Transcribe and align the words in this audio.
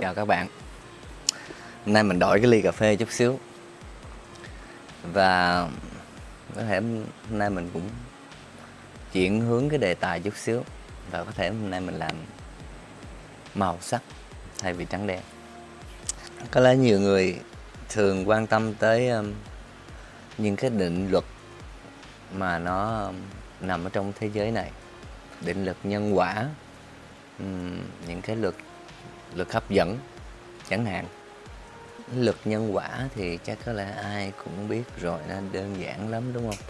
chào 0.00 0.14
các 0.14 0.24
bạn. 0.24 0.46
Hôm 1.84 1.94
nay 1.94 2.02
mình 2.02 2.18
đổi 2.18 2.40
cái 2.40 2.50
ly 2.50 2.62
cà 2.62 2.72
phê 2.72 2.96
chút 2.96 3.10
xíu. 3.10 3.38
Và 5.12 5.68
có 6.54 6.62
thể 6.62 6.80
hôm 6.80 7.38
nay 7.38 7.50
mình 7.50 7.70
cũng 7.72 7.88
chuyển 9.12 9.40
hướng 9.40 9.68
cái 9.68 9.78
đề 9.78 9.94
tài 9.94 10.20
chút 10.20 10.36
xíu. 10.36 10.64
Và 11.10 11.24
có 11.24 11.30
thể 11.32 11.48
hôm 11.48 11.70
nay 11.70 11.80
mình 11.80 11.94
làm 11.94 12.16
màu 13.54 13.78
sắc 13.80 14.02
thay 14.58 14.72
vì 14.72 14.84
trắng 14.84 15.06
đen. 15.06 15.20
Có 16.50 16.60
lẽ 16.60 16.76
nhiều 16.76 17.00
người 17.00 17.40
thường 17.88 18.28
quan 18.28 18.46
tâm 18.46 18.74
tới 18.74 19.08
um, 19.08 19.32
những 20.38 20.56
cái 20.56 20.70
định 20.70 21.10
luật 21.10 21.24
mà 22.34 22.58
nó 22.58 23.04
um, 23.04 23.16
nằm 23.60 23.84
ở 23.84 23.90
trong 23.92 24.12
thế 24.20 24.30
giới 24.32 24.50
này. 24.50 24.70
Định 25.40 25.64
luật 25.64 25.76
nhân 25.84 26.16
quả 26.16 26.46
um, 27.38 27.78
những 28.06 28.22
cái 28.22 28.36
luật 28.36 28.54
lực 29.34 29.52
hấp 29.52 29.70
dẫn 29.70 29.98
chẳng 30.70 30.86
hạn. 30.86 31.06
Lực 32.14 32.36
nhân 32.44 32.76
quả 32.76 33.08
thì 33.14 33.38
chắc 33.44 33.58
có 33.66 33.72
lẽ 33.72 33.90
ai 34.02 34.32
cũng 34.44 34.68
biết 34.68 34.82
rồi 35.00 35.20
nó 35.28 35.34
đơn 35.52 35.76
giản 35.80 36.10
lắm 36.10 36.32
đúng 36.32 36.50
không? 36.50 36.60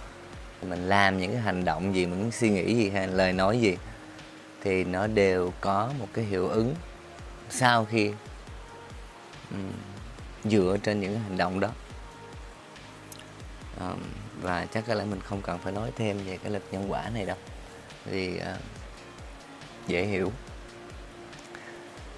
Mình 0.71 0.89
làm 0.89 1.19
những 1.19 1.33
cái 1.33 1.41
hành 1.41 1.65
động 1.65 1.95
gì 1.95 2.07
mình 2.07 2.31
suy 2.31 2.51
nghĩ 2.51 2.75
gì 2.75 2.91
hay 2.91 3.07
lời 3.09 3.33
nói 3.33 3.61
gì 3.61 3.77
thì 4.63 4.85
nó 4.85 5.07
đều 5.07 5.53
có 5.61 5.91
một 5.99 6.09
cái 6.13 6.25
hiệu 6.25 6.49
ứng 6.49 6.75
sau 7.51 7.85
khi 7.85 8.13
um, 9.51 9.71
dựa 10.45 10.77
trên 10.83 11.01
những 11.01 11.21
hành 11.21 11.37
động 11.37 11.61
đó. 11.61 11.69
Um, 13.81 13.99
và 14.43 14.67
chắc 14.75 14.85
có 14.87 14.95
lẽ 14.95 15.05
mình 15.05 15.21
không 15.21 15.43
cần 15.43 15.59
phải 15.59 15.73
nói 15.73 15.91
thêm 15.97 16.19
về 16.27 16.39
cái 16.43 16.53
lực 16.53 16.63
nhân 16.71 16.93
quả 16.93 17.11
này 17.15 17.27
đâu. 17.27 17.37
Vì 18.07 18.37
uh, 18.39 18.61
dễ 19.87 20.05
hiểu 20.05 20.33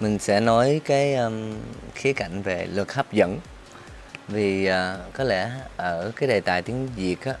mình 0.03 0.19
sẽ 0.19 0.39
nói 0.39 0.81
cái 0.85 1.15
um, 1.15 1.53
khía 1.95 2.13
cạnh 2.13 2.41
về 2.41 2.65
luật 2.65 2.93
hấp 2.93 3.11
dẫn. 3.11 3.39
Vì 4.27 4.69
uh, 4.69 4.73
có 5.13 5.23
lẽ 5.23 5.51
ở 5.77 6.11
cái 6.15 6.29
đề 6.29 6.41
tài 6.41 6.61
tiếng 6.61 6.89
việt 6.95 7.25
á 7.25 7.33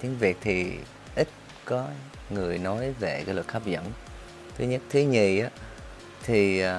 tiếng 0.00 0.18
việt 0.18 0.36
thì 0.40 0.72
ít 1.16 1.28
có 1.64 1.86
người 2.30 2.58
nói 2.58 2.92
về 3.00 3.22
cái 3.26 3.34
luật 3.34 3.50
hấp 3.52 3.66
dẫn. 3.66 3.92
Thứ 4.58 4.64
nhất. 4.64 4.80
Thứ 4.90 5.00
nhì 5.00 5.38
á 5.38 5.48
thì 6.22 6.64
uh, 6.64 6.70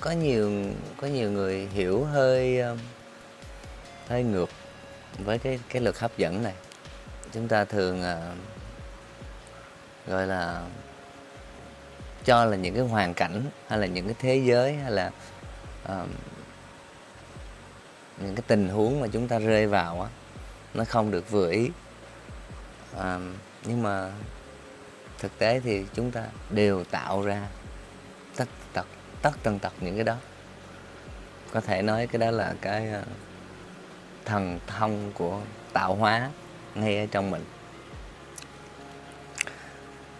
có 0.00 0.10
nhiều 0.10 0.64
có 0.96 1.06
nhiều 1.06 1.30
người 1.30 1.68
hiểu 1.74 2.04
hơi 2.04 2.60
uh, 2.72 2.78
hơi 4.08 4.22
ngược 4.22 4.50
với 5.18 5.38
cái 5.38 5.60
cái 5.68 5.82
luật 5.82 5.98
hấp 5.98 6.16
dẫn 6.16 6.42
này. 6.42 6.54
Chúng 7.32 7.48
ta 7.48 7.64
thường 7.64 8.00
uh, 8.00 8.38
gọi 10.06 10.26
là 10.26 10.62
cho 12.28 12.44
là 12.44 12.56
những 12.56 12.74
cái 12.74 12.84
hoàn 12.84 13.14
cảnh 13.14 13.42
hay 13.68 13.78
là 13.78 13.86
những 13.86 14.06
cái 14.06 14.14
thế 14.18 14.36
giới 14.36 14.76
hay 14.76 14.90
là 14.90 15.10
uh, 15.84 16.08
những 18.18 18.34
cái 18.34 18.42
tình 18.46 18.68
huống 18.68 19.00
mà 19.00 19.06
chúng 19.12 19.28
ta 19.28 19.38
rơi 19.38 19.66
vào 19.66 20.02
á 20.02 20.08
nó 20.74 20.84
không 20.84 21.10
được 21.10 21.30
vừa 21.30 21.50
ý. 21.50 21.70
Uh, 22.96 23.02
nhưng 23.64 23.82
mà 23.82 24.12
thực 25.18 25.38
tế 25.38 25.60
thì 25.60 25.84
chúng 25.94 26.10
ta 26.10 26.24
đều 26.50 26.84
tạo 26.84 27.22
ra 27.22 27.48
tất 28.36 28.48
tật 28.72 28.86
tất 29.22 29.32
tần 29.42 29.58
tật 29.58 29.72
những 29.80 29.94
cái 29.94 30.04
đó. 30.04 30.16
Có 31.52 31.60
thể 31.60 31.82
nói 31.82 32.06
cái 32.06 32.18
đó 32.18 32.30
là 32.30 32.54
cái 32.60 32.88
uh, 33.00 33.06
thần 34.24 34.58
thông 34.66 35.12
của 35.14 35.40
tạo 35.72 35.94
hóa 35.94 36.30
ngay 36.74 36.98
ở 36.98 37.06
trong 37.10 37.30
mình 37.30 37.44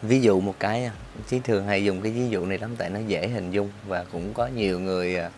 ví 0.02 0.20
dụ 0.20 0.40
một 0.40 0.54
cái 0.58 0.84
à, 0.84 0.92
chí 1.28 1.40
thường 1.40 1.66
hay 1.66 1.84
dùng 1.84 2.02
cái 2.02 2.12
ví 2.12 2.28
dụ 2.28 2.46
này 2.46 2.58
lắm 2.58 2.76
tại 2.78 2.90
nó 2.90 3.00
dễ 3.06 3.28
hình 3.28 3.50
dung 3.50 3.70
và 3.86 4.04
cũng 4.12 4.34
có 4.34 4.46
nhiều 4.46 4.80
người 4.80 5.16
à, 5.16 5.30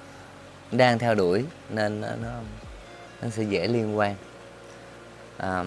đang 0.73 0.99
theo 0.99 1.15
đuổi 1.15 1.45
nên 1.71 2.01
nó 2.01 2.09
nó 3.23 3.29
sẽ 3.31 3.43
dễ 3.43 3.69
liên 3.69 3.99
quan. 3.99 4.15
À, 5.37 5.65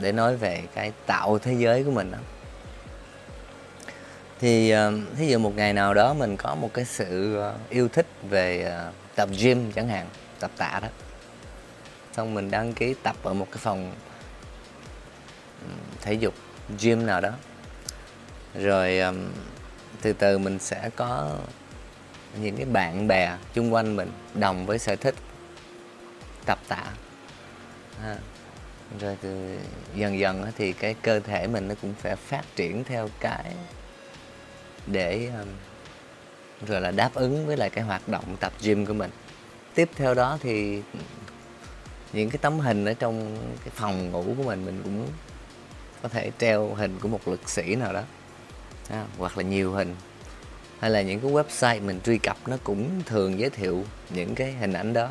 để 0.00 0.12
nói 0.12 0.36
về 0.36 0.62
cái 0.74 0.92
tạo 1.06 1.38
thế 1.38 1.54
giới 1.58 1.84
của 1.84 1.90
mình 1.90 2.10
đó 2.10 2.18
thì 4.40 4.70
ờ, 4.70 4.92
thí 5.16 5.26
dụ 5.26 5.38
một 5.38 5.56
ngày 5.56 5.72
nào 5.72 5.94
đó 5.94 6.14
mình 6.14 6.36
có 6.36 6.54
một 6.54 6.70
cái 6.74 6.84
sự 6.84 7.36
ờ, 7.36 7.54
yêu 7.70 7.88
thích 7.88 8.06
về 8.22 8.62
ờ, 8.62 8.92
tập 9.14 9.28
gym 9.38 9.72
chẳng 9.72 9.88
hạn 9.88 10.06
tập 10.40 10.50
tạ 10.56 10.78
đó. 10.82 10.88
Xong 12.12 12.34
mình 12.34 12.50
đăng 12.50 12.72
ký 12.72 12.94
tập 13.02 13.16
ở 13.22 13.34
một 13.34 13.46
cái 13.50 13.58
phòng 13.58 13.94
thể 16.00 16.12
dục 16.12 16.34
gym 16.80 17.06
nào 17.06 17.20
đó. 17.20 17.30
Rồi 18.54 18.98
um, 18.98 19.16
từ 20.02 20.12
từ 20.12 20.38
mình 20.38 20.58
sẽ 20.58 20.90
có 20.96 21.38
những 22.40 22.56
cái 22.56 22.66
bạn 22.66 23.08
bè 23.08 23.36
chung 23.54 23.74
quanh 23.74 23.96
mình 23.96 24.10
đồng 24.34 24.66
với 24.66 24.78
sở 24.78 24.96
thích 24.96 25.14
tập 26.46 26.58
tạ. 26.68 26.84
À, 28.02 28.16
rồi 29.00 29.16
từ 29.20 29.58
dần 29.94 30.18
dần 30.18 30.46
thì 30.56 30.72
cái 30.72 30.94
cơ 31.02 31.20
thể 31.20 31.46
mình 31.46 31.68
nó 31.68 31.74
cũng 31.82 31.94
phải 31.94 32.16
phát 32.16 32.42
triển 32.56 32.84
theo 32.84 33.08
cái 33.20 33.44
để 34.86 35.30
um, 35.38 35.48
rồi 36.68 36.80
là 36.80 36.90
đáp 36.90 37.10
ứng 37.14 37.46
với 37.46 37.56
lại 37.56 37.70
cái 37.70 37.84
hoạt 37.84 38.08
động 38.08 38.36
tập 38.40 38.52
gym 38.62 38.86
của 38.86 38.94
mình. 38.94 39.10
Tiếp 39.74 39.90
theo 39.96 40.14
đó 40.14 40.38
thì 40.40 40.82
những 42.12 42.30
cái 42.30 42.38
tấm 42.42 42.58
hình 42.60 42.84
ở 42.84 42.94
trong 42.94 43.38
cái 43.64 43.70
phòng 43.74 44.10
ngủ 44.10 44.34
của 44.36 44.42
mình 44.42 44.64
mình 44.64 44.80
cũng 44.84 45.06
có 46.04 46.08
thể 46.08 46.30
treo 46.38 46.74
hình 46.74 46.98
của 47.00 47.08
một 47.08 47.28
lực 47.28 47.48
sĩ 47.48 47.74
nào 47.74 47.92
đó. 47.92 48.02
À, 48.90 49.04
hoặc 49.18 49.38
là 49.38 49.42
nhiều 49.42 49.72
hình. 49.72 49.96
Hay 50.80 50.90
là 50.90 51.02
những 51.02 51.20
cái 51.20 51.30
website 51.30 51.82
mình 51.82 52.00
truy 52.00 52.18
cập 52.18 52.36
nó 52.46 52.56
cũng 52.64 53.02
thường 53.06 53.38
giới 53.38 53.50
thiệu 53.50 53.84
những 54.10 54.34
cái 54.34 54.52
hình 54.52 54.72
ảnh 54.72 54.92
đó. 54.92 55.08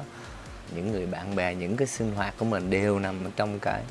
Những 0.76 0.92
người 0.92 1.06
bạn 1.06 1.36
bè 1.36 1.56
những 1.56 1.78
cái 1.78 1.88
sinh 1.88 2.16
hoạt 2.16 2.34
của 2.38 2.46
mình 2.46 2.70
đều 2.70 3.00
nằm 3.00 3.32
trong 3.36 3.60
cái 3.60 3.82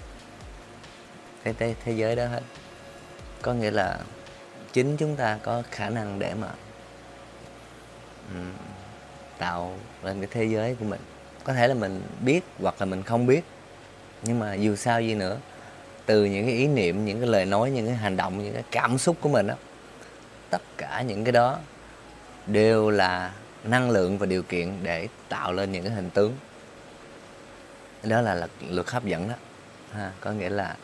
cái 1.45 1.55
thế, 1.59 1.75
thế 1.85 1.93
giới 1.93 2.17
đó 2.17 2.27
hết. 2.27 2.43
Có 3.43 3.55
nghĩa 3.55 3.71
là 3.71 3.99
chính 4.73 4.97
chúng 4.97 5.17
ta 5.17 5.39
có 5.43 5.63
khả 5.71 5.89
năng 5.89 6.19
để 6.19 6.35
mà 6.35 6.49
um, 8.35 8.53
tạo 9.39 9.77
lên 10.03 10.21
cái 10.21 10.29
thế 10.31 10.45
giới 10.45 10.75
của 10.75 10.85
mình. 10.85 11.01
Có 11.45 11.53
thể 11.53 11.69
là 11.69 11.75
mình 11.75 12.03
biết 12.21 12.41
hoặc 12.61 12.75
là 12.79 12.87
mình 12.87 13.03
không 13.03 13.27
biết. 13.27 13.45
Nhưng 14.23 14.39
mà 14.39 14.55
dù 14.55 14.77
sao 14.77 15.01
gì 15.01 15.15
nữa 15.15 15.39
từ 16.07 16.25
những 16.25 16.47
cái 16.47 16.55
ý 16.55 16.67
niệm 16.67 17.05
những 17.05 17.21
cái 17.21 17.29
lời 17.29 17.45
nói 17.45 17.71
những 17.71 17.87
cái 17.87 17.95
hành 17.95 18.17
động 18.17 18.45
những 18.45 18.55
cái 18.55 18.65
cảm 18.71 18.99
xúc 18.99 19.17
của 19.21 19.29
mình 19.29 19.47
đó 19.47 19.55
tất 20.51 20.63
cả 20.77 21.03
những 21.03 21.25
cái 21.25 21.33
đó 21.33 21.59
đều 22.47 22.91
là 22.91 23.33
năng 23.65 23.91
lượng 23.91 24.19
và 24.19 24.27
điều 24.27 24.43
kiện 24.43 24.77
để 24.83 25.09
tạo 25.29 25.53
lên 25.53 25.73
những 25.73 25.85
cái 25.85 25.93
hình 25.93 26.11
tướng. 26.11 26.37
Đó 28.03 28.21
là 28.21 28.35
luật, 28.35 28.51
luật 28.69 28.91
hấp 28.91 29.05
dẫn 29.05 29.29
đó. 29.29 29.35
Ha, 29.93 30.13
có 30.21 30.31
nghĩa 30.33 30.51
là 30.51 30.77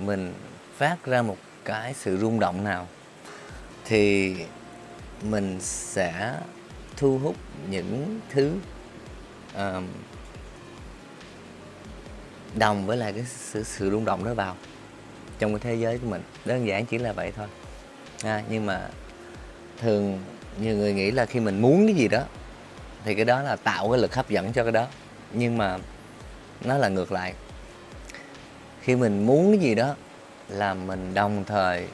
mình 0.00 0.34
phát 0.76 0.96
ra 1.04 1.22
một 1.22 1.36
cái 1.64 1.94
sự 1.94 2.18
rung 2.18 2.40
động 2.40 2.64
nào 2.64 2.88
thì 3.84 4.36
mình 5.22 5.58
sẽ 5.60 6.34
thu 6.96 7.18
hút 7.18 7.36
những 7.70 8.20
thứ 8.30 8.52
uh, 9.54 9.82
đồng 12.58 12.86
với 12.86 12.96
lại 12.96 13.12
cái 13.12 13.24
sự, 13.28 13.62
sự 13.62 13.90
rung 13.90 14.04
động 14.04 14.24
đó 14.24 14.34
vào 14.34 14.56
trong 15.38 15.52
cái 15.52 15.60
thế 15.60 15.74
giới 15.74 15.98
của 15.98 16.08
mình. 16.08 16.22
Đơn 16.44 16.66
giản 16.66 16.86
chỉ 16.86 16.98
là 16.98 17.12
vậy 17.12 17.32
thôi. 17.36 17.46
À, 18.24 18.42
nhưng 18.50 18.66
mà 18.66 18.88
thường 19.78 20.22
nhiều 20.60 20.76
người 20.76 20.92
nghĩ 20.92 21.10
là 21.10 21.26
khi 21.26 21.40
mình 21.40 21.62
muốn 21.62 21.86
cái 21.86 21.94
gì 21.94 22.08
đó 22.08 22.22
thì 23.04 23.14
cái 23.14 23.24
đó 23.24 23.42
là 23.42 23.56
tạo 23.56 23.90
cái 23.90 24.00
lực 24.00 24.14
hấp 24.14 24.28
dẫn 24.28 24.52
cho 24.52 24.62
cái 24.62 24.72
đó. 24.72 24.86
Nhưng 25.32 25.58
mà 25.58 25.78
nó 26.64 26.78
là 26.78 26.88
ngược 26.88 27.12
lại. 27.12 27.34
Khi 28.80 28.96
mình 28.96 29.26
muốn 29.26 29.50
cái 29.50 29.58
gì 29.58 29.74
đó 29.74 29.94
là 30.48 30.74
mình 30.74 31.14
đồng 31.14 31.44
thời 31.44 31.86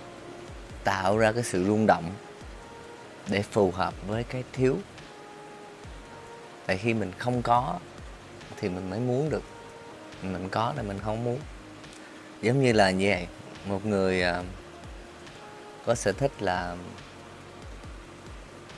tạo 0.85 1.19
ra 1.19 1.33
cái 1.33 1.43
sự 1.43 1.65
rung 1.65 1.87
động 1.87 2.05
để 3.29 3.43
phù 3.43 3.71
hợp 3.71 3.95
với 4.07 4.25
cái 4.25 4.45
thiếu. 4.53 4.77
Tại 6.67 6.77
khi 6.77 6.95
mình 6.95 7.13
không 7.19 7.43
có 7.43 7.79
thì 8.61 8.69
mình 8.69 8.91
mới 8.91 9.01
muốn 9.01 9.31
được 9.31 9.43
mình 10.23 10.49
có 10.49 10.73
là 10.77 10.83
mình 10.83 10.99
không 10.99 11.25
muốn. 11.25 11.39
Giống 12.43 12.63
như 12.63 12.73
là 12.73 12.91
như 12.91 13.09
vậy 13.09 13.27
một 13.67 13.87
người 13.87 14.23
à, 14.23 14.43
có 15.87 15.95
sở 15.95 16.13
thích 16.13 16.33
là 16.41 16.77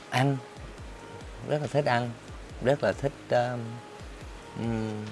ăn 0.09 0.37
rất 1.47 1.61
là 1.61 1.67
thích 1.67 1.85
ăn 1.85 2.09
rất 2.63 2.83
là 2.83 2.91
thích 2.91 3.11
um, 3.29 5.05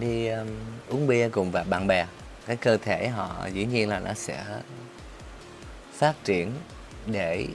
đi 0.00 0.28
um, 0.28 0.48
uống 0.88 1.06
bia 1.06 1.28
cùng 1.28 1.50
và 1.50 1.62
bạn 1.62 1.86
bè. 1.86 2.06
Cái 2.46 2.56
cơ 2.56 2.76
thể 2.76 3.08
họ 3.08 3.46
dĩ 3.52 3.64
nhiên 3.64 3.88
là 3.88 3.98
nó 3.98 4.12
sẽ 4.14 4.44
phát 5.92 6.14
triển 6.24 6.52
để 7.06 7.46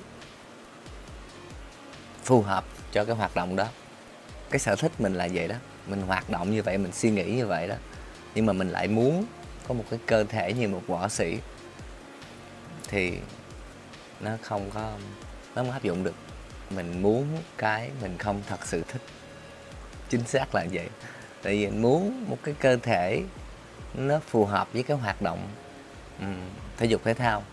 phù 2.24 2.42
hợp 2.42 2.66
cho 2.92 3.06
cái 3.06 3.16
hoạt 3.16 3.36
động 3.36 3.56
đó. 3.56 3.68
Cái 4.50 4.60
sở 4.60 4.76
thích 4.76 4.92
mình 5.00 5.14
là 5.14 5.28
vậy 5.34 5.48
đó 5.48 5.56
mình 5.88 6.02
hoạt 6.02 6.30
động 6.30 6.52
như 6.52 6.64
vậy 6.64 6.78
mình 6.78 6.92
suy 6.92 7.12
nghĩ 7.12 7.24
như 7.24 7.48
vậy 7.48 7.68
đó 7.68 7.76
nhưng 8.36 8.46
mà 8.46 8.54
mình 8.54 8.70
lại 8.70 8.88
muốn 8.88 9.26
có 9.68 9.74
một 9.74 9.84
cái 9.90 10.00
cơ 10.06 10.24
thể 10.24 10.54
như 10.54 10.68
một 10.68 10.82
võ 10.88 11.08
sĩ. 11.08 11.38
Thì 12.88 13.18
nó 14.20 14.32
không 14.42 14.72
có 14.74 14.82
nó 15.56 15.64
không 15.64 15.72
áp 15.72 15.84
dụng 15.84 16.04
được. 16.04 16.16
Mình 16.70 17.02
muốn 17.02 17.38
cái 17.58 17.90
mình 18.02 18.18
không 18.18 18.42
thật 18.48 18.68
sự 18.68 18.84
thích. 18.88 19.02
Chính 20.10 20.24
xác 20.24 20.56
là 20.56 20.66
vậy. 20.72 20.90
Tại 21.42 21.54
vì 21.54 21.66
mình 21.68 21.82
muốn 21.82 22.26
một 22.30 22.38
cái 22.44 22.56
cơ 22.60 22.78
thể 22.78 23.24
nó 23.94 24.20
phù 24.20 24.46
hợp 24.46 24.74
với 24.74 24.84
cái 24.84 24.98
hoạt 24.98 25.22
động 25.22 25.48
um, 26.20 26.36
thể 26.78 26.86
dục 26.86 27.02
thể 27.04 27.14
thao. 27.14 27.44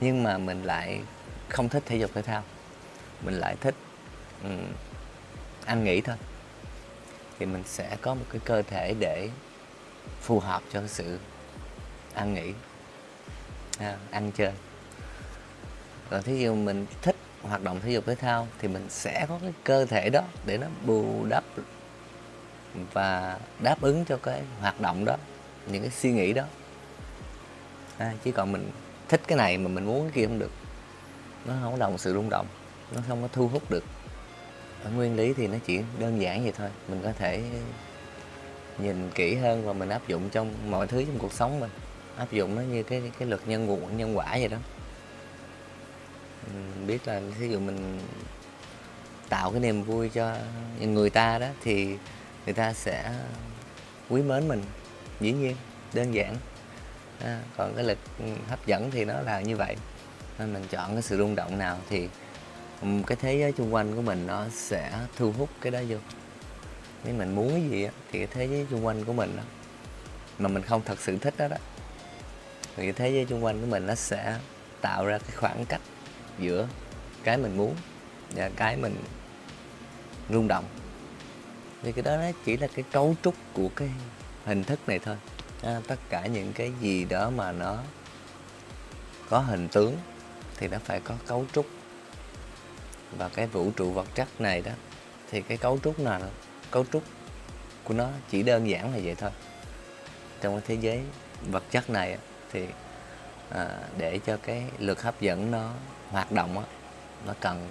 Nhưng 0.00 0.22
mà 0.22 0.38
mình 0.38 0.62
lại 0.62 1.00
không 1.48 1.68
thích 1.68 1.82
thể 1.86 1.96
dục 1.96 2.10
thể 2.14 2.22
thao. 2.22 2.42
Mình 3.22 3.34
lại 3.34 3.56
thích 3.60 3.74
um, 4.42 4.60
ăn 5.64 5.84
nghỉ 5.84 6.00
thôi. 6.00 6.16
Thì 7.38 7.46
mình 7.46 7.62
sẽ 7.66 7.96
có 8.00 8.14
một 8.14 8.24
cái 8.30 8.40
cơ 8.44 8.62
thể 8.62 8.94
để 8.98 9.28
phù 10.20 10.40
hợp 10.40 10.62
cho 10.72 10.82
sự 10.86 11.18
ăn 12.14 12.34
nghỉ. 12.34 12.52
À, 13.78 13.96
ăn 14.10 14.32
chơi. 14.32 14.52
Rồi 16.10 16.22
thí 16.22 16.38
dụ 16.38 16.54
mình 16.54 16.86
thích 17.02 17.16
hoạt 17.42 17.62
động 17.62 17.80
thể 17.80 17.90
dục 17.90 18.06
thể 18.06 18.14
thao 18.14 18.48
thì 18.58 18.68
mình 18.68 18.86
sẽ 18.88 19.26
có 19.28 19.38
cái 19.42 19.52
cơ 19.64 19.84
thể 19.84 20.10
đó 20.10 20.22
để 20.46 20.58
nó 20.58 20.66
bù 20.86 21.26
đắp 21.28 21.44
và 22.92 23.38
đáp 23.62 23.80
ứng 23.80 24.04
cho 24.04 24.16
cái 24.16 24.42
hoạt 24.60 24.80
động 24.80 25.04
đó 25.04 25.16
những 25.66 25.82
cái 25.82 25.90
suy 25.90 26.12
nghĩ 26.12 26.32
đó. 26.32 26.44
À, 27.98 28.12
chứ 28.24 28.32
còn 28.32 28.52
mình 28.52 28.70
thích 29.08 29.20
cái 29.26 29.38
này 29.38 29.58
mà 29.58 29.68
mình 29.68 29.84
muốn 29.84 30.02
cái 30.02 30.12
kia 30.14 30.26
không 30.26 30.38
được. 30.38 30.52
Nó 31.44 31.54
không 31.62 31.72
có 31.72 31.78
đồng 31.78 31.98
sự 31.98 32.14
rung 32.14 32.30
động 32.30 32.46
nó 32.94 33.02
không 33.08 33.22
có 33.22 33.28
thu 33.32 33.48
hút 33.48 33.70
được. 33.70 33.84
Ở 34.84 34.90
nguyên 34.90 35.16
lý 35.16 35.32
thì 35.32 35.46
nó 35.46 35.58
chỉ 35.66 35.80
đơn 35.98 36.20
giản 36.20 36.42
vậy 36.42 36.52
thôi. 36.56 36.70
Mình 36.88 37.00
có 37.02 37.12
thể 37.18 37.42
nhìn 38.82 39.10
kỹ 39.14 39.34
hơn 39.34 39.66
và 39.66 39.72
mình 39.72 39.88
áp 39.88 40.08
dụng 40.08 40.30
trong 40.30 40.54
mọi 40.70 40.86
thứ 40.86 41.04
trong 41.04 41.18
cuộc 41.18 41.32
sống 41.32 41.60
mình. 41.60 41.70
Áp 42.16 42.32
dụng 42.32 42.54
nó 42.54 42.62
như 42.62 42.82
cái 42.82 43.02
cái 43.18 43.28
luật 43.28 43.48
nhân 43.48 43.66
nguồn 43.66 43.96
nhân 43.96 44.18
quả 44.18 44.30
vậy 44.30 44.48
đó. 44.48 44.58
Mình 46.54 46.86
biết 46.86 47.08
là 47.08 47.20
ví 47.38 47.48
dụ 47.48 47.60
mình 47.60 48.00
tạo 49.28 49.50
cái 49.50 49.60
niềm 49.60 49.82
vui 49.82 50.08
cho 50.08 50.36
người 50.80 51.10
ta 51.10 51.38
đó 51.38 51.46
thì 51.62 51.96
người 52.44 52.54
ta 52.54 52.72
sẽ 52.72 53.12
quý 54.08 54.22
mến 54.22 54.48
mình 54.48 54.62
dĩ 55.20 55.32
nhiên 55.32 55.56
đơn 55.92 56.14
giản. 56.14 56.36
À, 57.24 57.40
còn 57.56 57.74
cái 57.74 57.84
lực 57.84 57.98
hấp 58.48 58.66
dẫn 58.66 58.90
thì 58.90 59.04
nó 59.04 59.20
là 59.20 59.40
như 59.40 59.56
vậy. 59.56 59.76
Nên 60.38 60.52
mình 60.52 60.64
chọn 60.70 60.92
cái 60.92 61.02
sự 61.02 61.18
rung 61.18 61.34
động 61.34 61.58
nào 61.58 61.78
thì 61.88 62.08
cái 62.80 63.16
thế 63.20 63.34
giới 63.34 63.52
xung 63.58 63.74
quanh 63.74 63.96
của 63.96 64.02
mình 64.02 64.26
nó 64.26 64.46
sẽ 64.52 64.92
thu 65.16 65.32
hút 65.38 65.48
cái 65.60 65.70
đó 65.72 65.80
vô 65.88 65.96
nếu 67.04 67.14
mình 67.14 67.34
muốn 67.34 67.50
cái 67.50 67.62
gì 67.70 67.84
á 67.84 67.92
thì 68.12 68.18
cái 68.18 68.28
thế 68.30 68.46
giới 68.46 68.66
xung 68.70 68.86
quanh 68.86 69.04
của 69.04 69.12
mình 69.12 69.36
đó 69.36 69.42
mà 70.38 70.48
mình 70.48 70.62
không 70.62 70.82
thật 70.84 71.00
sự 71.00 71.18
thích 71.18 71.34
đó 71.36 71.48
đó 71.48 71.56
thì 72.76 72.82
cái 72.82 72.92
thế 72.92 73.10
giới 73.10 73.26
xung 73.26 73.44
quanh 73.44 73.60
của 73.60 73.66
mình 73.66 73.86
nó 73.86 73.94
sẽ 73.94 74.38
tạo 74.80 75.06
ra 75.06 75.18
cái 75.18 75.36
khoảng 75.36 75.64
cách 75.64 75.80
giữa 76.38 76.68
cái 77.24 77.36
mình 77.36 77.56
muốn 77.56 77.74
và 78.30 78.50
cái 78.56 78.76
mình 78.76 78.96
rung 80.30 80.48
động. 80.48 80.64
Thì 81.82 81.92
cái 81.92 82.02
đó 82.02 82.16
nó 82.16 82.30
chỉ 82.44 82.56
là 82.56 82.66
cái 82.74 82.84
cấu 82.92 83.16
trúc 83.22 83.34
của 83.52 83.68
cái 83.76 83.88
hình 84.44 84.64
thức 84.64 84.80
này 84.86 84.98
thôi. 84.98 85.16
À, 85.62 85.80
tất 85.88 85.98
cả 86.08 86.26
những 86.26 86.52
cái 86.52 86.72
gì 86.80 87.04
đó 87.04 87.30
mà 87.30 87.52
nó 87.52 87.78
có 89.28 89.38
hình 89.38 89.68
tướng 89.68 89.96
thì 90.56 90.68
nó 90.68 90.78
phải 90.84 91.00
có 91.00 91.14
cấu 91.26 91.44
trúc. 91.52 91.66
Và 93.18 93.28
cái 93.28 93.46
vũ 93.46 93.70
trụ 93.76 93.90
vật 93.90 94.06
chất 94.14 94.28
này 94.40 94.60
đó 94.60 94.72
thì 95.30 95.42
cái 95.42 95.56
cấu 95.56 95.78
trúc 95.84 96.00
nào 96.00 96.20
cấu 96.70 96.84
trúc 96.92 97.02
của 97.84 97.94
nó 97.94 98.08
chỉ 98.30 98.42
đơn 98.42 98.68
giản 98.68 98.92
là 98.94 99.00
vậy 99.04 99.14
thôi. 99.14 99.30
Trong 100.40 100.54
cái 100.54 100.62
thế 100.66 100.74
giới 100.74 101.02
vật 101.50 101.64
chất 101.70 101.90
này 101.90 102.18
thì 102.52 102.66
à, 103.50 103.78
để 103.98 104.20
cho 104.26 104.36
cái 104.42 104.64
lực 104.78 105.02
hấp 105.02 105.20
dẫn 105.20 105.50
nó 105.50 105.72
hoạt 106.10 106.32
động 106.32 106.54
đó, 106.54 106.64
nó 107.26 107.34
cần 107.40 107.68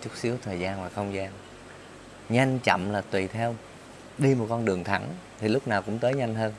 chút 0.00 0.10
xíu 0.16 0.36
thời 0.42 0.60
gian 0.60 0.82
và 0.82 0.88
không 0.88 1.14
gian. 1.14 1.32
Nhanh 2.28 2.58
chậm 2.58 2.90
là 2.90 3.00
tùy 3.00 3.28
theo 3.28 3.54
đi 4.18 4.34
một 4.34 4.46
con 4.48 4.64
đường 4.64 4.84
thẳng 4.84 5.08
thì 5.40 5.48
lúc 5.48 5.68
nào 5.68 5.82
cũng 5.82 5.98
tới 5.98 6.14
nhanh 6.14 6.34
hơn. 6.34 6.54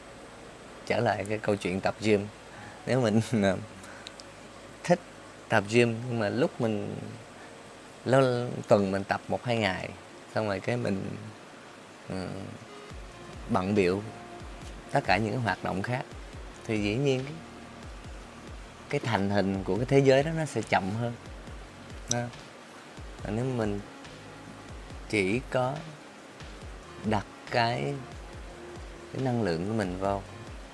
Trở 0.86 1.00
lại 1.00 1.26
cái 1.30 1.38
câu 1.38 1.56
chuyện 1.56 1.82
tập 1.82 1.96
gym. 2.00 2.28
Nếu 2.86 3.02
mình 3.02 3.22
à, 3.32 3.56
thích 4.84 5.00
tập 5.50 5.64
gym 5.70 5.96
nhưng 6.10 6.20
mà 6.20 6.30
lúc 6.30 6.62
mình 6.62 6.96
lâu 8.06 8.50
tuần 8.68 8.92
mình 8.92 9.04
tập 9.04 9.22
một 9.28 9.44
hai 9.44 9.58
ngày 9.58 9.90
xong 10.36 10.48
rồi 10.48 10.60
cái 10.60 10.78
mình 10.78 11.02
uh, 12.14 12.18
bận 13.50 13.76
biệu 13.76 14.02
tất 14.92 15.04
cả 15.06 15.18
những 15.18 15.34
cái 15.34 15.42
hoạt 15.42 15.64
động 15.64 15.82
khác. 15.82 16.06
Thì 16.66 16.84
dĩ 16.84 16.96
nhiên 16.96 17.24
cái, 17.24 17.34
cái 18.90 19.00
thành 19.00 19.30
hình 19.30 19.64
của 19.64 19.76
cái 19.76 19.86
thế 19.86 20.00
giới 20.00 20.24
đó 20.24 20.32
nó 20.38 20.46
sẽ 20.46 20.62
chậm 20.62 20.92
hơn. 20.92 21.14
À. 22.12 22.28
nếu 23.30 23.46
mình 23.46 23.80
chỉ 25.10 25.42
có 25.50 25.76
đặt 27.06 27.26
cái 27.52 27.94
cái 29.14 29.24
năng 29.24 29.44
lượng 29.44 29.68
của 29.68 29.74
mình 29.74 29.98
vào 30.00 30.24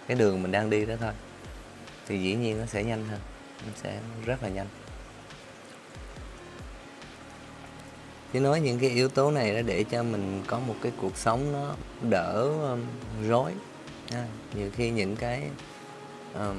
cái 0.08 0.18
đường 0.18 0.42
mình 0.42 0.52
đang 0.52 0.70
đi 0.70 0.86
đó 0.86 0.96
thôi 1.00 1.14
thì 2.08 2.20
dĩ 2.20 2.36
nhiên 2.36 2.60
nó 2.60 2.66
sẽ 2.66 2.84
nhanh 2.84 3.06
hơn 3.06 3.20
nó 3.66 3.72
sẽ 3.84 4.00
rất 4.26 4.44
là 4.44 4.50
nhanh. 4.50 4.68
Chỉ 8.34 8.40
nói 8.40 8.62
những 8.62 8.80
cái 8.80 8.90
yếu 8.90 9.10
tố 9.10 9.32
này 9.32 9.56
đó 9.56 9.62
để 9.66 9.84
cho 9.84 10.04
mình 10.04 10.44
có 10.48 10.60
một 10.60 10.76
cái 10.82 10.92
cuộc 11.02 11.18
sống 11.18 11.54
nó 11.54 11.76
đỡ 12.10 12.52
um, 12.72 12.80
rối. 13.30 13.52
À, 14.12 14.26
nhiều 14.56 14.70
khi 14.76 14.90
những 14.90 15.16
cái 15.16 15.50
um, 16.34 16.58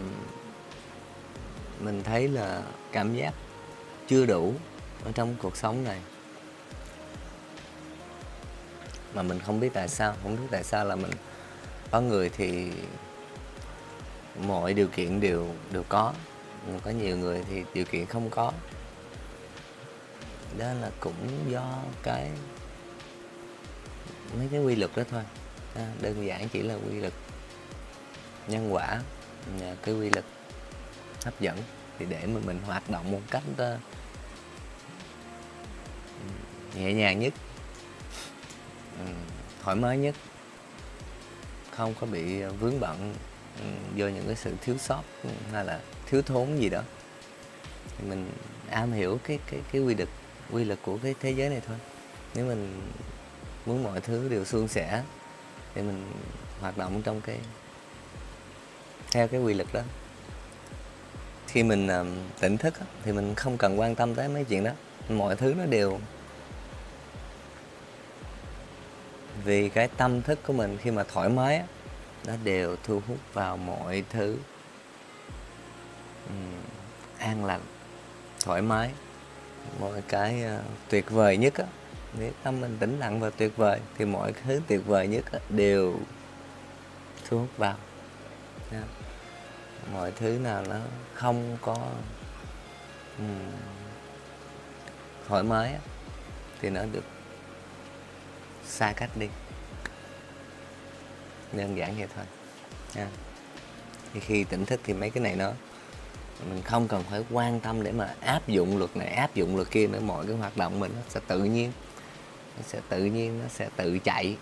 mình 1.81 2.03
thấy 2.03 2.29
là 2.29 2.63
cảm 2.93 3.15
giác 3.15 3.35
chưa 4.09 4.27
đủ 4.27 4.55
ở 5.05 5.13
trong 5.13 5.35
cuộc 5.43 5.57
sống 5.57 5.85
này. 5.85 6.01
Mà 9.15 9.23
mình 9.23 9.39
không 9.47 9.61
biết 9.61 9.71
tại 9.75 9.89
sao 9.89 10.15
không 10.23 10.37
biết 10.37 10.49
tại 10.51 10.65
sao 10.65 10.85
là 10.85 10.97
mình 10.97 11.11
có 11.91 12.01
người 12.01 12.29
thì 12.29 12.71
mọi 14.47 14.75
điều 14.75 14.87
kiện 14.87 15.21
đều 15.21 15.47
đều 15.73 15.83
có. 15.89 16.13
Có 16.85 16.91
nhiều 16.91 17.17
người 17.17 17.45
thì 17.51 17.63
điều 17.75 17.85
kiện 17.85 18.07
không 18.07 18.31
có 18.31 18.53
đó 20.59 20.73
là 20.73 20.91
cũng 21.01 21.51
do 21.51 21.83
cái 22.03 22.31
mấy 24.39 24.49
cái 24.51 24.61
quy 24.61 24.77
luật 24.77 24.91
đó 24.97 25.03
thôi. 25.11 25.23
À, 25.75 25.93
đơn 26.01 26.27
giản 26.27 26.49
chỉ 26.49 26.63
là 26.63 26.75
quy 26.75 27.01
luật 27.01 27.13
nhân 28.49 28.75
quả 28.75 29.01
à, 29.61 29.75
cái 29.83 29.95
quy 29.95 30.11
luật 30.11 30.25
hấp 31.25 31.41
dẫn. 31.41 31.59
Thì 31.99 32.07
để 32.09 32.27
mà 32.27 32.41
mình 32.45 32.61
hoạt 32.67 32.91
động 32.91 33.11
một 33.11 33.21
cách 33.31 33.43
uh, 33.53 33.81
nhẹ 36.75 36.93
nhàng 36.93 37.21
nhất 37.21 37.33
ừ, 38.99 39.05
thoải 39.63 39.77
mái 39.77 39.99
nhất 39.99 40.15
không 41.71 41.95
có 42.01 42.07
bị 42.07 42.43
vướng 42.43 42.81
bận 42.81 43.15
ừ, 43.61 43.67
do 43.95 44.09
những 44.09 44.27
cái 44.27 44.37
sự 44.37 44.55
thiếu 44.61 44.77
sót 44.79 45.03
hay 45.53 45.65
là 45.65 45.81
thiếu 46.07 46.23
thốn 46.23 46.57
gì 46.57 46.69
đó 46.69 46.83
thì 47.99 48.09
mình 48.09 48.31
am 48.71 48.93
hiểu 48.93 49.19
cái 49.25 49.39
cái 49.51 49.61
cái 49.73 49.83
quy 49.83 49.95
luật 49.95 50.09
quy 50.51 50.65
luật 50.65 50.79
của 50.83 50.99
cái 51.03 51.15
thế 51.21 51.31
giới 51.31 51.49
này 51.49 51.61
thôi. 51.67 51.77
Nếu 52.35 52.47
mình 52.47 52.81
muốn 53.67 53.83
mọi 53.83 54.01
thứ 54.01 54.29
đều 54.29 54.45
suôn 54.45 54.69
sẻ 54.69 55.03
thì 55.75 55.83
mình 55.83 56.13
hoạt 56.61 56.79
động 56.79 57.03
trong 57.03 57.21
cái 57.21 57.39
theo 59.11 59.29
cái 59.29 59.41
quy 59.41 59.55
luật 59.55 59.69
đó. 59.73 59.81
Khi 61.47 61.63
mình 61.63 61.89
um, 61.89 62.17
tỉnh 62.41 62.57
thức 62.57 62.75
thì 63.05 63.13
mình 63.13 63.35
không 63.35 63.59
cần 63.59 63.81
quan 63.81 63.95
tâm 63.95 64.15
tới 64.15 64.29
mấy 64.29 64.45
chuyện 64.45 64.65
đó. 64.65 64.71
Mọi 65.09 65.37
thứ 65.37 65.55
nó 65.59 65.65
đều 65.67 66.01
vì 69.45 69.69
cái 69.69 69.89
tâm 69.97 70.23
thức 70.23 70.39
của 70.47 70.53
mình 70.53 70.79
khi 70.83 70.91
mà 70.91 71.05
thoải 71.05 71.29
mái 71.29 71.63
nó 72.27 72.33
đều 72.45 72.77
thu 72.85 73.03
hút 73.09 73.19
vào 73.33 73.57
mọi 73.57 74.05
thứ. 74.11 74.39
Um, 76.29 76.53
an 77.19 77.45
lành 77.45 77.61
thoải 78.45 78.63
mái 78.63 78.91
mọi 79.81 80.03
cái 80.09 80.45
uh, 80.45 80.65
tuyệt 80.89 81.11
vời 81.11 81.37
nhất 81.37 81.55
á 81.55 81.65
nếu 82.19 82.33
tâm 82.43 82.61
mình 82.61 82.77
tĩnh 82.81 82.99
lặng 82.99 83.21
và 83.21 83.31
tuyệt 83.31 83.57
vời 83.57 83.81
thì 83.99 84.05
mọi 84.05 84.33
thứ 84.33 84.61
tuyệt 84.67 84.81
vời 84.87 85.09
nhất 85.09 85.25
á, 85.33 85.39
đều 85.49 86.01
thu 87.29 87.39
hút 87.39 87.49
vào. 87.57 87.77
Yeah. 88.73 88.85
mọi 89.93 90.13
thứ 90.13 90.39
nào 90.43 90.65
nó 90.69 90.77
không 91.15 91.59
có 91.61 91.77
um, 93.19 93.51
thoải 95.29 95.43
mái 95.43 95.73
á, 95.73 95.81
thì 96.61 96.71
nó 96.71 96.85
được 96.93 97.05
xa 98.65 98.93
cách 98.97 99.11
đi. 99.15 99.29
Đơn 101.53 101.77
giản 101.77 101.97
vậy 101.99 102.09
thôi. 102.17 102.25
Nha. 102.95 103.09
Thì 104.15 104.21
khi 104.21 104.45
tỉnh 104.45 104.67
thức 104.67 104.81
thì 104.85 104.93
mấy 104.93 105.11
cái 105.11 105.23
này 105.23 105.37
nó 105.37 105.53
mình 106.45 106.63
không 106.63 106.89
cần 106.89 107.03
phải 107.11 107.25
quan 107.31 107.61
tâm 107.61 107.83
để 107.83 107.93
mà 107.93 108.15
áp 108.21 108.49
dụng 108.49 108.79
luật 108.79 108.97
này 108.97 109.09
áp 109.09 109.35
dụng 109.35 109.57
luật 109.57 109.71
kia 109.71 109.87
nữa. 109.87 110.01
Mọi 110.01 110.27
cái 110.27 110.37
hoạt 110.37 110.57
động 110.57 110.81
mình 110.81 110.93
nó 110.97 111.03
sẽ 111.09 111.21
tự 111.27 111.45
nhiên 111.45 111.73
nó 112.57 112.63
sẽ 112.67 112.81
tự 112.89 113.05
nhiên 113.05 113.41
nó 113.43 113.49
sẽ 113.49 113.69
tự 113.77 113.99
chạy. 113.99 114.37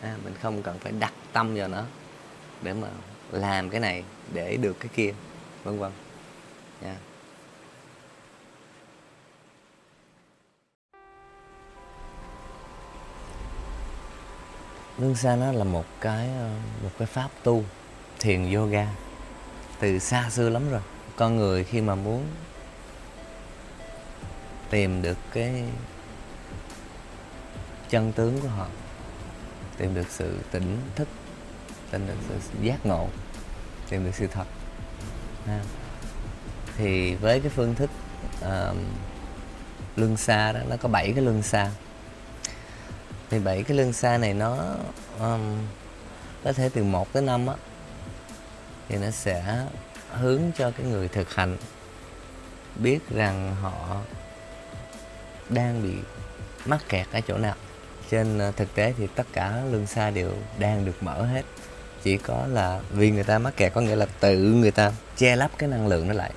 À, 0.00 0.16
mình 0.24 0.34
không 0.42 0.62
cần 0.62 0.78
phải 0.78 0.92
đặt 0.92 1.12
tâm 1.32 1.54
vào 1.54 1.68
nó 1.68 1.84
để 2.62 2.72
mà 2.72 2.88
làm 3.32 3.70
cái 3.70 3.80
này 3.80 4.04
để 4.32 4.56
được 4.56 4.76
cái 4.80 4.88
kia 4.94 5.14
vân 5.64 5.78
vân. 5.78 5.92
Nha 6.82 6.96
Nương 14.98 15.14
xa 15.14 15.36
nó 15.36 15.52
là 15.52 15.64
một 15.64 15.84
cái 16.00 16.28
ờ, 16.38 16.50
một 16.82 16.90
cái 16.98 17.06
pháp 17.06 17.28
tu 17.42 17.64
thiền 18.18 18.54
yoga 18.54 18.86
từ 19.80 19.98
xa 19.98 20.30
xưa 20.30 20.48
lắm 20.48 20.70
rồi 20.70 20.80
con 21.16 21.36
người 21.36 21.64
khi 21.64 21.80
mà 21.80 21.94
muốn 21.94 22.26
tìm 24.70 25.02
được 25.02 25.18
cái 25.32 25.64
chân 27.88 28.12
tướng 28.12 28.40
của 28.40 28.48
họ 28.48 28.66
tìm 29.76 29.94
được 29.94 30.06
sự 30.10 30.38
tỉnh 30.50 30.78
thức 30.94 31.08
tìm 31.90 32.06
được 32.06 32.14
sự 32.28 32.58
giác 32.62 32.86
ngộ 32.86 33.08
tìm 33.88 34.04
được 34.04 34.14
sự 34.14 34.26
thật 34.26 34.46
ha. 35.46 35.60
thì 36.76 37.14
với 37.14 37.40
cái 37.40 37.50
phương 37.50 37.74
thức 37.74 37.90
uh, 38.40 38.76
luân 39.96 40.16
xa 40.16 40.52
đó 40.52 40.60
nó 40.68 40.76
có 40.76 40.88
bảy 40.88 41.12
cái 41.12 41.24
luân 41.24 41.42
xa 41.42 41.70
thì 43.30 43.38
bảy 43.38 43.62
cái 43.62 43.76
lưng 43.76 43.92
xa 43.92 44.18
này 44.18 44.34
nó 44.34 44.56
um, 45.20 45.58
có 46.44 46.52
thể 46.52 46.68
từ 46.68 46.84
1 46.84 47.12
tới 47.12 47.22
5 47.22 47.46
á 47.46 47.54
thì 48.88 48.96
nó 48.96 49.10
sẽ 49.10 49.66
hướng 50.16 50.40
cho 50.56 50.70
cái 50.70 50.86
người 50.86 51.08
thực 51.08 51.34
hành 51.34 51.56
biết 52.76 52.98
rằng 53.10 53.56
họ 53.62 54.00
đang 55.48 55.82
bị 55.82 55.92
mắc 56.66 56.80
kẹt 56.88 57.06
ở 57.12 57.20
chỗ 57.20 57.38
nào. 57.38 57.54
Trên 58.10 58.38
ờ, 58.38 58.52
thực 58.56 58.74
tế 58.74 58.94
thì 58.98 59.06
tất 59.14 59.26
cả 59.32 59.62
lương 59.70 59.86
xa 59.86 60.10
đều 60.10 60.32
đang 60.58 60.84
được 60.84 61.02
mở 61.02 61.26
hết. 61.26 61.44
Chỉ 62.02 62.16
có 62.16 62.46
là 62.46 62.80
vì 62.90 63.10
người 63.10 63.24
ta 63.24 63.38
mắc 63.38 63.56
kẹt 63.56 63.72
có 63.74 63.80
nghĩa 63.80 63.96
là 63.96 64.06
tự 64.20 64.38
người 64.38 64.70
ta 64.70 64.92
che 65.16 65.36
lấp 65.36 65.50
cái 65.58 65.68
năng 65.68 65.86
lượng 65.86 66.08
nó 66.08 66.14
lại. 66.14 66.30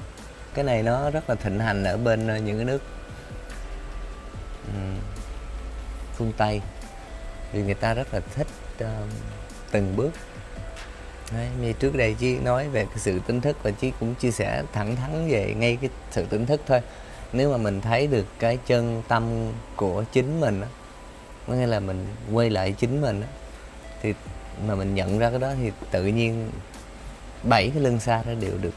Cái 0.53 0.65
này 0.65 0.83
nó 0.83 1.09
rất 1.09 1.29
là 1.29 1.35
thịnh 1.35 1.59
hành 1.59 1.83
ở 1.83 1.97
bên 1.97 2.27
ờ, 2.27 2.37
những 2.37 2.57
cái 2.57 2.65
nước 2.65 2.81
phương 6.15 6.33
tây. 6.37 6.61
Vì 7.53 7.61
người 7.61 7.73
ta 7.73 7.93
rất 7.93 8.13
là 8.13 8.19
thích 8.35 8.47
uh, 8.83 8.87
từng 9.71 9.95
bước 9.95 10.11
Đấy, 11.33 11.47
như 11.61 11.73
trước 11.73 11.95
đây 11.95 12.15
chị 12.19 12.39
nói 12.39 12.69
về 12.69 12.85
cái 12.85 12.97
sự 12.97 13.19
tỉnh 13.27 13.41
thức 13.41 13.57
và 13.63 13.71
chị 13.71 13.91
cũng 13.99 14.15
chia 14.15 14.31
sẻ 14.31 14.63
thẳng 14.73 14.95
thắn 14.95 15.29
về 15.31 15.53
ngay 15.57 15.77
cái 15.81 15.89
sự 16.11 16.25
tỉnh 16.25 16.45
thức 16.45 16.61
thôi. 16.67 16.81
Nếu 17.33 17.51
mà 17.51 17.57
mình 17.57 17.81
thấy 17.81 18.07
được 18.07 18.25
cái 18.39 18.57
chân 18.65 19.03
tâm 19.07 19.51
của 19.75 20.03
chính 20.11 20.39
mình 20.39 20.61
đó, 20.61 20.67
có 21.47 21.53
nghĩa 21.53 21.67
là 21.67 21.79
mình 21.79 22.07
quay 22.31 22.49
lại 22.49 22.71
chính 22.71 23.01
mình 23.01 23.23
thì 24.01 24.13
mà 24.67 24.75
mình 24.75 24.95
nhận 24.95 25.19
ra 25.19 25.29
cái 25.29 25.39
đó 25.39 25.53
thì 25.61 25.71
tự 25.91 26.05
nhiên 26.05 26.49
bảy 27.43 27.69
cái 27.69 27.83
lưng 27.83 27.99
xa 27.99 28.23
đó 28.23 28.33
đều 28.41 28.57
được 28.61 28.73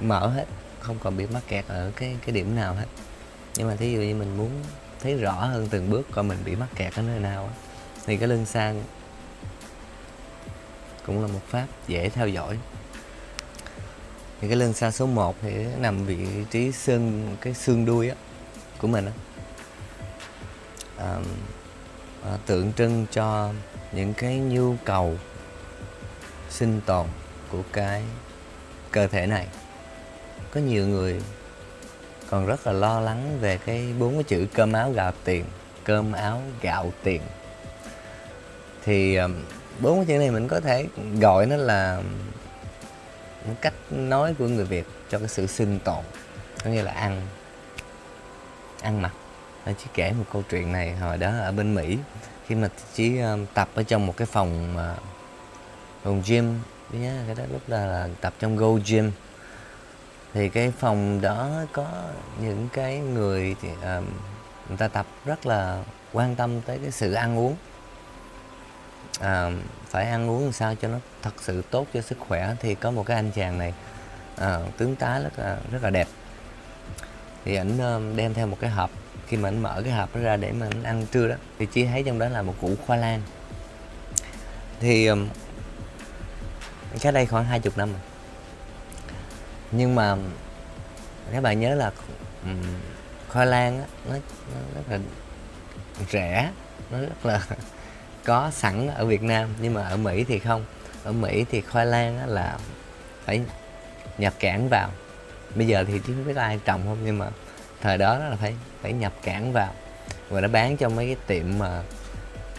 mở 0.00 0.26
hết 0.26 0.44
không 0.80 0.98
còn 1.02 1.16
bị 1.16 1.26
mắc 1.26 1.42
kẹt 1.48 1.64
ở 1.68 1.90
cái 1.96 2.16
cái 2.26 2.34
điểm 2.34 2.56
nào 2.56 2.74
hết. 2.74 2.86
Nhưng 3.56 3.68
mà 3.68 3.76
thí 3.76 3.92
dụ 3.92 4.00
như 4.00 4.14
mình 4.14 4.36
muốn 4.36 4.50
thấy 5.00 5.14
rõ 5.14 5.32
hơn 5.32 5.68
từng 5.70 5.90
bước 5.90 6.06
coi 6.12 6.24
mình 6.24 6.38
bị 6.44 6.56
mắc 6.56 6.68
kẹt 6.76 6.94
ở 6.94 7.02
nơi 7.02 7.20
nào 7.20 7.50
thì 8.06 8.16
cái 8.16 8.28
lưng 8.28 8.46
sang 8.46 8.82
cũng 11.08 11.22
là 11.22 11.26
một 11.26 11.40
pháp 11.48 11.66
dễ 11.86 12.08
theo 12.08 12.28
dõi. 12.28 12.58
Thì 14.40 14.48
cái 14.48 14.56
lưng 14.56 14.72
xa 14.72 14.90
số 14.90 15.06
1 15.06 15.36
thì 15.42 15.52
nằm 15.78 16.06
vị 16.06 16.26
trí 16.50 16.72
xương 16.72 17.36
cái 17.40 17.54
xương 17.54 17.86
đuôi 17.86 18.08
á 18.08 18.14
của 18.78 18.88
mình 18.88 19.06
á. 19.06 19.12
À, 20.98 21.16
à, 22.24 22.38
tượng 22.46 22.72
trưng 22.72 23.06
cho 23.12 23.52
những 23.92 24.14
cái 24.14 24.38
nhu 24.38 24.76
cầu 24.84 25.16
sinh 26.50 26.80
tồn 26.86 27.06
của 27.52 27.62
cái 27.72 28.02
cơ 28.90 29.06
thể 29.06 29.26
này. 29.26 29.46
Có 30.50 30.60
nhiều 30.60 30.86
người 30.86 31.20
còn 32.30 32.46
rất 32.46 32.66
là 32.66 32.72
lo 32.72 33.00
lắng 33.00 33.38
về 33.40 33.58
cái 33.66 33.94
bốn 33.98 34.14
cái 34.14 34.22
chữ 34.22 34.46
cơm 34.54 34.72
áo 34.72 34.92
gạo 34.92 35.12
tiền 35.24 35.44
cơm 35.84 36.12
áo 36.12 36.42
gạo 36.62 36.92
tiền. 37.02 37.22
Thì 38.84 39.18
bốn 39.78 39.96
cái 39.96 40.06
chữ 40.06 40.18
này 40.18 40.30
mình 40.30 40.48
có 40.48 40.60
thể 40.60 40.86
gọi 41.20 41.46
nó 41.46 41.56
là 41.56 42.00
một 43.48 43.54
cách 43.60 43.74
nói 43.90 44.34
của 44.38 44.48
người 44.48 44.64
Việt 44.64 44.86
cho 45.10 45.18
cái 45.18 45.28
sự 45.28 45.46
sinh 45.46 45.78
tồn 45.78 46.04
có 46.64 46.70
nghĩa 46.70 46.82
là 46.82 46.92
ăn 46.92 47.22
ăn 48.82 49.02
mặc. 49.02 49.12
Nó 49.66 49.72
chỉ 49.78 49.86
kể 49.94 50.12
một 50.12 50.24
câu 50.32 50.42
chuyện 50.50 50.72
này 50.72 50.96
hồi 50.96 51.18
đó 51.18 51.30
ở 51.40 51.52
bên 51.52 51.74
Mỹ 51.74 51.98
khi 52.46 52.54
mà 52.54 52.68
chỉ 52.94 53.18
um, 53.18 53.46
tập 53.54 53.68
ở 53.74 53.82
trong 53.82 54.06
một 54.06 54.16
cái 54.16 54.26
phòng 54.26 54.74
mà 54.74 54.94
phòng 56.02 56.22
gym. 56.26 56.60
Nhớ 56.92 57.22
cái 57.26 57.34
đó 57.34 57.44
lúc 57.52 57.60
đó 57.68 57.76
là 57.76 58.08
tập 58.20 58.34
trong 58.38 58.56
Go 58.56 58.68
Gym. 58.86 59.12
Thì 60.34 60.48
cái 60.48 60.72
phòng 60.78 61.20
đó 61.20 61.50
có 61.72 61.86
những 62.40 62.68
cái 62.72 62.98
người 62.98 63.56
thì, 63.62 63.68
uh, 63.68 64.04
người 64.68 64.76
ta 64.78 64.88
tập 64.88 65.06
rất 65.24 65.46
là 65.46 65.82
quan 66.12 66.34
tâm 66.34 66.60
tới 66.60 66.78
cái 66.82 66.90
sự 66.90 67.12
ăn 67.12 67.38
uống 67.38 67.56
à, 69.20 69.50
phải 69.88 70.06
ăn 70.10 70.30
uống 70.30 70.44
làm 70.44 70.52
sao 70.52 70.74
cho 70.74 70.88
nó 70.88 70.98
thật 71.22 71.34
sự 71.40 71.62
tốt 71.70 71.86
cho 71.94 72.00
sức 72.00 72.18
khỏe. 72.18 72.54
Thì 72.60 72.74
có 72.74 72.90
một 72.90 73.06
cái 73.06 73.16
anh 73.16 73.30
chàng 73.30 73.58
này 73.58 73.74
à, 74.36 74.58
tướng 74.76 74.96
tá 74.96 75.18
rất 75.18 75.38
là 75.38 75.58
rất 75.72 75.82
là 75.82 75.90
đẹp. 75.90 76.08
Thì 77.44 77.56
ảnh 77.56 77.78
ờ, 77.78 78.00
đem 78.16 78.34
theo 78.34 78.46
một 78.46 78.56
cái 78.60 78.70
hộp. 78.70 78.90
Khi 79.26 79.36
mà 79.36 79.48
anh 79.48 79.62
mở 79.62 79.82
cái 79.84 79.92
hộp 79.92 80.16
đó 80.16 80.20
ra 80.20 80.36
để 80.36 80.52
mà 80.52 80.66
anh 80.66 80.82
ăn 80.82 81.06
trưa 81.12 81.28
đó 81.28 81.34
thì 81.58 81.66
chỉ 81.72 81.86
thấy 81.86 82.02
trong 82.02 82.18
đó 82.18 82.28
là 82.28 82.42
một 82.42 82.54
củ 82.60 82.74
khoai 82.86 82.98
lang. 82.98 83.22
Thì 84.80 85.10
cái 87.00 87.12
đây 87.12 87.26
khoảng 87.26 87.44
hai 87.44 87.60
chục 87.60 87.78
năm 87.78 87.92
rồi. 87.92 88.00
Nhưng 89.72 89.94
mà 89.94 90.16
các 91.32 91.42
bạn 91.42 91.60
nhớ 91.60 91.74
là 91.74 91.90
um, 92.44 92.62
khoai 93.28 93.46
lang 93.46 93.78
á, 93.80 93.86
nó, 94.08 94.14
nó 94.54 94.60
rất 94.74 94.82
là 94.90 94.98
rẻ 96.10 96.50
nó 96.90 96.98
rất 96.98 97.26
là 97.26 97.40
có 98.28 98.50
sẵn 98.50 98.88
ở 98.94 99.04
Việt 99.04 99.22
Nam 99.22 99.48
nhưng 99.60 99.74
mà 99.74 99.88
ở 99.88 99.96
Mỹ 99.96 100.24
thì 100.24 100.38
không. 100.38 100.64
Ở 101.04 101.12
Mỹ 101.12 101.44
thì 101.50 101.60
khoai 101.60 101.86
lang 101.86 102.18
á, 102.18 102.26
là 102.26 102.58
phải 103.24 103.40
nhập 104.18 104.34
cảng 104.40 104.68
vào. 104.68 104.90
Bây 105.54 105.66
giờ 105.66 105.84
thì 105.88 106.00
chứ 106.06 106.12
không 106.14 106.26
biết 106.26 106.36
ai 106.36 106.60
trồng 106.64 106.82
không 106.86 106.98
nhưng 107.04 107.18
mà 107.18 107.26
thời 107.80 107.98
đó 107.98 108.18
là 108.18 108.36
phải 108.36 108.54
phải 108.82 108.92
nhập 108.92 109.12
cảng 109.22 109.52
vào. 109.52 109.72
Và 110.28 110.40
nó 110.40 110.48
bán 110.48 110.76
cho 110.76 110.88
mấy 110.88 111.06
cái 111.06 111.16
tiệm 111.26 111.58
mà 111.58 111.82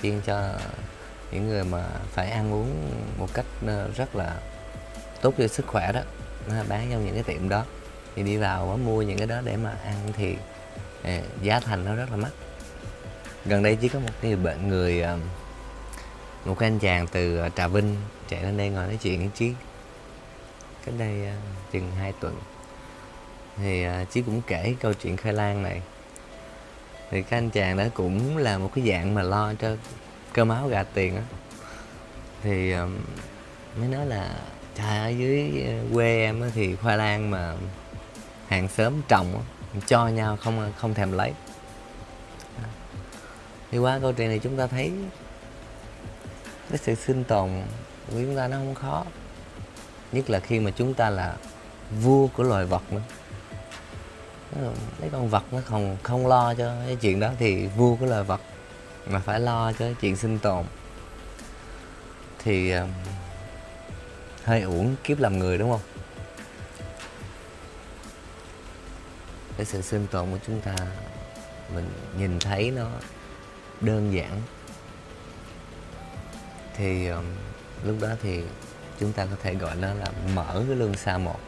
chuyên 0.04 0.22
cho 0.22 0.50
những 1.32 1.50
người 1.50 1.64
mà 1.64 1.84
phải 2.12 2.30
ăn 2.30 2.54
uống 2.54 2.92
một 3.18 3.28
cách 3.34 3.46
ờ, 3.68 3.90
rất 3.96 4.16
là 4.16 4.36
tốt 5.22 5.34
cho 5.38 5.48
sức 5.48 5.68
khỏe 5.68 5.92
đó. 5.92 6.02
Nó 6.48 6.56
bán 6.70 6.88
trong 6.92 7.06
những 7.06 7.14
cái 7.14 7.24
tiệm 7.24 7.50
đó. 7.50 7.66
Thì 8.16 8.24
đi 8.24 8.38
vào 8.38 8.80
mua 8.86 9.02
những 9.02 9.18
cái 9.18 9.28
đó 9.28 9.42
để 9.44 9.58
mà 9.58 9.74
ăn 9.86 9.96
thì 10.14 10.36
ờ, 11.04 11.12
giá 11.42 11.60
thành 11.60 11.86
nó 11.86 11.96
rất 11.96 12.12
là 12.12 12.18
mắc. 12.18 12.32
Gần 13.46 13.64
đây 13.64 13.76
chỉ 13.76 13.88
có 13.90 14.00
một 14.00 14.14
người 14.22 14.36
bệnh 14.36 14.68
người 14.68 15.02
ờ, 15.02 15.18
một 16.46 16.55
cái 16.60 16.67
anh 16.67 16.79
chàng 16.79 17.08
từ 17.08 17.38
ờ, 17.38 17.50
Trà 17.50 17.67
Vinh 17.67 17.96
chạy 18.29 18.43
lên 18.43 18.58
đây 18.58 18.69
ngồi 18.69 18.88
nói 18.88 18.98
chuyện 19.01 19.19
với 19.19 19.29
Chí. 19.36 19.53
Cách 20.86 20.96
đây 20.98 21.25
ờ, 21.25 21.34
chừng 21.72 21.91
hai 21.91 22.13
tuần. 22.19 22.36
Thì 23.58 23.84
ờ, 23.84 24.05
Chí 24.12 24.22
cũng 24.22 24.41
kể 24.48 24.75
câu 24.79 24.93
chuyện 24.93 25.17
khai 25.17 25.34
lan 25.34 25.63
này. 25.63 25.81
Thì 27.12 27.22
các 27.22 27.38
anh 27.38 27.50
chàng 27.50 27.77
đó 27.77 27.84
cũng 27.93 28.38
là 28.38 28.58
một 28.58 28.72
cái 28.75 28.88
dạng 28.88 29.15
mà 29.15 29.24
lo 29.24 29.53
cho 29.53 29.75
cơm 30.34 30.50
áo 30.50 30.67
gà 30.67 30.84
tiền 30.84 31.15
á. 31.15 31.24
Thì 32.43 32.74
mới 33.79 33.88
nói 33.89 34.05
là 34.05 34.36
trời 34.75 35.00
ở 35.00 35.08
dưới 35.08 35.65
quê 35.93 36.22
em 36.22 36.41
á, 36.41 36.48
thì 36.53 36.75
khoai 36.75 36.98
lang 36.98 37.31
mà 37.31 37.55
hàng 38.48 38.67
xóm 38.67 38.93
trồng 39.08 39.34
á, 39.34 39.41
cho 39.88 40.08
nhau 40.08 40.38
không 40.38 40.74
không 40.77 40.93
thèm 40.93 41.12
lấy. 41.12 41.34
Thì 43.72 43.77
qua 43.77 44.00
câu 44.00 44.13
chuyện 44.13 44.29
này 44.29 44.39
chúng 44.39 44.58
ta 44.58 44.67
thấy 44.67 44.91
cái 46.70 46.78
sự 46.78 46.96
sinh 46.96 47.24
tồn 47.24 47.50
của 48.08 48.14
chúng 48.14 48.36
ta 48.36 48.48
nó 48.48 48.58
không 48.58 48.76
khó. 48.76 49.06
Nhất 50.12 50.30
là 50.30 50.40
khi 50.40 50.60
mà 50.60 50.72
chúng 50.72 50.94
ta 50.94 51.10
là 51.10 51.36
vua 52.02 52.28
của 52.28 52.44
loài 52.44 52.66
vật 52.66 52.94
nữa. 52.94 53.02
Mấy 55.02 55.10
con 55.12 55.30
vật 55.30 55.44
nó 55.52 55.60
không 55.66 55.98
không 56.04 56.28
lo 56.28 56.54
cho 56.54 56.76
cái 56.86 56.96
chuyện 56.96 57.20
đó 57.20 57.32
thì 57.40 57.68
vua 57.68 57.96
của 57.96 58.06
loài 58.06 58.24
vật 58.24 58.42
mà 59.08 59.20
phải 59.20 59.40
lo 59.40 59.72
cho 59.72 59.78
cái 59.80 59.96
chuyện 60.02 60.16
sinh 60.16 60.40
tồn. 60.40 60.66
Thì 62.44 62.78
uh, 62.78 62.84
hơi 64.44 64.62
uổng 64.62 64.96
kiếp 65.04 65.20
làm 65.20 65.40
người 65.40 65.58
đúng 65.58 65.72
không? 65.72 65.82
Cái 69.58 69.66
sự 69.66 69.82
sinh 69.82 70.08
tồn 70.08 70.32
của 70.32 70.40
chúng 70.48 70.62
ta 70.62 70.76
mình 71.74 71.90
nhìn 72.18 72.40
thấy 72.40 72.72
nó 72.72 72.88
đơn 73.82 74.14
giản 74.14 74.42
thì 76.79 77.07
um, 77.07 77.25
lúc 77.83 77.95
đó 78.01 78.07
thì 78.21 78.43
chúng 79.00 79.13
ta 79.13 79.25
có 79.25 79.36
thể 79.43 79.55
gọi 79.55 79.75
nó 79.75 79.93
là 79.93 80.05
mở 80.36 80.63
cái 80.67 80.75
lương 80.75 80.93
xa 80.93 81.17
một. 81.17 81.39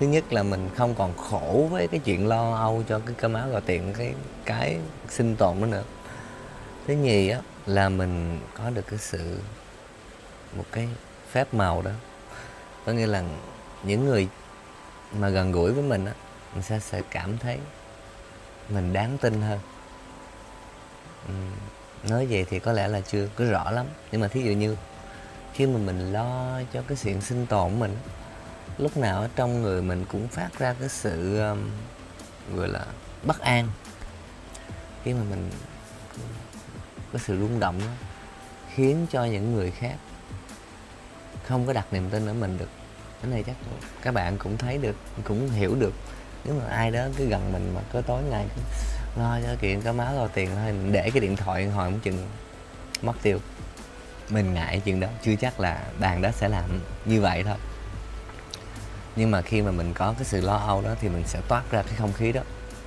Thứ 0.00 0.06
nhất 0.06 0.32
là 0.32 0.42
mình 0.42 0.70
không 0.76 0.94
còn 0.94 1.16
khổ 1.16 1.68
với 1.70 1.88
cái 1.88 2.00
chuyện 2.04 2.28
lo 2.28 2.54
âu 2.54 2.84
cho 2.88 2.98
cái 2.98 3.14
cơm 3.18 3.34
áo 3.34 3.48
gạo 3.48 3.60
tiền 3.60 3.92
cái 3.98 4.14
cái 4.44 4.78
sinh 5.08 5.36
tồn 5.36 5.60
đó 5.60 5.66
nữa. 5.66 5.84
Thứ 6.86 6.94
nhì 6.94 7.28
á 7.28 7.40
là 7.66 7.88
mình 7.88 8.40
có 8.54 8.70
được 8.70 8.86
cái 8.86 8.98
sự 8.98 9.38
một 10.56 10.64
cái 10.72 10.88
phép 11.30 11.54
màu 11.54 11.82
đó. 11.82 11.90
Có 12.86 12.92
nghĩa 12.92 13.06
là 13.06 13.22
những 13.82 14.06
người 14.06 14.28
mà 15.12 15.28
gần 15.28 15.52
gũi 15.52 15.72
với 15.72 15.82
mình 15.82 16.04
á 16.04 16.12
mình 16.54 16.62
sẽ 16.62 16.78
sẽ 16.78 17.02
cảm 17.10 17.38
thấy 17.38 17.58
mình 18.68 18.92
đáng 18.92 19.18
tin 19.18 19.42
hơn 19.42 19.58
nói 22.08 22.26
vậy 22.26 22.46
thì 22.50 22.58
có 22.58 22.72
lẽ 22.72 22.88
là 22.88 23.00
chưa 23.00 23.28
có 23.36 23.44
rõ 23.44 23.70
lắm. 23.70 23.86
Nhưng 24.12 24.20
mà 24.20 24.28
thí 24.28 24.42
dụ 24.42 24.52
như 24.52 24.76
khi 25.52 25.66
mà 25.66 25.78
mình 25.78 26.12
lo 26.12 26.60
cho 26.72 26.82
cái 26.88 26.98
chuyện 27.02 27.20
sinh 27.20 27.46
tồn 27.46 27.70
của 27.70 27.76
mình 27.76 27.96
lúc 28.78 28.96
nào 28.96 29.20
ở 29.20 29.28
trong 29.36 29.62
người 29.62 29.82
mình 29.82 30.04
cũng 30.04 30.28
phát 30.28 30.58
ra 30.58 30.74
cái 30.80 30.88
sự 30.88 31.38
um, 31.38 31.70
gọi 32.56 32.68
là 32.68 32.86
bất 33.22 33.40
an. 33.40 33.68
Khi 35.04 35.14
mà 35.14 35.22
mình 35.30 35.50
có 37.12 37.18
sự 37.18 37.38
rung 37.38 37.60
động 37.60 37.80
đó, 37.80 37.92
khiến 38.74 39.06
cho 39.10 39.24
những 39.24 39.54
người 39.54 39.70
khác 39.70 39.96
không 41.46 41.66
có 41.66 41.72
đặt 41.72 41.92
niềm 41.92 42.10
tin 42.10 42.26
ở 42.26 42.34
mình 42.34 42.58
được. 42.58 42.68
Cái 43.22 43.30
này 43.30 43.44
chắc 43.46 43.56
các 44.02 44.14
bạn 44.14 44.38
cũng 44.38 44.58
thấy 44.58 44.78
được 44.78 44.96
cũng 45.24 45.50
hiểu 45.50 45.74
được. 45.74 45.92
Nếu 46.44 46.54
mà 46.54 46.68
ai 46.68 46.90
đó 46.90 47.06
cứ 47.16 47.26
gần 47.26 47.52
mình 47.52 47.72
mà 47.74 47.80
cứ 47.92 48.02
tối 48.06 48.22
ngày 48.30 48.46
cứ 48.56 48.62
lo 49.18 49.38
cho 49.44 49.54
chuyện 49.60 49.82
có 49.82 49.92
máu 49.92 50.14
lo 50.14 50.26
tiền 50.26 50.50
thôi 50.54 50.74
để 50.90 51.10
cái 51.10 51.20
điện 51.20 51.36
thoại 51.36 51.66
hồi 51.66 51.90
không 51.90 52.00
chừng 52.00 52.28
mất 53.02 53.12
tiêu. 53.22 53.38
Mình 54.28 54.54
ngại 54.54 54.82
chuyện 54.84 55.00
đó, 55.00 55.08
chưa 55.22 55.36
chắc 55.36 55.60
là 55.60 55.82
bạn 56.00 56.22
đó 56.22 56.30
sẽ 56.32 56.48
làm 56.48 56.80
như 57.04 57.20
vậy 57.20 57.42
thôi. 57.42 57.56
Nhưng 59.16 59.30
mà 59.30 59.42
khi 59.42 59.62
mà 59.62 59.70
mình 59.70 59.94
có 59.94 60.14
cái 60.18 60.24
sự 60.24 60.40
lo 60.40 60.56
âu 60.56 60.82
đó 60.82 60.94
thì 61.00 61.08
mình 61.08 61.22
sẽ 61.26 61.40
toát 61.48 61.62
ra 61.70 61.82
cái 61.82 61.94
không 61.98 62.12
khí 62.12 62.32
đó, 62.32 62.40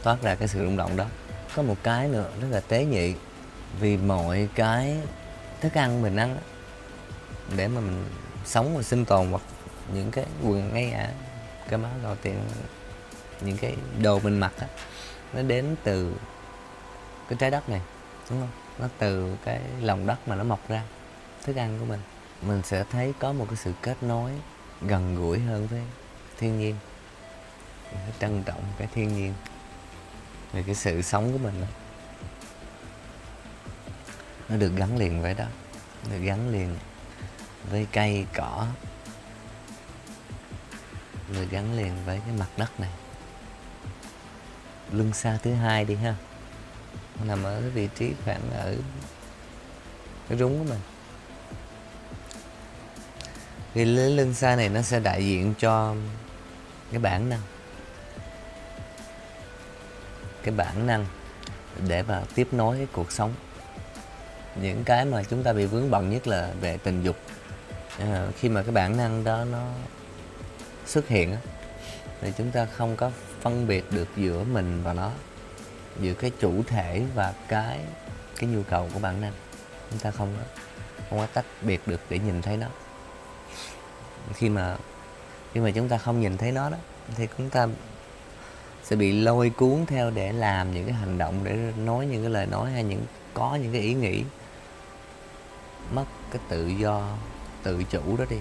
toát 0.04 0.22
ra 0.22 0.36
cái 0.36 0.48
sự 0.48 0.66
rung 0.66 0.78
động 0.78 0.98
đó. 0.98 1.06
Có 1.56 1.62
một 1.62 1.76
cái 1.84 2.08
nữa, 2.08 2.30
rất 2.42 2.48
là 2.52 2.60
tế 2.60 2.86
nhị, 2.86 3.14
vì 3.80 3.98
mọi 3.98 4.48
cái 4.56 4.98
thức 5.62 5.78
ăn 5.78 6.02
mình 6.02 6.16
ăn 6.16 6.38
để 7.56 7.68
mà 7.68 7.82
mình 7.82 8.06
sống 8.46 8.78
và 8.78 8.84
sinh 8.84 9.06
tồn 9.06 9.28
hoặc 9.30 9.42
những 9.94 10.12
cái 10.12 10.26
quần 10.44 10.74
ngay 10.74 10.92
à 10.92 11.10
cái 11.70 11.80
máu 11.80 11.92
đầu 12.04 12.16
tiên 12.16 12.36
những 13.42 13.58
cái 13.58 13.76
đồ 14.02 14.20
mình 14.20 14.40
mặc 14.40 14.52
á 14.60 14.68
nó 15.34 15.42
đến 15.42 15.76
từ 15.84 16.16
cái 17.28 17.38
trái 17.40 17.52
đất 17.52 17.70
này, 17.70 17.82
đúng 18.30 18.40
không? 18.40 18.50
Nó 18.80 18.88
từ 18.98 19.36
cái 19.46 19.62
lòng 19.82 20.08
đất 20.08 20.28
mà 20.28 20.36
nó 20.36 20.44
mọc 20.44 20.70
ra, 20.70 20.84
thức 21.44 21.56
ăn 21.56 21.80
của 21.80 21.86
mình. 21.86 22.00
Mình 22.42 22.62
sẽ 22.64 22.84
thấy 22.92 23.14
có 23.20 23.34
một 23.34 23.46
cái 23.50 23.58
sự 23.58 23.74
kết 23.82 24.04
nối 24.04 24.32
gần 24.82 25.16
gũi 25.16 25.40
hơn 25.40 25.68
với 25.68 25.82
thiên 26.38 26.60
nhiên 26.60 26.76
mình 27.92 28.02
phải 28.04 28.14
trân 28.20 28.44
trọng 28.44 28.64
cái 28.78 28.88
thiên 28.94 29.16
nhiên 29.16 29.34
về 30.54 30.64
cái 30.66 30.76
sự 30.76 31.02
sống 31.02 31.32
của 31.32 31.38
mình 31.38 31.62
đó. 31.62 31.68
nó 34.50 34.58
được 34.58 34.72
gắn 34.76 34.98
liền 34.98 35.22
với 35.22 35.34
đó 35.34 35.46
được 36.12 36.20
gắn 36.20 36.50
liền 36.50 36.76
với 37.70 37.88
cây 37.92 38.26
cỏ 38.34 38.68
được 41.34 41.48
gắn 41.52 41.78
liền 41.78 42.06
với 42.06 42.22
cái 42.26 42.36
mặt 42.40 42.50
đất 42.58 42.80
này 42.80 42.90
lưng 44.94 45.14
xa 45.14 45.38
thứ 45.44 45.54
hai 45.54 45.86
đi 45.86 45.96
ha. 45.96 46.16
Nằm 47.24 47.44
ở 47.44 47.62
cái 47.62 47.70
vị 47.70 47.90
trí 47.96 48.12
khoảng 48.26 48.52
ở 48.52 48.76
cái 50.30 50.38
rúng 50.38 50.60
của 50.60 50.66
mình. 50.70 50.80
Thì 53.74 53.86
lưng 53.86 54.34
xa 54.34 54.56
này 54.56 54.70
nó 54.70 54.82
sẽ 54.82 55.00
đại 55.00 55.26
diện 55.26 55.54
cho 55.60 55.96
cái 56.92 57.00
bản 57.00 57.30
năng. 57.30 57.42
Cái 60.44 60.54
bản 60.56 60.88
năng 60.88 61.06
để 61.88 62.04
mà 62.04 62.22
tiếp 62.36 62.48
nối 62.52 62.78
cái 62.78 62.88
cuộc 62.92 63.12
sống. 63.12 63.34
Những 64.62 64.84
cái 64.84 65.06
mà 65.06 65.24
chúng 65.24 65.44
ta 65.44 65.54
bị 65.54 65.66
vướng 65.66 65.92
bận 65.92 66.10
nhất 66.10 66.28
là 66.28 66.52
về 66.62 66.78
tình 66.78 67.04
dục. 67.04 67.16
À, 68.00 68.28
khi 68.40 68.50
mà 68.50 68.64
cái 68.64 68.72
bản 68.72 68.98
năng 68.98 69.24
đó 69.24 69.46
nó 69.52 69.68
xuất 70.86 71.08
hiện 71.08 71.36
thì 72.22 72.32
chúng 72.38 72.52
ta 72.52 72.66
không 72.66 72.96
có 72.96 73.12
phân 73.42 73.68
biệt 73.68 73.92
được 73.92 74.08
giữa 74.16 74.44
mình 74.44 74.84
và 74.84 74.94
nó, 74.94 75.12
giữa 76.02 76.14
cái 76.14 76.32
chủ 76.40 76.64
thể 76.68 77.04
và 77.16 77.34
cái 77.48 77.80
cái 78.38 78.50
nhu 78.50 78.64
cầu 78.64 78.90
của 78.94 79.00
bản 79.00 79.22
năng 79.22 79.34
chúng 79.90 80.00
ta 80.00 80.12
không 80.12 80.34
có 80.38 80.44
không 81.10 81.20
có 81.20 81.26
tách 81.26 81.46
biệt 81.62 81.88
được 81.88 82.02
để 82.10 82.20
nhìn 82.20 82.42
thấy 82.42 82.58
nó. 82.58 82.68
Khi 84.34 84.50
mà 84.50 84.78
khi 85.54 85.60
mà 85.60 85.72
chúng 85.72 85.90
ta 85.90 85.98
không 85.98 86.20
nhìn 86.20 86.38
thấy 86.38 86.52
nó 86.52 86.70
đó, 86.70 86.78
thì 87.16 87.28
chúng 87.38 87.50
ta 87.50 87.68
sẽ 88.84 88.96
bị 88.96 89.12
lôi 89.12 89.50
cuốn 89.50 89.86
theo 89.88 90.12
để 90.12 90.32
làm 90.32 90.74
những 90.74 90.86
cái 90.86 90.94
hành 90.94 91.18
động 91.18 91.40
để 91.44 91.74
nói 91.78 92.06
những 92.06 92.24
cái 92.24 92.32
lời 92.32 92.46
nói 92.46 92.72
hay 92.72 92.84
những, 92.84 93.06
có 93.34 93.58
những 93.62 93.72
cái 93.72 93.82
ý 93.82 93.94
nghĩ. 93.94 94.24
Mất 95.94 96.06
cái 96.32 96.42
tự 96.50 96.68
do, 96.68 97.18
tự 97.64 97.84
chủ 97.84 98.18
đó 98.18 98.26
đi 98.30 98.38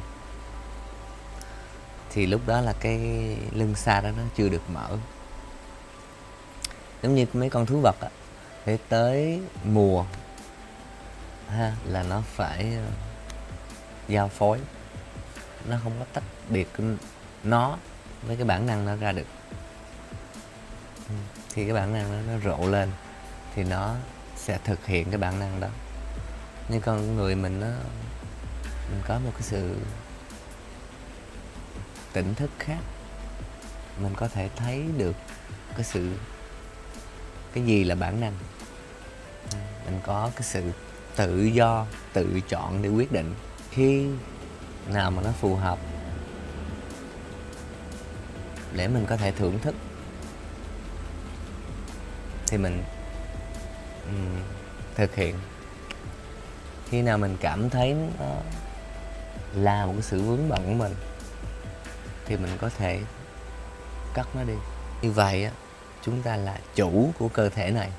thì 2.11 2.27
lúc 2.27 2.40
đó 2.47 2.61
là 2.61 2.73
cái 2.81 2.99
lưng 3.53 3.75
xa 3.75 4.01
đó 4.01 4.11
nó 4.16 4.23
chưa 4.37 4.49
được 4.49 4.71
mở. 4.71 4.88
Giống 7.03 7.14
như 7.14 7.27
mấy 7.33 7.51
con 7.51 7.66
thú 7.66 7.81
vật 7.81 7.97
á 8.01 8.09
để 8.66 8.79
tới 8.88 9.40
mùa 9.64 10.05
ha 11.49 11.73
là 11.85 12.03
nó 12.03 12.23
phải 12.27 12.75
ờ, 12.77 12.85
giao 14.09 14.29
phối. 14.29 14.59
Nó 15.68 15.77
không 15.83 15.92
có 15.99 16.05
tách 16.12 16.25
biệt 16.49 16.68
nó 17.44 17.79
với 18.23 18.37
cái 18.37 18.44
bản 18.44 18.66
năng 18.66 18.85
nó 18.85 18.97
ra 18.97 19.12
được. 19.12 19.27
Thì 21.55 21.64
cái 21.64 21.75
bản 21.75 21.92
năng 21.92 22.12
nó, 22.12 22.33
nó 22.33 22.40
rộ 22.40 22.66
lên 22.66 22.90
thì 23.55 23.64
nó 23.64 23.94
sẽ 24.37 24.59
thực 24.64 24.87
hiện 24.87 25.11
cái 25.11 25.18
bản 25.18 25.38
năng 25.38 25.61
đó. 25.61 25.68
Nhưng 26.68 26.81
con 26.81 27.16
người 27.16 27.35
mình 27.35 27.61
nó 27.61 27.66
mình 28.90 29.03
có 29.09 29.18
một 29.18 29.31
cái 29.33 29.42
sự 29.42 29.77
tỉnh 32.12 32.35
thức 32.35 32.51
khác. 32.59 32.79
Mình 34.03 34.12
có 34.16 34.29
thể 34.29 34.49
thấy 34.57 34.85
được 34.97 35.16
cái 35.75 35.85
sự 35.85 36.12
cái 37.53 37.64
gì 37.64 37.85
là 37.85 37.94
bản 37.94 38.21
năng. 38.21 38.35
Mình 39.85 40.01
có 40.07 40.31
cái 40.35 40.42
sự 40.42 40.62
tự 41.16 41.44
do 41.44 41.87
tự 42.12 42.40
chọn 42.49 42.83
để 42.83 42.88
quyết 42.88 43.12
định 43.12 43.35
khi 43.71 44.07
nào 44.88 45.11
mà 45.11 45.23
nó 45.23 45.33
phù 45.33 45.55
hợp 45.57 45.79
để 48.73 48.88
mình 48.88 49.07
có 49.09 49.16
thể 49.16 49.33
thưởng 49.33 49.59
thức. 49.59 49.75
Thì 52.47 52.59
mình 52.59 52.83
um, 54.07 54.42
thực 54.94 55.14
hiện. 55.14 55.35
Khi 56.90 57.03
nào 57.03 57.18
mình 57.18 57.37
cảm 57.40 57.71
thấy 57.71 57.94
nó 57.94 58.27
là 59.55 59.87
một 59.87 59.92
cái 59.92 60.03
sự 60.03 60.23
vướng 60.23 60.49
bận 60.49 60.64
của 60.66 60.75
mình 60.75 60.94
thì 62.29 62.37
mình 62.37 62.51
có 62.61 62.69
thể 62.69 63.01
cắt 64.14 64.27
nó 64.35 64.43
đi. 64.43 64.55
Như 65.03 65.11
vậy 65.12 65.45
á, 65.45 65.51
chúng 66.03 66.23
ta 66.23 66.37
là 66.37 66.59
chủ 66.75 67.12
của 67.19 67.29
cơ 67.29 67.49
thể 67.49 67.71
này, 67.71 67.91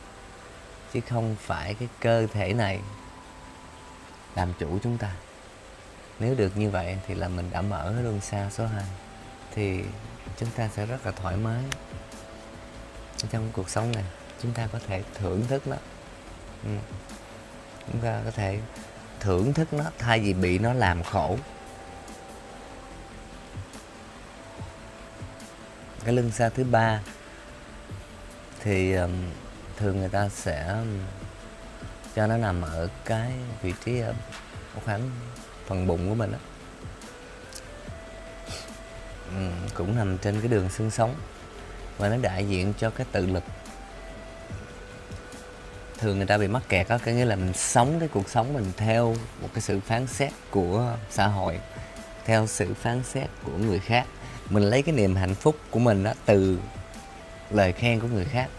chứ 0.93 0.99
không 1.09 1.35
phải 1.39 1.73
cái 1.73 1.87
cơ 1.99 2.27
thể 2.27 2.53
này 2.53 2.79
làm 4.35 4.53
chủ 4.59 4.79
chúng 4.83 4.97
ta. 4.97 5.11
Nếu 6.19 6.35
được 6.35 6.57
như 6.57 6.69
vậy 6.69 6.97
thì 7.07 7.15
là 7.15 7.27
mình 7.27 7.49
đã 7.51 7.61
mở 7.61 7.93
luân 8.01 8.21
xa 8.21 8.49
số 8.51 8.65
2 8.65 8.83
thì 9.55 9.83
chúng 10.37 10.49
ta 10.49 10.69
sẽ 10.75 10.85
rất 10.85 11.05
là 11.05 11.11
thoải 11.11 11.37
mái 11.37 11.63
trong 13.29 13.49
cuộc 13.53 13.69
sống 13.69 13.91
này. 13.91 14.03
Chúng 14.41 14.53
ta 14.53 14.67
có 14.71 14.79
thể 14.87 15.03
thưởng 15.13 15.43
thức 15.47 15.67
nó. 15.67 15.75
Ừ. 16.63 16.69
chúng 17.91 18.01
ta 18.01 18.21
có 18.25 18.31
thể 18.31 18.59
thưởng 19.19 19.53
thức 19.53 19.73
nó 19.73 19.83
thay 19.97 20.19
vì 20.19 20.33
bị 20.33 20.59
nó 20.59 20.73
làm 20.73 21.03
khổ. 21.03 21.37
Cái 26.09 26.15
lưng 26.15 26.31
xa 26.31 26.49
thứ 26.49 26.63
ba 26.63 26.99
thì 28.63 28.93
um, 28.93 29.11
thường 29.77 29.99
người 29.99 30.09
ta 30.09 30.29
sẽ 30.29 30.75
cho 32.15 32.27
nó 32.27 32.37
nằm 32.37 32.61
ở 32.61 32.89
cái 33.05 33.31
vị 33.61 33.73
trí 33.85 33.99
ở 33.99 34.13
khoảng 34.85 35.09
phần 35.67 35.87
bụng 35.87 36.09
của 36.09 36.15
mình 36.15 36.31
đó 36.31 36.37
ừ, 39.35 39.49
cũng 39.73 39.95
nằm 39.95 40.17
trên 40.17 40.39
cái 40.41 40.47
đường 40.47 40.69
xương 40.69 40.91
sống 40.91 41.15
và 41.97 42.09
nó 42.09 42.17
đại 42.21 42.45
diện 42.45 42.73
cho 42.79 42.89
cái 42.89 43.05
tự 43.11 43.25
lực. 43.25 43.43
Thường 45.97 46.17
người 46.17 46.27
ta 46.27 46.37
bị 46.37 46.47
mắc 46.47 46.63
kẹt 46.69 46.87
á 46.87 46.97
có 47.05 47.11
nghĩa 47.11 47.25
là 47.25 47.35
mình 47.35 47.53
sống 47.53 47.99
cái 47.99 48.09
cuộc 48.11 48.29
sống 48.29 48.53
mình 48.53 48.71
theo 48.77 49.15
một 49.41 49.49
cái 49.53 49.61
sự 49.61 49.79
phán 49.79 50.07
xét 50.07 50.31
của 50.49 50.95
xã 51.09 51.27
hội 51.27 51.59
theo 52.25 52.47
sự 52.47 52.73
phán 52.73 53.03
xét 53.03 53.29
của 53.43 53.57
người 53.57 53.79
khác 53.79 54.05
mình 54.49 54.63
lấy 54.63 54.81
cái 54.81 54.95
niềm 54.95 55.15
hạnh 55.15 55.35
phúc 55.35 55.55
của 55.69 55.79
mình 55.79 56.03
đó 56.03 56.13
từ 56.25 56.59
lời 57.49 57.73
khen 57.73 57.99
của 57.99 58.07
người 58.07 58.25
khác. 58.25 58.49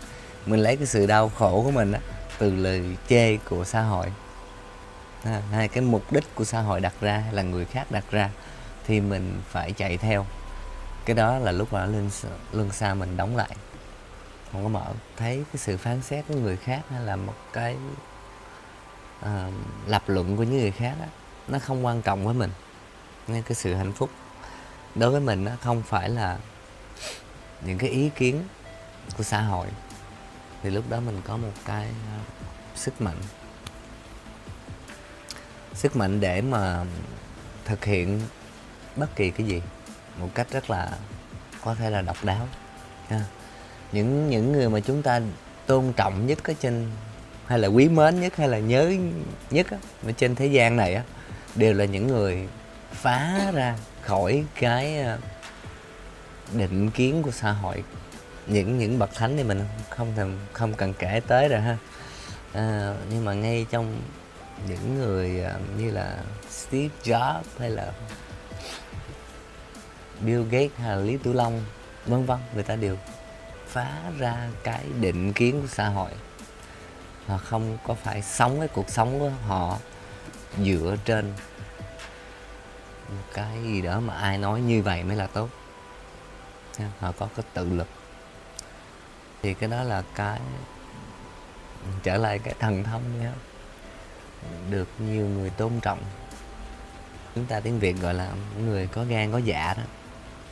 Mình 0.47 0.61
lấy 0.61 0.77
cái 0.77 0.87
sự 0.87 1.07
đau 1.07 1.29
khổ 1.29 1.63
của 1.65 1.71
mình 1.71 1.93
đó 1.93 1.99
từ 2.39 2.55
lời 2.55 2.97
chê 3.09 3.37
của 3.37 3.65
xã 3.65 3.83
hội. 3.83 4.07
À, 5.25 5.43
hai 5.51 5.69
cái 5.69 5.83
mục 5.83 6.13
đích 6.13 6.35
của 6.35 6.45
xã 6.45 6.61
hội 6.61 6.81
đặt 6.81 6.95
ra 7.01 7.19
hay 7.19 7.35
là 7.35 7.43
người 7.43 7.65
khác 7.65 7.91
đặt 7.91 8.05
ra 8.11 8.31
thì 8.87 9.01
mình 9.01 9.41
phải 9.49 9.73
chạy 9.73 9.97
theo. 9.97 10.27
Cái 11.05 11.17
đó 11.17 11.39
là 11.39 11.53
lúc 11.53 11.73
mà 11.73 11.87
lưng 11.87 12.11
lưng 12.53 12.73
xa 12.73 12.95
mình 12.95 13.17
đóng 13.17 13.37
lại. 13.37 13.57
Không 14.53 14.63
có 14.63 14.69
mở 14.69 14.85
thấy 15.17 15.45
cái 15.53 15.59
sự 15.59 15.77
phán 15.77 16.03
xét 16.03 16.25
của 16.29 16.35
người 16.35 16.57
khác 16.57 16.81
hay 16.91 17.01
là 17.05 17.17
một 17.17 17.35
cái 17.53 17.77
uh, 19.21 19.29
lập 19.87 20.03
luận 20.07 20.37
của 20.37 20.43
những 20.43 20.59
người 20.59 20.71
khác 20.71 20.95
đó, 21.01 21.07
nó 21.49 21.59
không 21.59 21.85
quan 21.85 22.03
trọng 22.03 22.25
với 22.25 22.35
mình. 22.35 22.51
Nên 23.29 23.43
cái 23.43 23.55
sự 23.55 23.75
hạnh 23.75 23.93
phúc 23.93 24.11
đối 24.95 25.11
với 25.11 25.21
mình 25.21 25.45
nó 25.45 25.53
không 25.61 25.83
phải 25.83 26.09
là 26.09 26.39
những 27.65 27.79
cái 27.79 27.91
ý 27.91 28.11
kiến 28.17 28.43
của 29.17 29.23
xã 29.23 29.41
hội 29.41 29.67
thì 30.63 30.71
lúc 30.71 30.85
đó 30.91 31.01
mình 31.01 31.21
có 31.25 31.37
một 31.37 31.53
cái 31.65 31.89
uh, 31.89 32.79
sức 32.79 33.01
mạnh 33.01 33.17
sức 35.75 35.97
mạnh 35.97 36.21
để 36.21 36.41
mà 36.41 36.85
thực 37.65 37.85
hiện 37.85 38.21
bất 38.97 39.17
kỳ 39.17 39.31
cái 39.31 39.47
gì 39.47 39.63
một 40.19 40.29
cách 40.35 40.47
rất 40.51 40.71
là 40.71 40.99
có 41.65 41.75
thể 41.75 41.91
là 41.91 42.03
độc 42.03 42.25
đáo 42.25 42.49
ha. 43.09 43.21
những 43.93 44.31
những 44.31 44.53
người 44.53 44.69
mà 44.69 44.81
chúng 44.81 45.03
ta 45.03 45.21
tôn 45.67 45.93
trọng 45.93 46.27
nhất 46.27 46.39
ở 46.45 46.55
trên 46.61 46.91
hay 47.47 47.59
là 47.59 47.69
quý 47.69 47.89
mến 47.89 48.21
nhất 48.21 48.37
hay 48.37 48.49
là 48.49 48.59
nhớ 48.59 48.97
nhất 49.51 49.67
á, 49.71 49.79
trên 50.17 50.35
thế 50.35 50.47
gian 50.47 50.77
này 50.77 50.95
á 50.95 51.03
đều 51.55 51.75
là 51.75 51.85
những 51.85 52.07
người 52.07 52.49
phá 52.93 53.51
ra 53.55 53.77
khỏi 54.03 54.45
cái 54.61 54.99
ờ, 54.99 55.19
định 56.53 56.91
kiến 56.91 57.23
của 57.23 57.31
xã 57.31 57.53
hội. 57.53 57.85
Những 58.47 58.79
những 58.79 58.99
bậc 58.99 59.15
thánh 59.15 59.37
thì 59.37 59.43
mình 59.43 59.65
không 59.91 60.13
thèm 60.17 60.39
không 60.53 60.75
cần 60.75 60.95
kể 60.99 61.21
tới 61.27 61.49
rồi 61.49 61.61
ha. 61.61 61.77
À, 62.53 62.95
nhưng 63.11 63.25
mà 63.25 63.33
ngay 63.33 63.67
trong 63.71 64.01
những 64.69 64.99
người 64.99 65.41
ờ, 65.41 65.61
như 65.79 65.91
là 65.91 66.19
Steve 66.51 66.95
Jobs 67.05 67.43
hay 67.59 67.71
là 67.71 67.93
Bill 70.21 70.43
Gates 70.43 70.71
hay 70.79 70.97
là 70.97 71.03
Lý 71.03 71.17
Tử 71.23 71.33
Long 71.33 71.65
vân 72.07 72.27
vân 72.27 72.39
người 72.55 72.63
ta 72.63 72.77
đều 72.77 72.97
phá 73.67 73.93
ra 74.19 74.49
cái 74.65 74.85
định 75.01 75.33
kiến 75.33 75.61
của 75.61 75.69
xã 75.69 75.89
hội. 75.89 76.11
Họ 77.27 77.39
không 77.39 77.79
có 77.87 77.95
phải 77.95 78.23
sống 78.23 78.59
cái 78.59 78.69
cuộc 78.69 78.91
sống 78.91 79.19
của 79.19 79.31
họ 79.47 79.79
dựa 80.65 80.97
trên 81.05 81.33
cái 83.35 83.63
gì 83.63 83.83
đó 83.83 84.01
mà 84.01 84.15
ai 84.15 84.39
nói 84.39 84.61
như 84.61 84.83
vậy 84.83 85.05
mới 85.05 85.17
là 85.17 85.27
tốt. 85.27 85.49
Họ 87.01 87.13
có 87.13 87.29
cái 87.37 87.45
tự 87.55 87.69
lực. 87.69 87.89
Thì 89.43 89.55
cái 89.55 89.71
đó 89.71 89.83
là 89.83 90.03
cái 90.15 90.41
trở 92.03 92.17
lại 92.17 92.39
cái 92.39 92.55
thần 92.59 92.85
thông 92.85 93.21
nhé 93.21 93.31
được 94.71 94.89
nhiều 94.99 95.27
người 95.27 95.51
tôn 95.51 95.81
trọng. 95.81 96.03
Chúng 97.35 97.47
ta 97.47 97.61
tiếng 97.61 97.79
việt 97.79 97.97
gọi 98.01 98.15
là 98.15 98.33
người 98.59 98.87
có 98.87 99.05
gan, 99.05 99.33
có 99.33 99.39
dạ 99.39 99.75
đó. 99.77 99.83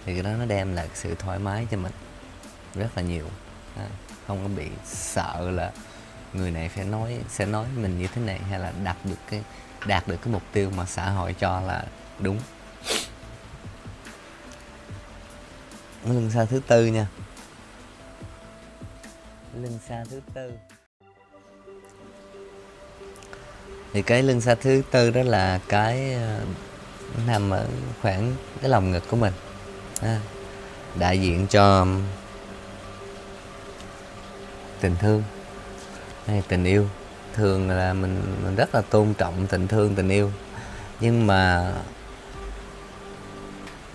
Thì 0.05 0.15
cái 0.15 0.23
đó 0.23 0.31
nó 0.31 0.45
đem 0.45 0.75
lại 0.75 0.89
sự 0.95 1.15
thoải 1.15 1.39
mái 1.39 1.67
cho 1.71 1.77
mình 1.77 1.93
rất 2.75 2.89
là 2.97 3.03
nhiều. 3.03 3.27
Không 4.27 4.43
có 4.43 4.49
bị 4.49 4.69
sợ 4.85 5.51
là 5.51 5.73
người 6.33 6.51
này 6.51 6.71
sẽ 6.77 6.85
nói 6.85 7.21
sẽ 7.29 7.47
nói 7.47 7.67
mình 7.77 7.99
như 7.99 8.07
thế 8.07 8.23
này 8.23 8.41
hay 8.51 8.59
là 8.59 8.73
đạt 8.85 8.97
được 9.05 9.19
cái, 9.31 9.43
đạt 9.87 10.09
được 10.09 10.17
cái 10.17 10.33
mục 10.33 10.43
tiêu 10.53 10.71
mà 10.77 10.85
xã 10.85 11.11
hội 11.11 11.35
cho 11.39 11.61
là 11.61 11.85
đúng. 12.21 12.41
Lưng 16.05 16.31
xa 16.35 16.45
thứ 16.45 16.61
tư 16.67 16.87
nha. 16.87 17.07
Lưng 19.55 19.79
xa 19.89 20.05
thứ 20.11 20.21
tư. 20.35 20.53
Thì 23.93 24.03
cái 24.03 24.23
lưng 24.23 24.41
xa 24.41 24.55
thứ 24.55 24.83
tư 24.91 25.11
đó 25.11 25.23
là 25.23 25.61
cái 25.69 26.15
ờ, 26.15 26.41
nằm 27.27 27.51
ở 27.51 27.67
khoảng 28.03 28.35
cái 28.61 28.71
lòng 28.71 28.91
ngực 28.91 29.03
của 29.11 29.17
mình 29.17 29.33
à, 30.01 30.21
đại 30.95 31.21
diện 31.21 31.47
cho 31.47 31.87
tình 34.81 34.97
thương 35.01 35.23
hay 36.27 36.43
tình 36.49 36.65
yêu. 36.65 36.89
Thường 37.35 37.71
là 37.71 37.93
mình 37.93 38.23
mình 38.45 38.57
rất 38.57 38.75
là 38.75 38.81
tôn 38.81 39.15
trọng 39.15 39.47
tình 39.47 39.69
thương 39.69 39.95
tình 39.95 40.09
yêu. 40.09 40.33
Nhưng 41.01 41.27
mà 41.27 41.73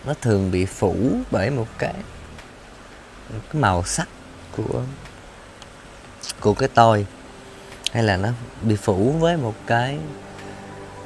nó 0.05 0.13
thường 0.21 0.51
bị 0.51 0.65
phủ 0.65 0.95
bởi 1.31 1.49
một 1.49 1.67
cái 1.77 1.93
cái 3.29 3.61
màu 3.61 3.83
sắc 3.83 4.07
của 4.57 4.83
của 6.39 6.53
cái 6.53 6.69
tôi. 6.73 7.05
Hay 7.91 8.03
là 8.03 8.17
nó 8.17 8.29
bị 8.61 8.75
phủ 8.75 9.11
với 9.11 9.37
một 9.37 9.53
cái 9.67 9.97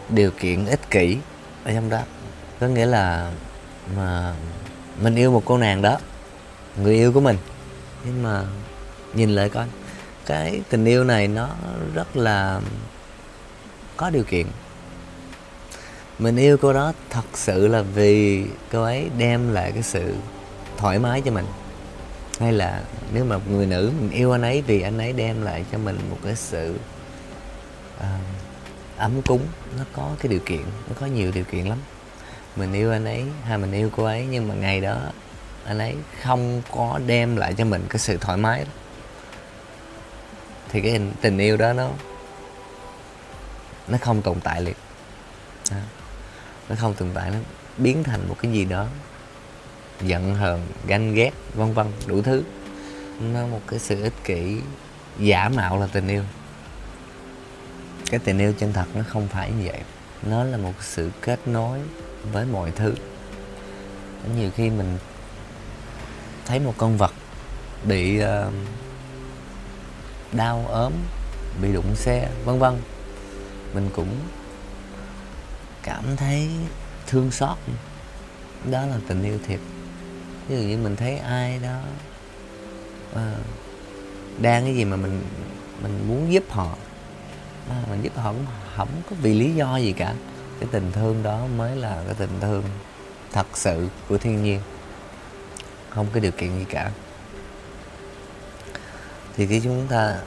điều 0.10 0.32
kiện 0.32 0.66
ích 0.66 0.90
kỷ 0.90 1.18
ở 1.64 1.74
trong 1.74 1.90
đó. 1.90 2.02
Có 2.60 2.68
nghĩa 2.68 2.86
là 2.86 3.32
mà 3.96 4.34
mình 5.02 5.16
yêu 5.16 5.32
một 5.32 5.44
cô 5.46 5.58
nàng 5.58 5.82
đó, 5.82 6.00
người 6.78 6.96
yêu 6.96 7.14
của 7.14 7.22
mình. 7.22 7.38
Nhưng 8.06 8.24
mà 8.24 8.44
nhìn 9.14 9.30
lại 9.30 9.50
coi, 9.50 9.66
cái 10.26 10.62
tình 10.70 10.86
yêu 10.86 11.04
này 11.04 11.28
nó 11.28 11.50
rất 11.94 12.18
là 12.18 12.62
có 13.98 14.10
điều 14.10 14.24
kiện 14.24 14.48
mình 16.20 16.36
yêu 16.36 16.58
cô 16.58 16.74
đó 16.74 16.94
thật 17.10 17.26
sự 17.34 17.68
là 17.68 17.82
vì 17.82 18.46
cô 18.72 18.84
ấy 18.84 19.10
đem 19.18 19.54
lại 19.54 19.72
cái 19.72 19.84
sự 19.84 20.16
thoải 20.78 21.00
mái 21.00 21.22
cho 21.22 21.32
mình 21.32 21.46
hay 22.40 22.52
là 22.52 22.82
nếu 23.14 23.26
mà 23.26 23.40
người 23.50 23.66
nữ 23.66 23.92
mình 24.00 24.12
yêu 24.12 24.32
anh 24.32 24.42
ấy 24.42 24.62
vì 24.62 24.82
anh 24.82 24.98
ấy 24.98 25.14
đem 25.14 25.42
lại 25.42 25.66
cho 25.72 25.78
mình 25.78 26.00
một 26.10 26.18
cái 26.24 26.36
sự 26.36 26.76
uh, 27.98 28.04
ấm 28.98 29.22
cúng 29.22 29.42
nó 29.78 29.84
có 29.94 30.16
cái 30.20 30.30
điều 30.30 30.40
kiện 30.40 30.62
nó 30.62 30.96
có 31.00 31.06
nhiều 31.06 31.32
điều 31.32 31.44
kiện 31.44 31.66
lắm 31.66 31.78
mình 32.56 32.74
yêu 32.74 32.92
anh 32.92 33.06
ấy 33.06 33.24
hay 33.44 33.58
mình 33.58 33.72
yêu 33.72 33.90
cô 33.96 34.04
ấy 34.04 34.26
nhưng 34.32 34.48
mà 34.48 34.56
ngày 34.56 34.82
đó 34.82 34.98
anh 35.66 35.80
ấy 35.80 35.96
không 36.24 36.62
có 36.72 37.00
đem 37.08 37.36
lại 37.36 37.54
cho 37.58 37.66
mình 37.66 37.86
cái 37.90 38.00
sự 38.00 38.18
thoải 38.18 38.38
mái 38.38 38.60
đó. 38.60 38.72
thì 40.70 40.82
cái 40.82 41.02
tình 41.22 41.38
yêu 41.38 41.58
đó 41.58 41.74
nó 41.74 41.90
nó 43.88 43.98
không 44.02 44.22
tồn 44.22 44.40
tại 44.40 44.62
liền 44.62 44.76
đó 45.72 45.78
nó 46.70 46.76
không 46.76 46.94
tồn 46.94 47.10
tại 47.14 47.32
nó 47.32 47.38
biến 47.78 48.04
thành 48.04 48.30
một 48.30 48.36
cái 48.42 48.52
gì 48.52 48.66
đó. 48.66 48.88
Giận 50.02 50.36
hờn 50.36 50.68
ganh 50.88 51.14
ghét 51.14 51.32
vân 51.54 51.74
vân 51.74 51.88
đủ 52.06 52.22
thứ. 52.22 52.44
Nó 53.20 53.48
một 53.48 53.62
cái 53.68 53.80
sự 53.80 54.04
ích 54.04 54.24
kỷ 54.24 54.58
giả 55.20 55.50
mạo 55.50 55.80
là 55.80 55.88
tình 55.92 56.08
yêu. 56.08 56.24
Cái 58.10 58.20
tình 58.20 58.40
yêu 58.40 58.54
chân 58.60 58.74
thật 58.74 58.86
nó 58.96 59.04
không 59.08 59.28
phải 59.28 59.52
như 59.52 59.64
vậy. 59.66 59.82
Nó 60.24 60.44
là 60.44 60.58
một 60.58 60.74
sự 60.82 61.12
kết 61.22 61.48
nối 61.48 61.80
với 62.32 62.46
mọi 62.46 62.72
thứ. 62.72 62.94
Nhiều 64.36 64.50
khi 64.56 64.70
mình 64.70 64.98
thấy 66.46 66.60
một 66.60 66.74
con 66.78 66.98
vật 66.98 67.14
bị 67.84 68.22
uh, 68.24 68.54
đau 70.32 70.66
ốm 70.68 70.94
bị 71.62 71.74
đụng 71.74 71.96
xe 71.96 72.30
vân 72.46 72.60
vân. 72.60 72.74
Mình 73.74 73.90
cũng 73.96 74.10
cảm 75.88 76.15
thấy 76.17 76.50
thương 77.08 77.32
xót. 77.32 77.58
Đó 78.71 78.86
là 78.86 78.97
tình 79.08 79.23
yêu 79.23 79.39
thiệt. 79.47 79.60
Ví 80.47 80.56
dụ 80.56 80.62
như 80.62 80.78
mình 80.78 80.95
thấy 80.95 81.17
ai 81.17 81.60
đó 81.60 81.80
à, 83.15 83.36
đang 84.41 84.63
cái 84.63 84.76
gì 84.76 84.86
mà 84.86 84.97
mình 84.97 85.21
mình 85.82 86.08
muốn 86.08 86.34
giúp 86.34 86.43
họ 86.50 86.76
à, 87.69 87.84
mình 87.89 88.02
giúp 88.02 88.17
họ 88.17 88.34
cũng 88.34 88.45
không 88.76 88.89
có 89.10 89.15
vì 89.21 89.34
lý 89.34 89.54
do 89.54 89.78
gì 89.78 89.91
cả. 89.91 90.13
Cái 90.60 90.69
tình 90.71 90.91
thương 90.91 91.23
đó 91.23 91.47
mới 91.58 91.76
là 91.76 92.04
cái 92.06 92.15
tình 92.17 92.39
thương 92.41 92.63
thật 93.32 93.47
sự 93.54 93.88
của 94.08 94.17
thiên 94.17 94.43
nhiên. 94.43 94.62
Không 95.89 96.08
có 96.13 96.19
điều 96.19 96.32
kiện 96.32 96.60
gì 96.60 96.65
cả. 96.69 96.91
Thì 99.36 99.47
khi 99.47 99.60
chúng 99.63 99.88
ta 99.89 100.19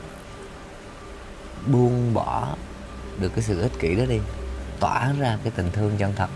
buông 1.66 2.14
bỏ 2.14 2.56
được 3.18 3.32
cái 3.34 3.44
sự 3.44 3.60
ích 3.60 3.72
kỷ 3.78 3.94
đó 3.94 4.04
đi 4.08 4.20
tỏa 4.80 5.12
ra 5.18 5.38
cái 5.44 5.52
tình 5.56 5.70
thương 5.72 5.96
chân 5.98 6.12
thật 6.16 6.30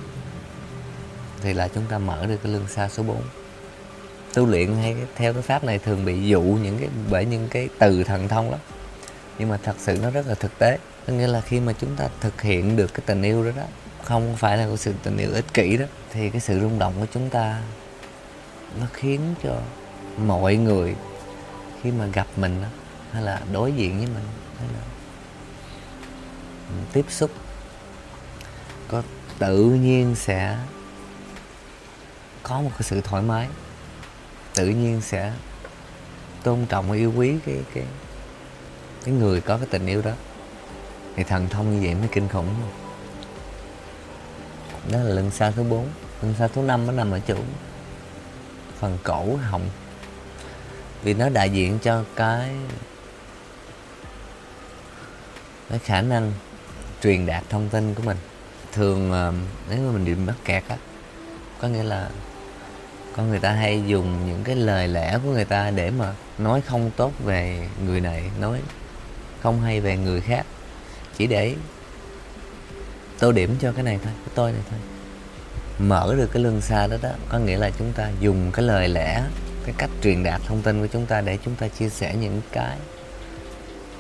thì 1.41 1.53
là 1.55 1.69
chúng 1.69 1.87
ta 1.87 1.99
mở 1.99 2.27
được 2.27 2.37
cái 2.43 2.53
lưng 2.53 2.67
xa 2.69 2.89
số 2.89 3.03
4 3.03 3.23
tu 4.35 4.47
luyện 4.47 4.77
hay 4.77 4.97
theo 5.15 5.33
cái 5.33 5.43
pháp 5.43 5.65
này 5.65 5.79
thường 5.79 6.05
bị 6.05 6.23
dụ 6.23 6.41
những 6.41 6.79
cái 6.79 6.89
bởi 7.11 7.25
những 7.25 7.49
cái 7.49 7.69
từ 7.79 8.05
thần 8.05 8.29
thông 8.29 8.51
lắm. 8.51 8.61
Nhưng 9.39 9.49
mà 9.49 9.59
thật 9.63 9.77
sự 9.79 9.99
nó 10.03 10.11
rất 10.11 10.27
là 10.27 10.35
thực 10.35 10.59
tế. 10.59 10.79
Có 11.07 11.13
nghĩa 11.13 11.27
là 11.27 11.41
khi 11.41 11.61
mà 11.61 11.73
chúng 11.81 11.97
ta 11.97 12.09
thực 12.21 12.43
hiện 12.43 12.77
được 12.77 12.95
cái 12.95 13.03
tình 13.07 13.23
yêu 13.23 13.45
đó 13.45 13.51
đó 13.57 13.63
không 14.05 14.37
phải 14.37 14.59
là 14.59 14.67
cái 14.67 14.77
sự 14.77 14.95
tình 15.03 15.17
yêu 15.17 15.31
ích 15.33 15.55
kỷ 15.55 15.77
đó 15.77 15.87
thì 16.13 16.31
cái 16.31 16.41
sự 16.41 16.61
rung 16.61 16.79
động 16.79 16.95
của 17.01 17.07
chúng 17.15 17.31
ta 17.31 17.61
nó 18.81 18.87
khiến 18.93 19.21
cho 19.43 19.61
mọi 20.19 20.57
người 20.57 20.95
khi 21.83 21.91
mà 21.91 22.07
gặp 22.07 22.27
mình 22.37 22.63
đó, 22.63 22.69
hay 23.13 23.23
là 23.23 23.41
đối 23.53 23.73
diện 23.73 23.99
với 23.99 24.07
mình 24.07 24.25
hay 24.59 24.69
là 24.75 24.81
tiếp 26.93 27.05
xúc 27.09 27.31
có 28.89 29.03
tự 29.39 29.65
nhiên 29.65 30.15
sẽ 30.15 30.59
có 32.43 32.61
một 32.61 32.71
cái 32.73 32.83
sự 32.83 33.01
thoải 33.01 33.23
mái. 33.23 33.49
Tự 34.55 34.69
nhiên 34.69 35.01
sẽ 35.01 35.33
tôn 36.43 36.67
trọng 36.67 36.91
và 36.91 36.97
yêu 36.97 37.13
quý 37.17 37.35
cái 37.47 37.57
cái 37.75 37.85
cái 39.05 39.15
người 39.15 39.41
có 39.41 39.57
cái 39.57 39.67
tình 39.71 39.87
yêu 39.87 40.03
đó. 40.03 40.13
Thì 41.17 41.25
thần 41.25 41.49
thông 41.49 41.75
như 41.75 41.87
vậy 41.87 41.95
mới 41.95 42.09
kinh 42.13 42.29
khủng. 42.29 42.55
Đó 44.91 44.99
là 44.99 45.15
lần 45.15 45.31
xa 45.31 45.51
thứ 45.51 45.63
bốn, 45.63 45.89
lần 46.23 46.35
xa 46.39 46.49
thứ 46.49 46.63
năm 46.63 46.87
nó 46.87 46.93
nằm 46.93 47.11
ở 47.11 47.21
chỗ 47.21 47.37
phần 48.79 48.99
cổ 49.03 49.37
họng. 49.37 49.69
Vì 51.03 51.15
nó 51.15 51.29
đại 51.29 51.51
diện 51.51 51.79
cho 51.83 52.05
cái 52.17 52.57
cái 55.71 55.79
khả 55.79 56.01
năng 56.01 56.33
truyền 57.03 57.27
đạt 57.27 57.45
thông 57.49 57.69
tin 57.69 57.95
của 57.95 58.03
mình 58.03 58.17
thường 58.75 59.13
ờ, 59.13 59.33
nếu 59.71 59.79
mà 59.79 59.93
mình 59.93 60.05
bị 60.05 60.15
mắc 60.15 60.37
kẹt 60.45 60.63
á 60.69 60.77
có 61.61 61.69
nghĩa 61.69 61.83
là 61.83 62.09
con 63.17 63.31
người 63.31 63.39
ta 63.39 63.51
hay 63.51 63.83
dùng 63.87 64.27
những 64.27 64.45
cái 64.45 64.57
lời 64.57 64.89
lẽ 64.89 65.19
của 65.25 65.31
người 65.31 65.45
ta 65.45 65.71
để 65.71 65.91
mà 65.91 66.15
nói 66.39 66.61
không 66.61 66.91
tốt 66.97 67.13
về 67.25 67.69
người 67.87 68.01
này 68.01 68.31
nói 68.41 68.61
không 69.45 69.61
hay 69.61 69.81
về 69.81 69.97
người 69.97 70.21
khác. 70.21 70.47
Chỉ 71.17 71.27
để 71.27 71.55
tô 73.19 73.33
điểm 73.33 73.57
cho 73.61 73.73
cái 73.73 73.83
này 73.83 73.99
thôi 74.05 74.13
cái 74.17 74.33
tôi 74.35 74.53
này 74.53 74.61
thôi. 74.71 74.79
Mở 75.79 76.15
được 76.19 76.31
cái 76.33 76.43
lưng 76.43 76.61
xa 76.61 76.87
đó 76.87 76.97
đó 77.03 77.11
có 77.29 77.39
nghĩa 77.39 77.59
là 77.59 77.71
chúng 77.79 77.93
ta 77.93 78.11
dùng 78.21 78.51
cái 78.53 78.67
lời 78.67 78.89
lẽ 78.89 79.23
cái 79.65 79.75
cách 79.79 79.91
truyền 80.03 80.23
đạt 80.23 80.41
thông 80.47 80.63
tin 80.63 80.81
của 80.81 80.87
chúng 80.87 81.07
ta 81.07 81.21
để 81.21 81.39
chúng 81.45 81.55
ta 81.55 81.69
chia 81.69 81.89
sẻ 81.89 82.15
những 82.21 82.41
cái 82.53 82.79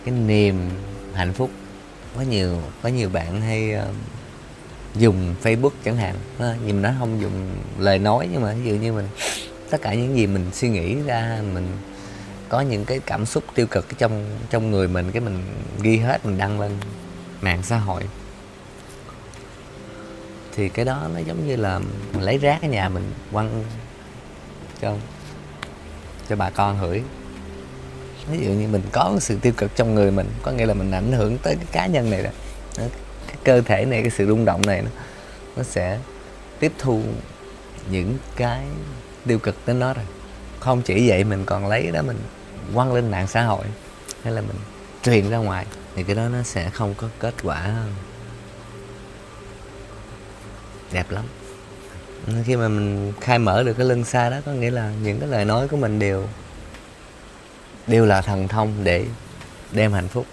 cái 0.04 0.14
niềm 0.14 0.70
hạnh 1.14 1.32
phúc. 1.32 1.50
Có 2.16 2.20
nhiều 2.20 2.62
có 2.82 2.88
nhiều 2.88 3.08
bạn 3.08 3.40
hay 3.40 3.74
uh, 3.74 3.94
dùng 4.96 5.34
Facebook 5.42 5.70
chẳng 5.84 5.96
hạn. 5.96 6.14
À, 6.38 6.56
nhưng 6.66 6.82
nó 6.82 6.90
không 6.98 7.20
dùng 7.20 7.56
lời 7.78 7.98
nói 7.98 8.28
nhưng 8.32 8.42
mà 8.42 8.52
ví 8.52 8.70
dụ 8.70 8.76
như 8.76 8.92
mình 8.92 9.08
tất 9.70 9.82
cả 9.82 9.94
những 9.94 10.16
gì 10.16 10.26
mình 10.26 10.50
suy 10.52 10.68
nghĩ 10.68 11.02
ra 11.02 11.38
mình 11.54 11.68
có 12.48 12.60
những 12.60 12.84
cái 12.84 13.00
cảm 13.06 13.26
xúc 13.26 13.44
tiêu 13.54 13.66
cực 13.66 13.98
trong 13.98 14.24
trong 14.50 14.70
người 14.70 14.88
mình 14.88 15.12
cái 15.12 15.20
mình 15.20 15.44
ghi 15.82 15.96
hết 15.96 16.26
mình 16.26 16.38
đăng 16.38 16.60
lên 16.60 16.72
mạng 17.40 17.62
xã 17.62 17.76
hội. 17.76 18.02
Thì 20.56 20.68
cái 20.68 20.84
đó 20.84 21.08
nó 21.14 21.18
giống 21.18 21.48
như 21.48 21.56
là 21.56 21.78
mình 22.12 22.22
lấy 22.22 22.38
rác 22.38 22.62
ở 22.62 22.68
nhà 22.68 22.88
mình 22.88 23.12
quăng 23.32 23.64
cho 24.80 24.96
cho 26.28 26.36
bà 26.36 26.50
con 26.50 26.78
hửi. 26.78 27.02
Ví 28.30 28.38
dụ 28.46 28.50
như 28.50 28.68
mình 28.68 28.82
có 28.92 29.16
sự 29.20 29.38
tiêu 29.42 29.52
cực 29.56 29.76
trong 29.76 29.94
người 29.94 30.10
mình 30.10 30.26
có 30.42 30.52
nghĩa 30.52 30.66
là 30.66 30.74
mình 30.74 30.90
ảnh 30.90 31.12
hưởng 31.12 31.38
tới 31.38 31.56
cái 31.56 31.66
cá 31.72 31.86
nhân 31.86 32.10
này 32.10 32.22
rồi 32.22 32.32
cái 33.26 33.36
cơ 33.44 33.60
thể 33.60 33.84
này 33.84 34.02
cái 34.02 34.10
sự 34.10 34.26
rung 34.26 34.44
động 34.44 34.62
này 34.66 34.82
nó, 34.82 34.90
nó 35.56 35.62
sẽ 35.62 35.98
tiếp 36.58 36.72
thu 36.78 37.02
những 37.90 38.18
cái 38.36 38.66
tiêu 39.26 39.38
cực 39.38 39.56
đến 39.66 39.78
nó 39.78 39.94
rồi. 39.94 40.04
Không 40.60 40.82
chỉ 40.82 41.08
vậy 41.08 41.24
mình 41.24 41.44
còn 41.44 41.66
lấy 41.66 41.90
đó 41.90 42.02
mình 42.02 42.18
quăng 42.74 42.92
lên 42.92 43.10
mạng 43.10 43.26
xã 43.26 43.42
hội 43.42 43.64
hay 44.22 44.32
là 44.32 44.40
mình 44.40 44.56
truyền 45.02 45.30
ra 45.30 45.36
ngoài 45.36 45.66
thì 45.96 46.02
cái 46.02 46.16
đó 46.16 46.28
nó 46.28 46.42
sẽ 46.42 46.70
không 46.70 46.94
có 46.94 47.08
kết 47.18 47.34
quả 47.42 47.84
đẹp 50.92 51.10
lắm. 51.10 51.24
Khi 52.44 52.56
mà 52.56 52.68
mình 52.68 53.12
khai 53.20 53.38
mở 53.38 53.62
được 53.62 53.74
cái 53.74 53.86
lưng 53.86 54.04
xa 54.04 54.30
đó 54.30 54.36
có 54.46 54.52
nghĩa 54.52 54.70
là 54.70 54.92
những 55.02 55.20
cái 55.20 55.28
lời 55.28 55.44
nói 55.44 55.68
của 55.68 55.76
mình 55.76 55.98
đều 55.98 56.26
đều 57.86 58.06
là 58.06 58.20
thần 58.20 58.48
thông 58.48 58.84
để 58.84 59.06
đem 59.72 59.92
hạnh 59.92 60.08
phúc. 60.08 60.26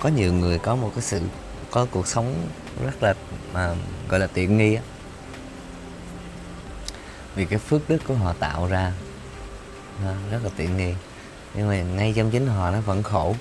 Có 0.00 0.08
nhiều 0.08 0.32
người 0.32 0.58
có 0.58 0.76
một 0.76 0.90
cái 0.94 1.02
sự 1.02 1.20
có 1.70 1.86
cuộc 1.90 2.06
sống 2.06 2.48
rất 2.84 3.02
là 3.02 3.14
à, 3.54 3.74
gọi 4.08 4.20
là 4.20 4.26
tiện 4.26 4.58
nghi 4.58 4.74
á. 4.74 4.82
Vì 7.34 7.44
cái 7.44 7.58
phước 7.58 7.88
đức 7.88 7.98
của 8.06 8.14
họ 8.14 8.32
tạo 8.32 8.66
ra 8.66 8.92
rất 10.30 10.44
là 10.44 10.50
tiện 10.56 10.76
nghi. 10.76 10.94
Nhưng 11.54 11.68
mà 11.68 11.82
ngay 11.82 12.12
trong 12.16 12.30
chính 12.30 12.46
họ 12.46 12.70
nó 12.70 12.80
vẫn 12.80 13.02
khổ. 13.02 13.34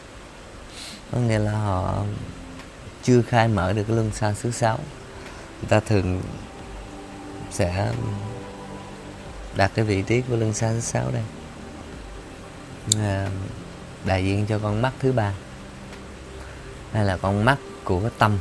Có 1.11 1.17
nghĩa 1.17 1.39
là 1.39 1.51
họ 1.51 2.03
chưa 3.03 3.21
khai 3.21 3.47
mở 3.47 3.73
được 3.73 3.83
cái 3.87 3.95
luân 3.95 4.11
xa 4.11 4.33
xứ 4.33 4.51
sáu 4.51 4.79
người 5.61 5.69
ta 5.69 5.79
thường 5.79 6.21
sẽ 7.51 7.91
đặt 9.55 9.71
cái 9.75 9.85
vị 9.85 10.01
trí 10.01 10.21
của 10.21 10.35
luân 10.35 10.53
xa 10.53 10.73
xứ 10.73 10.81
sáu 10.81 11.11
đây. 11.11 11.23
À, 12.97 13.29
đại 14.05 14.25
diện 14.25 14.45
cho 14.45 14.59
con 14.59 14.81
mắt 14.81 14.93
thứ 14.99 15.11
ba 15.11 15.33
đây 16.93 17.05
là 17.05 17.17
con 17.17 17.45
mắt 17.45 17.57
của 17.83 18.09
tâm. 18.17 18.37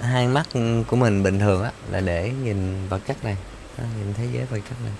Hai 0.00 0.26
mắt 0.26 0.48
của 0.86 0.96
mình 0.96 1.22
bình 1.22 1.38
thường 1.38 1.62
á 1.62 1.72
là 1.90 2.00
để 2.00 2.32
nhìn 2.44 2.88
vật 2.88 3.00
chất 3.06 3.24
này. 3.24 3.36
Đó, 3.78 3.84
nhìn 3.98 4.14
thế 4.14 4.26
giới 4.32 4.44
vật 4.44 4.58
chất 4.68 4.76
này. 4.84 4.92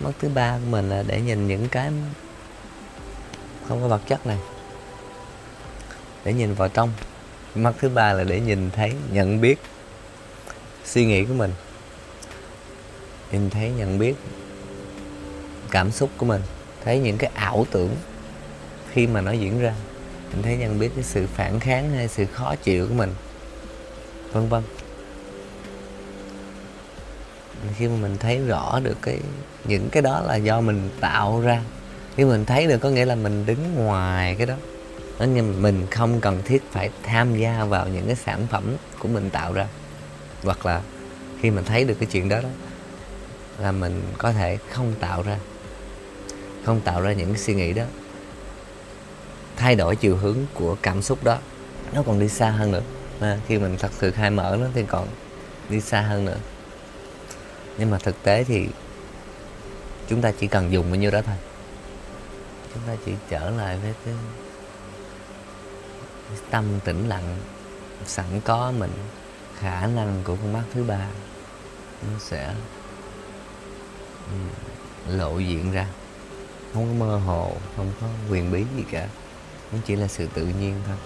Mắt 0.00 0.10
thứ 0.20 0.28
ba 0.28 0.52
của 0.52 0.70
mình 0.70 0.88
là 0.88 1.02
để 1.06 1.20
nhìn 1.20 1.48
những 1.48 1.68
cái 1.68 1.90
không 3.68 3.82
có 3.82 3.88
vật 3.88 4.02
chất 4.08 4.26
này. 4.26 4.38
Để 6.24 6.32
nhìn 6.32 6.54
vào 6.54 6.68
trong. 6.68 6.92
Mắt 7.54 7.74
thứ 7.80 7.88
ba 7.88 8.12
là 8.12 8.24
để 8.24 8.40
nhìn 8.40 8.70
thấy 8.70 8.94
nhận 9.12 9.40
biết 9.40 9.60
suy 10.84 11.06
nghĩ 11.06 11.24
của 11.24 11.34
mình. 11.34 11.52
Nhìn 13.32 13.50
thấy 13.50 13.70
nhận 13.70 13.98
biết 13.98 14.14
cảm 15.70 15.90
xúc 15.90 16.10
của 16.16 16.26
mình. 16.26 16.42
Thấy 16.84 16.98
những 16.98 17.18
cái 17.18 17.30
ảo 17.34 17.66
tưởng 17.70 17.96
khi 18.92 19.06
mà 19.06 19.20
nó 19.20 19.32
diễn 19.32 19.60
ra 19.60 19.74
mình 20.34 20.42
thấy 20.42 20.56
nhận 20.56 20.78
biết 20.78 20.90
cái 20.94 21.04
sự 21.04 21.26
phản 21.34 21.60
kháng 21.60 21.90
hay 21.90 22.08
sự 22.08 22.26
khó 22.26 22.54
chịu 22.56 22.88
của 22.88 22.94
mình. 22.94 23.10
Vân 24.32 24.48
vân. 24.48 24.62
Khi 27.76 27.88
mà 27.88 27.94
mình 27.96 28.16
thấy 28.16 28.38
rõ 28.38 28.80
được 28.84 28.96
cái, 29.02 29.18
những 29.64 29.88
cái 29.92 30.02
đó 30.02 30.22
là 30.26 30.36
do 30.36 30.60
mình 30.60 30.90
tạo 31.00 31.40
ra. 31.40 31.62
Khi 32.16 32.24
mình 32.24 32.44
thấy 32.44 32.66
được 32.66 32.78
có 32.78 32.90
nghĩa 32.90 33.04
là 33.04 33.14
mình 33.14 33.46
đứng 33.46 33.74
ngoài 33.74 34.34
cái 34.38 34.46
đó. 34.46 34.54
Nó 35.18 35.24
như 35.24 35.42
mình 35.42 35.86
không 35.90 36.20
cần 36.20 36.42
thiết 36.44 36.62
phải 36.70 36.90
tham 37.02 37.36
gia 37.36 37.64
vào 37.64 37.88
những 37.88 38.06
cái 38.06 38.16
sản 38.16 38.46
phẩm 38.50 38.76
của 38.98 39.08
mình 39.08 39.30
tạo 39.30 39.52
ra. 39.52 39.66
Hoặc 40.42 40.66
là 40.66 40.82
khi 41.40 41.50
mình 41.50 41.64
thấy 41.64 41.84
được 41.84 41.94
cái 42.00 42.08
chuyện 42.12 42.28
đó 42.28 42.40
đó, 42.40 42.48
là 43.58 43.72
mình 43.72 44.02
có 44.18 44.32
thể 44.32 44.58
không 44.70 44.92
tạo 45.00 45.22
ra. 45.22 45.38
Không 46.64 46.80
tạo 46.80 47.00
ra 47.00 47.12
những 47.12 47.28
cái 47.28 47.38
suy 47.38 47.54
nghĩ 47.54 47.72
đó 47.72 47.84
thay 49.56 49.74
đổi 49.74 49.96
chiều 49.96 50.16
hướng 50.16 50.38
của 50.54 50.76
cảm 50.82 51.02
xúc 51.02 51.24
đó. 51.24 51.38
Nó 51.92 52.02
còn 52.02 52.20
đi 52.20 52.28
xa 52.28 52.50
hơn 52.50 52.72
nữa. 52.72 52.82
À, 53.20 53.38
khi 53.46 53.58
mình 53.58 53.76
thật 53.78 53.90
sự 53.98 54.10
khai 54.10 54.30
mở 54.30 54.56
nó 54.60 54.66
thì 54.74 54.84
còn 54.88 55.08
đi 55.68 55.80
xa 55.80 56.00
hơn 56.00 56.24
nữa. 56.24 56.38
Nhưng 57.78 57.90
mà 57.90 57.98
thực 57.98 58.22
tế 58.22 58.44
thì 58.44 58.68
chúng 60.08 60.22
ta 60.22 60.32
chỉ 60.40 60.46
cần 60.46 60.72
dùng 60.72 60.90
bao 60.90 61.00
nhiêu 61.00 61.10
đó 61.10 61.20
thôi. 61.26 61.36
Chúng 62.74 62.82
ta 62.86 62.92
chỉ 63.04 63.12
trở 63.30 63.50
lại 63.50 63.78
với 63.82 63.94
cái 64.04 64.14
tâm 66.50 66.64
tĩnh 66.84 67.08
lặng 67.08 67.36
sẵn 68.06 68.40
có 68.44 68.72
mình 68.78 68.92
khả 69.58 69.86
năng 69.86 70.20
của 70.24 70.36
con 70.36 70.52
mắt 70.52 70.62
thứ 70.74 70.84
ba. 70.84 71.06
Nó 72.02 72.18
sẽ 72.18 72.54
ừ, 74.30 74.36
lộ 75.16 75.38
diện 75.38 75.72
ra. 75.72 75.86
Không 76.74 76.86
có 76.88 77.06
mơ 77.06 77.16
hồ 77.16 77.56
không 77.76 77.92
có 78.00 78.06
quyền 78.30 78.52
bí 78.52 78.64
gì 78.76 78.84
cả 78.90 79.08
cũng 79.74 79.82
chỉ 79.86 79.96
là 79.96 80.08
sự 80.08 80.28
tự 80.34 80.46
nhiên 80.46 80.74
thôi. 80.86 80.96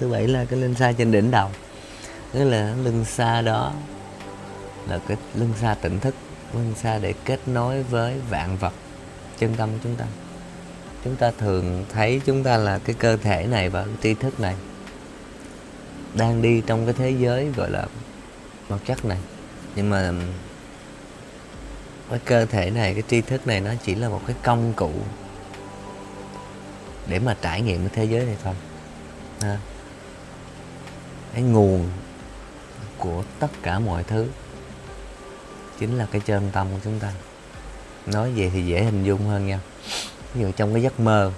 Thứ 0.00 0.08
bảy 0.08 0.28
là 0.28 0.44
cái 0.44 0.58
lưng 0.58 0.74
xa 0.74 0.92
trên 0.92 1.12
đỉnh 1.12 1.30
đầu. 1.30 1.50
Tức 2.32 2.44
là 2.44 2.74
lưng 2.82 3.04
xa 3.04 3.42
đó 3.42 3.72
là 4.88 5.00
cái 5.08 5.16
lưng 5.34 5.52
xa 5.60 5.74
tỉnh 5.74 6.00
thức 6.00 6.14
lưng 6.54 6.74
xa 6.76 6.98
để 6.98 7.14
kết 7.24 7.40
nối 7.46 7.82
với 7.82 8.20
vạn 8.30 8.56
vật 8.56 8.72
chân 9.38 9.54
tâm 9.56 9.68
của 9.72 9.78
chúng 9.82 9.96
ta. 9.96 10.04
Chúng 11.04 11.16
ta 11.16 11.30
thường 11.38 11.84
thấy 11.92 12.20
chúng 12.26 12.44
ta 12.44 12.56
là 12.56 12.78
cái 12.78 12.96
cơ 12.98 13.16
thể 13.16 13.46
này 13.46 13.68
và 13.68 13.84
cái 13.84 13.94
tri 14.02 14.14
thức 14.14 14.40
này 14.40 14.54
đang 16.14 16.42
đi 16.42 16.62
trong 16.66 16.84
cái 16.84 16.94
thế 16.98 17.10
giới 17.10 17.48
gọi 17.56 17.70
là 17.70 17.86
vật 18.68 18.78
chất 18.86 19.04
này. 19.04 19.18
Nhưng 19.76 19.90
mà 19.90 20.12
cái 22.10 22.18
cơ 22.24 22.46
thể 22.46 22.70
này 22.70 22.94
cái 22.94 23.02
tri 23.08 23.20
thức 23.20 23.46
này 23.46 23.60
nó 23.60 23.70
chỉ 23.84 23.94
là 23.94 24.08
một 24.08 24.20
cái 24.26 24.36
công 24.42 24.72
cụ 24.72 24.92
để 27.06 27.18
mà 27.18 27.36
trải 27.42 27.62
nghiệm 27.62 27.80
cái 27.80 27.90
thế 27.94 28.04
giới 28.04 28.26
này 28.26 28.36
thôi. 28.44 28.54
À. 29.40 29.58
cái 31.32 31.42
nguồn 31.42 31.88
của 32.98 33.24
tất 33.38 33.48
cả 33.62 33.78
mọi 33.78 34.04
thứ 34.04 34.26
chính 35.78 35.98
là 35.98 36.06
cái 36.12 36.20
chân 36.20 36.50
tâm 36.52 36.66
của 36.72 36.78
chúng 36.84 36.98
ta. 36.98 37.12
Nói 38.06 38.32
về 38.32 38.50
thì 38.52 38.66
dễ 38.66 38.84
hình 38.84 39.04
dung 39.04 39.26
hơn 39.26 39.46
nha. 39.46 39.60
Ví 40.34 40.40
dụ 40.40 40.52
trong 40.56 40.72
cái 40.72 40.82
giấc 40.82 41.00
mơ 41.00 41.32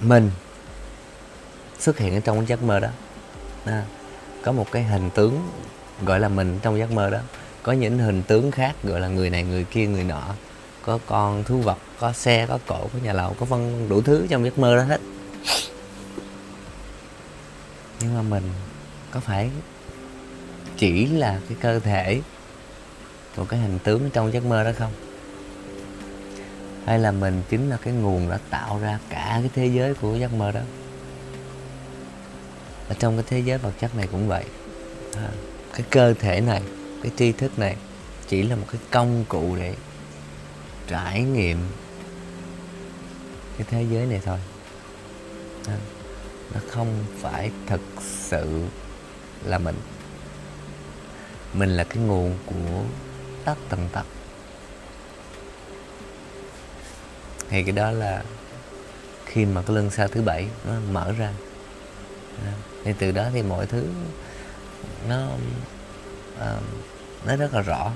mình 0.00 0.30
xuất 1.78 1.98
hiện 1.98 2.14
ở 2.14 2.20
trong 2.20 2.36
cái 2.36 2.46
giấc 2.46 2.62
mơ 2.62 2.80
đó. 2.80 2.88
À, 3.64 3.84
có 4.42 4.52
một 4.52 4.66
cái 4.72 4.82
hình 4.82 5.10
tướng 5.10 5.48
gọi 6.02 6.20
là 6.20 6.28
mình 6.28 6.58
trong 6.62 6.78
giấc 6.78 6.90
mơ 6.90 7.10
đó 7.10 7.18
có 7.62 7.72
những 7.72 7.98
hình 7.98 8.22
tướng 8.22 8.50
khác 8.50 8.76
gọi 8.82 9.00
là 9.00 9.08
người 9.08 9.30
này 9.30 9.42
người 9.42 9.64
kia 9.64 9.86
người 9.86 10.04
nọ. 10.04 10.34
Có 10.82 10.98
con 11.06 11.44
thú 11.44 11.60
vật 11.60 11.78
có 11.98 12.12
xe 12.12 12.46
có 12.46 12.58
cổ 12.66 12.88
có 12.92 12.98
nhà 13.02 13.12
lầu 13.12 13.36
có 13.40 13.46
vân 13.46 13.88
đủ 13.88 14.02
thứ 14.02 14.26
trong 14.30 14.44
giấc 14.44 14.58
mơ 14.58 14.76
đó 14.76 14.82
hết. 14.82 15.00
Nhưng 18.00 18.14
mà 18.14 18.22
mình 18.22 18.42
có 19.10 19.20
phải 19.20 19.50
chỉ 20.76 21.06
là 21.06 21.40
cái 21.48 21.58
cơ 21.60 21.80
thể 21.80 22.20
của 23.36 23.44
cái 23.44 23.60
hình 23.60 23.78
tướng 23.78 24.10
trong 24.10 24.32
giấc 24.32 24.44
mơ 24.44 24.64
đó 24.64 24.70
không? 24.78 24.92
Hay 26.86 26.98
là 26.98 27.12
mình 27.12 27.42
chính 27.48 27.70
là 27.70 27.76
cái 27.76 27.94
nguồn 27.94 28.30
đã 28.30 28.38
tạo 28.50 28.78
ra 28.78 28.98
cả 29.10 29.38
cái 29.40 29.50
thế 29.54 29.66
giới 29.66 29.94
của 29.94 30.16
giấc 30.16 30.32
mơ 30.32 30.52
đó? 30.52 30.60
Ở 32.88 32.94
trong 32.98 33.16
cái 33.16 33.24
thế 33.28 33.38
giới 33.38 33.58
vật 33.58 33.72
chất 33.80 33.96
này 33.96 34.08
cũng 34.12 34.28
vậy. 34.28 34.44
À, 35.16 35.28
cái 35.72 35.82
cơ 35.90 36.14
thể 36.14 36.40
này 36.40 36.62
cái 37.02 37.12
tri 37.16 37.32
thức 37.32 37.58
này 37.58 37.76
chỉ 38.28 38.42
là 38.42 38.56
một 38.56 38.66
cái 38.72 38.80
công 38.90 39.24
cụ 39.28 39.56
để 39.56 39.74
trải 40.86 41.22
nghiệm 41.22 41.58
cái 43.58 43.66
thế 43.70 43.86
giới 43.90 44.06
này 44.06 44.20
thôi. 44.24 44.38
À, 45.68 45.76
nó 46.54 46.60
không 46.70 47.04
phải 47.20 47.50
thực 47.66 47.80
sự 48.00 48.64
là 49.44 49.58
mình. 49.58 49.76
Mình 51.54 51.70
là 51.70 51.84
cái 51.84 51.98
nguồn 51.98 52.38
của 52.46 52.84
tất 53.44 53.54
tần 53.68 53.88
tật. 53.92 54.04
Thì 57.48 57.62
cái 57.62 57.72
đó 57.72 57.90
là 57.90 58.24
khi 59.26 59.44
mà 59.44 59.62
cái 59.62 59.76
lưng 59.76 59.90
xa 59.90 60.06
thứ 60.06 60.22
bảy 60.22 60.46
nó 60.66 60.72
mở 60.92 61.12
ra. 61.18 61.32
À, 62.46 62.52
thì 62.84 62.92
từ 62.98 63.12
đó 63.12 63.24
thì 63.32 63.42
mọi 63.42 63.66
thứ 63.66 63.84
nó 65.08 65.28
uh, 66.40 66.62
nó 67.26 67.36
rất 67.36 67.54
là 67.54 67.60
rõ. 67.60 67.90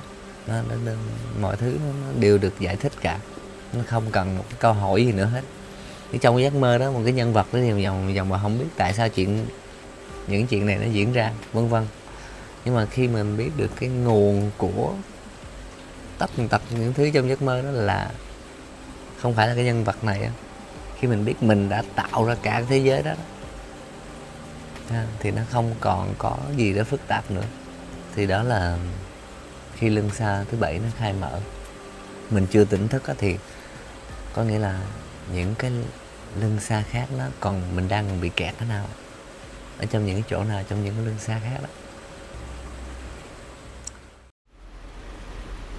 Nó, 0.47 0.55
nó, 0.69 0.75
nó 0.85 0.93
mọi 1.41 1.57
thứ 1.57 1.79
nó 1.87 2.13
đều 2.21 2.39
được 2.39 2.61
giải 2.61 2.77
thích 2.77 2.93
cả. 3.01 3.19
Nó 3.73 3.81
không 3.87 4.11
cần 4.11 4.37
một 4.37 4.45
cái 4.49 4.59
câu 4.61 4.73
hỏi 4.73 5.07
gì 5.07 5.13
nữa 5.13 5.25
hết. 5.25 5.43
Thì 6.13 6.19
trong 6.19 6.43
giấc 6.43 6.55
mơ 6.55 6.79
đó 6.79 6.91
một 6.91 7.01
cái 7.05 7.13
nhân 7.13 7.33
vật 7.33 7.47
nó 7.53 7.59
nhiều 7.59 7.79
dòng 7.79 8.15
dòng 8.15 8.29
mà 8.29 8.39
không 8.39 8.59
biết 8.59 8.67
tại 8.77 8.95
sao 8.95 9.09
chuyện 9.09 9.47
những 10.27 10.47
chuyện 10.47 10.67
này 10.67 10.77
nó 10.77 10.87
diễn 10.87 11.13
ra 11.13 11.33
vân 11.53 11.69
vân. 11.69 11.87
Nhưng 12.65 12.75
mà 12.75 12.87
khi 12.87 13.09
mình 13.09 13.37
biết 13.37 13.51
được 13.57 13.71
cái 13.81 13.89
nguồn 13.89 14.51
của 14.57 14.95
tất 16.19 16.31
tật 16.51 16.63
những 16.71 16.93
thứ 16.93 17.11
trong 17.15 17.29
giấc 17.29 17.43
mơ 17.43 17.63
đó 17.63 17.71
là 17.71 18.11
không 19.21 19.35
phải 19.35 19.49
là 19.49 19.55
cái 19.55 19.65
nhân 19.65 19.85
vật 19.85 20.05
này 20.05 20.31
khi 20.99 21.09
mình 21.09 21.25
biết 21.25 21.43
mình 21.43 21.69
đã 21.69 21.83
tạo 21.95 22.25
ra 22.25 22.35
cả 22.43 22.51
cái 22.53 22.65
thế 22.69 22.79
giới 22.79 23.03
đó 23.03 23.13
thì 25.21 25.31
nó 25.31 25.43
không 25.51 25.75
còn 25.81 26.15
có 26.19 26.37
gì 26.57 26.75
đó 26.75 26.85
phức 26.85 27.01
tạp 27.09 27.31
nữa 27.31 27.45
thì 28.15 28.27
đó 28.27 28.43
là 28.43 28.79
khi 29.75 29.89
lưng 29.89 30.11
xa 30.11 30.45
thứ 30.51 30.59
bảy 30.59 30.79
nó 30.79 30.89
khai 30.99 31.13
mở. 31.13 31.41
Mình 32.31 32.47
chưa 32.51 32.65
tỉnh 32.65 32.89
thức 32.89 33.03
thì 33.19 33.37
có 34.33 34.43
nghĩa 34.43 34.59
là 34.59 34.81
những 35.33 35.55
cái 35.55 35.73
lưng 36.41 36.61
xa 36.61 36.83
khác 36.83 37.09
nó 37.19 37.25
còn, 37.41 37.77
mình 37.77 37.89
đang 37.89 38.21
bị 38.21 38.31
kẹt 38.37 38.55
ở 38.59 38.65
nào, 38.65 38.87
ở 39.79 39.87
trong 39.87 40.07
những 40.07 40.15
cái 40.15 40.25
chỗ 40.31 40.45
nào, 40.45 40.63
trong 40.69 40.85
những 40.85 40.95
cái 40.95 41.05
lưng 41.05 41.19
xa 41.19 41.41
khác 41.45 41.59
đó. 41.63 41.69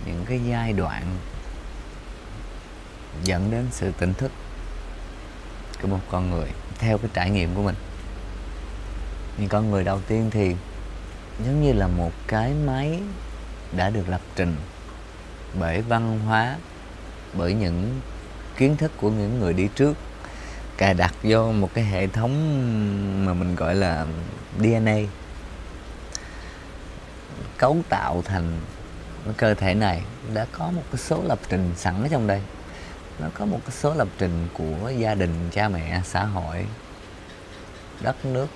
Những 0.06 0.26
cái 0.26 0.39
giai 0.50 0.74
đoạn 0.74 1.17
dẫn 3.24 3.52
đến 3.52 3.67
sự 3.71 3.91
tỉnh 3.98 4.13
thức 4.13 4.32
của 5.82 5.88
một 5.88 6.00
con 6.10 6.30
người 6.32 6.48
theo 6.80 6.98
cái 6.98 7.10
trải 7.13 7.30
nghiệm 7.30 7.56
của 7.56 7.63
mình. 7.63 7.76
Những 9.38 9.50
con 9.50 9.71
người 9.71 9.84
đầu 9.84 10.02
tiên 10.08 10.30
thì 10.32 10.56
giống 11.45 11.62
như 11.62 11.74
là 11.74 11.88
một 11.88 12.12
cái 12.28 12.54
máy 12.54 13.00
đã 13.71 13.89
được 13.89 14.10
lập 14.10 14.21
trình 14.36 14.56
bởi 15.60 15.82
văn 15.82 16.19
hóa, 16.19 16.56
bởi 17.34 17.54
những 17.54 18.02
kiến 18.58 18.78
thức 18.78 18.91
của 18.98 19.10
những 19.10 19.39
người 19.39 19.54
đi 19.54 19.69
trước, 19.76 19.98
cài 20.78 20.93
đặt 20.93 21.13
vô 21.24 21.52
một 21.52 21.69
cái 21.74 21.84
hệ 21.84 22.08
thống 22.08 23.26
mà 23.26 23.34
mình 23.34 23.56
gọi 23.56 23.76
là 23.76 24.06
DNA 24.60 24.98
cấu 27.58 27.78
tạo 27.89 28.21
thành 28.26 28.60
cơ 29.38 29.54
thể 29.54 29.74
này. 29.74 30.02
Đã 30.34 30.45
có 30.52 30.71
một 30.71 30.84
cái 30.91 30.98
số 30.98 31.24
lập 31.24 31.39
trình 31.50 31.74
sẵn 31.76 32.04
ở 32.04 32.08
trong 32.12 32.28
đây. 32.28 32.41
Nó 33.19 33.28
có 33.34 33.45
một 33.45 33.60
cái 33.65 33.71
số 33.71 33.93
lập 33.93 34.08
trình 34.17 34.48
của 34.54 34.91
gia 34.98 35.15
đình, 35.15 35.50
cha 35.52 35.69
mẹ, 35.69 36.02
xã 36.06 36.24
hội, 36.24 36.65
đất 38.02 38.26
nước 38.26 38.48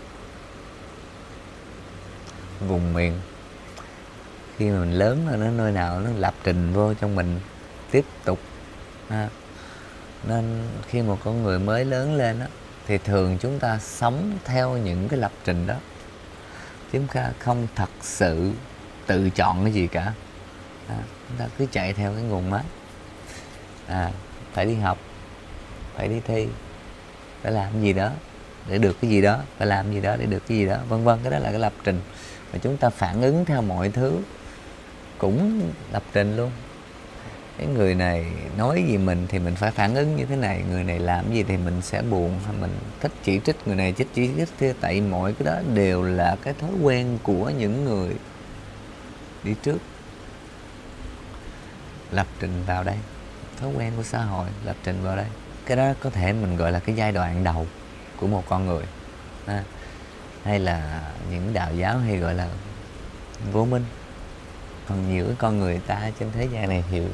vùng 2.68 2.94
miền. 2.94 3.20
Khi 4.58 4.70
mà 4.70 4.80
mình 4.80 4.92
lớn 4.92 5.28
rồi 5.30 5.38
nó 5.38 5.52
nơi 5.52 5.72
nào 5.72 6.00
nó 6.00 6.10
lập 6.18 6.34
trình 6.44 6.74
vô 6.74 6.94
trong 6.94 7.16
mình 7.16 7.40
tiếp 7.92 8.06
tục. 8.26 8.40
Ha. 9.10 9.30
nên 10.28 10.64
khi 10.88 11.02
một 11.02 11.18
con 11.24 11.44
người 11.44 11.60
mới 11.60 11.86
lớn 11.86 12.16
lên 12.16 12.40
đó, 12.40 12.46
thì 12.88 12.98
thường 12.98 13.38
chúng 13.42 13.60
ta 13.60 13.80
sống 13.80 14.38
theo 14.46 14.78
những 14.78 15.10
cái 15.10 15.20
lập 15.20 15.32
trình 15.44 15.68
đó. 15.68 15.76
Chúng 16.92 17.08
ta 17.08 17.32
không 17.40 17.68
thật 17.76 17.90
sự 18.02 18.52
tự 19.08 19.30
chọn 19.30 19.64
cái 19.64 19.74
gì 19.74 19.88
cả. 19.88 20.14
À, 20.88 20.98
chúng 21.30 21.38
ta 21.38 21.46
cứ 21.58 21.66
chạy 21.72 21.94
theo 21.94 22.14
cái 22.14 22.24
nguồn 22.24 22.50
máy 22.50 22.64
à 23.90 24.12
phải 24.54 24.66
đi 24.66 24.76
học 24.76 24.98
phải 25.96 26.08
đi 26.08 26.22
thi 26.28 26.48
phải 27.42 27.52
làm 27.52 27.82
gì 27.82 27.94
đó 27.94 28.10
để 28.68 28.78
được 28.78 28.98
cái 29.02 29.12
gì 29.12 29.22
đó 29.22 29.40
phải 29.58 29.68
làm 29.68 29.94
gì 29.94 30.02
đó 30.02 30.16
để 30.20 30.26
được 30.26 30.44
cái 30.48 30.58
gì 30.58 30.66
đó 30.66 30.78
vân 30.90 31.04
vân. 31.04 31.20
Cái 31.24 31.32
đó 31.32 31.40
là 31.40 31.50
cái 31.50 31.60
lập 31.60 31.74
trình 31.84 32.02
và 32.52 32.60
chúng 32.60 32.78
ta 32.78 32.90
phản 32.90 33.22
ứng 33.22 33.46
theo 33.46 33.62
mọi 33.62 33.90
thứ 33.90 34.20
cũng 35.18 35.62
lập 35.92 36.04
trình 36.14 36.38
luôn. 36.38 36.52
Cái 37.58 37.68
người 37.68 37.96
này 37.96 38.26
nói 38.58 38.86
gì 38.88 38.98
mình 38.98 39.26
thì 39.30 39.40
mình 39.40 39.56
phải 39.56 39.72
phản 39.72 39.96
ứng 39.96 40.16
như 40.16 40.26
thế 40.26 40.36
này 40.36 40.64
người 40.70 40.84
này 40.84 41.00
làm 41.00 41.34
gì 41.34 41.44
thì 41.44 41.58
mình 41.58 41.82
sẽ 41.82 42.02
buồn. 42.02 42.40
Hay 42.46 42.56
mình 42.62 42.72
thích 43.00 43.12
chỉ 43.24 43.40
trích 43.46 43.56
người 43.66 43.76
này 43.76 43.94
thích 43.94 44.08
chỉ 44.14 44.30
trích 44.38 44.50
kia 44.60 44.74
tại 44.82 45.02
mọi 45.02 45.34
cái 45.34 45.46
đó 45.46 45.62
đều 45.74 46.04
là 46.04 46.38
cái 46.42 46.54
thói 46.54 46.72
quen 46.82 47.18
của 47.24 47.52
những 47.58 47.86
người 47.86 48.16
đi 49.44 49.56
trước. 49.64 49.78
Lập 52.12 52.28
trình 52.40 52.64
vào 52.66 52.84
đây 52.84 52.98
thói 53.60 53.70
quen 53.78 53.94
của 53.98 54.04
xã 54.04 54.20
hội 54.20 54.48
lập 54.66 54.76
trình 54.84 55.04
vào 55.04 55.16
đây. 55.16 55.26
Cái 55.66 55.78
đó 55.78 55.94
có 56.00 56.10
thể 56.10 56.34
mình 56.34 56.58
gọi 56.58 56.72
là 56.72 56.80
cái 56.80 56.96
giai 56.96 57.12
đoạn 57.12 57.44
đầu 57.44 57.68
của 58.18 58.28
một 58.28 58.44
con 58.50 58.66
người. 58.66 58.84
À, 59.46 59.64
hay 60.44 60.60
là 60.60 61.12
những 61.32 61.54
đạo 61.54 61.76
giáo 61.76 61.98
hay 61.98 62.18
gọi 62.18 62.34
là 62.34 62.50
vô 63.52 63.66
minh. 63.66 63.86
Còn 64.90 65.14
nhiều 65.14 65.26
cái 65.26 65.36
con 65.40 65.60
người 65.60 65.80
ta 65.88 66.12
trên 66.20 66.32
thế 66.32 66.46
gian 66.46 66.70
này 66.70 66.84
hiểu 66.92 67.08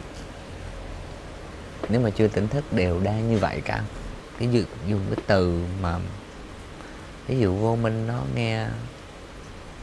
nếu 1.90 2.02
mà 2.02 2.10
chưa 2.10 2.28
tỉnh 2.28 2.48
thức 2.48 2.74
đều 2.74 3.00
đang 3.00 3.30
như 3.30 3.38
vậy 3.38 3.62
cả. 3.66 3.84
Cái 4.40 4.50
dụ 4.52 4.62
dùng 4.88 5.06
cái 5.16 5.24
từ 5.28 5.66
mà 5.82 6.00
ví 7.28 7.40
dụ 7.40 7.56
vô 7.56 7.76
minh 7.76 8.08
nó 8.08 8.22
nghe 8.36 8.68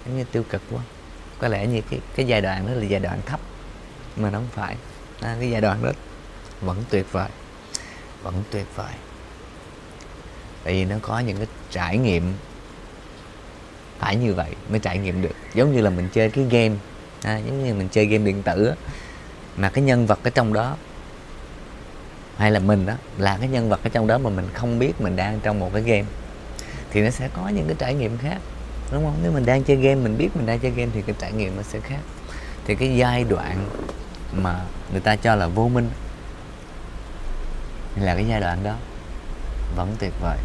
nó 0.06 0.12
nghe 0.14 0.24
tiêu 0.32 0.44
cực 0.50 0.62
quá. 0.70 0.82
Có 1.38 1.48
lẽ 1.48 1.66
như 1.66 1.80
cái 1.90 2.00
cái 2.14 2.26
giai 2.26 2.40
đoạn 2.40 2.66
đó 2.66 2.72
là 2.72 2.84
giai 2.84 3.00
đoạn 3.00 3.20
thấp 3.26 3.40
mà 4.16 4.30
nó 4.30 4.38
không 4.38 4.48
phải. 4.52 4.76
À, 5.20 5.36
cái 5.40 5.50
giai 5.50 5.60
đoạn 5.60 5.82
đó 5.82 5.90
vẫn 6.60 6.84
tuyệt 6.90 7.12
vời 7.12 7.28
vẫn 8.22 8.42
tuyệt 8.50 8.66
vời. 8.76 8.92
Tại 10.64 10.74
vì 10.74 10.84
nó 10.84 10.96
có 11.02 11.18
những 11.18 11.36
cái 11.36 11.46
trải 11.70 11.98
nghiệm 11.98 12.34
phải 14.02 14.16
như 14.16 14.34
vậy 14.34 14.50
mới 14.70 14.78
trải 14.78 14.98
nghiệm 14.98 15.22
được. 15.22 15.34
Giống 15.54 15.72
như 15.72 15.80
là 15.80 15.90
mình 15.90 16.08
chơi 16.12 16.30
cái 16.30 16.44
game 16.50 16.74
à, 17.22 17.38
giống 17.38 17.64
như 17.64 17.74
mình 17.74 17.88
chơi 17.88 18.06
game 18.06 18.24
điện 18.24 18.42
tử 18.42 18.66
á, 18.66 18.74
mà 19.56 19.70
cái 19.70 19.84
nhân 19.84 20.06
vật 20.06 20.18
ở 20.24 20.30
trong 20.30 20.52
đó 20.52 20.76
hay 22.36 22.50
là 22.50 22.58
mình 22.58 22.86
đó 22.86 22.94
là 23.18 23.36
cái 23.40 23.48
nhân 23.48 23.68
vật 23.68 23.80
ở 23.84 23.90
trong 23.92 24.06
đó 24.06 24.18
mà 24.18 24.30
mình 24.30 24.48
không 24.54 24.78
biết 24.78 25.00
mình 25.00 25.16
đang 25.16 25.40
trong 25.40 25.60
một 25.60 25.70
cái 25.74 25.82
game 25.82 26.04
thì 26.90 27.00
nó 27.02 27.10
sẽ 27.10 27.28
có 27.34 27.48
những 27.48 27.66
cái 27.66 27.76
trải 27.78 27.94
nghiệm 27.94 28.18
khác 28.18 28.38
đúng 28.92 29.04
không? 29.04 29.18
Nếu 29.22 29.32
mình 29.32 29.46
đang 29.46 29.64
chơi 29.64 29.76
game 29.76 29.94
mình 29.94 30.18
biết 30.18 30.28
mình 30.34 30.46
đang 30.46 30.58
chơi 30.58 30.70
game 30.70 30.90
thì 30.94 31.02
cái 31.02 31.14
trải 31.18 31.32
nghiệm 31.32 31.56
nó 31.56 31.62
sẽ 31.62 31.80
khác. 31.80 32.00
Thì 32.66 32.74
cái 32.74 32.96
giai 32.96 33.24
đoạn 33.24 33.68
mà 34.32 34.60
người 34.92 35.00
ta 35.00 35.16
cho 35.16 35.34
là 35.34 35.46
vô 35.46 35.68
minh 35.68 35.90
là 38.00 38.14
cái 38.14 38.24
giai 38.28 38.40
đoạn 38.40 38.58
đó 38.64 38.74
vẫn 39.76 39.96
tuyệt 39.98 40.12
vời 40.20 40.38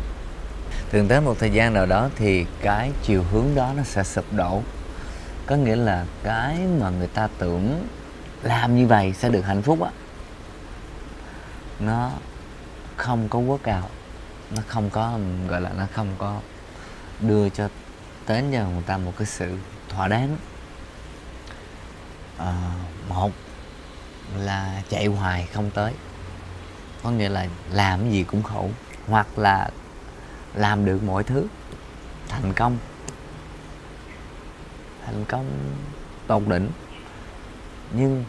thường 0.91 1.07
tới 1.07 1.21
một 1.21 1.35
thời 1.39 1.49
gian 1.49 1.73
nào 1.73 1.85
đó 1.85 2.09
thì 2.15 2.45
cái 2.61 2.91
chiều 3.03 3.23
hướng 3.31 3.55
đó 3.55 3.73
nó 3.77 3.83
sẽ 3.83 4.03
sụp 4.03 4.33
đổ. 4.33 4.61
Có 5.45 5.55
nghĩa 5.55 5.75
là 5.75 6.05
cái 6.23 6.57
mà 6.79 6.89
người 6.89 7.07
ta 7.07 7.27
tưởng 7.37 7.87
làm 8.43 8.75
như 8.75 8.87
vậy 8.87 9.13
sẽ 9.13 9.29
được 9.29 9.41
hạnh 9.41 9.61
phúc 9.61 9.81
á. 9.81 9.91
Nó 11.79 12.11
không 12.97 13.29
có 13.29 13.39
quốc 13.39 13.59
cao 13.63 13.89
nó 14.51 14.61
không 14.67 14.89
có 14.89 15.19
gọi 15.47 15.61
là 15.61 15.69
nó 15.77 15.87
không 15.93 16.15
có 16.17 16.39
đưa 17.21 17.49
cho 17.49 17.69
đến 18.27 18.45
cho 18.53 18.67
người 18.67 18.83
ta 18.85 18.97
một 18.97 19.13
cái 19.17 19.25
sự 19.25 19.57
thỏa 19.89 20.07
đáng. 20.07 20.37
À, 22.37 22.53
một 23.09 23.31
là 24.37 24.81
chạy 24.89 25.05
hoài 25.05 25.47
không 25.53 25.71
tới. 25.71 25.93
Có 27.03 27.11
nghĩa 27.11 27.29
là 27.29 27.47
làm 27.71 28.11
gì 28.11 28.23
cũng 28.23 28.43
khổ. 28.43 28.69
Hoặc 29.07 29.39
là 29.39 29.69
làm 30.53 30.85
được 30.85 31.03
mọi 31.03 31.23
thứ. 31.23 31.47
Thành 32.29 32.53
công. 32.53 32.77
Thành 35.05 35.25
công 35.25 35.45
tột 36.27 36.43
đỉnh 36.47 36.69
nhưng 37.93 38.25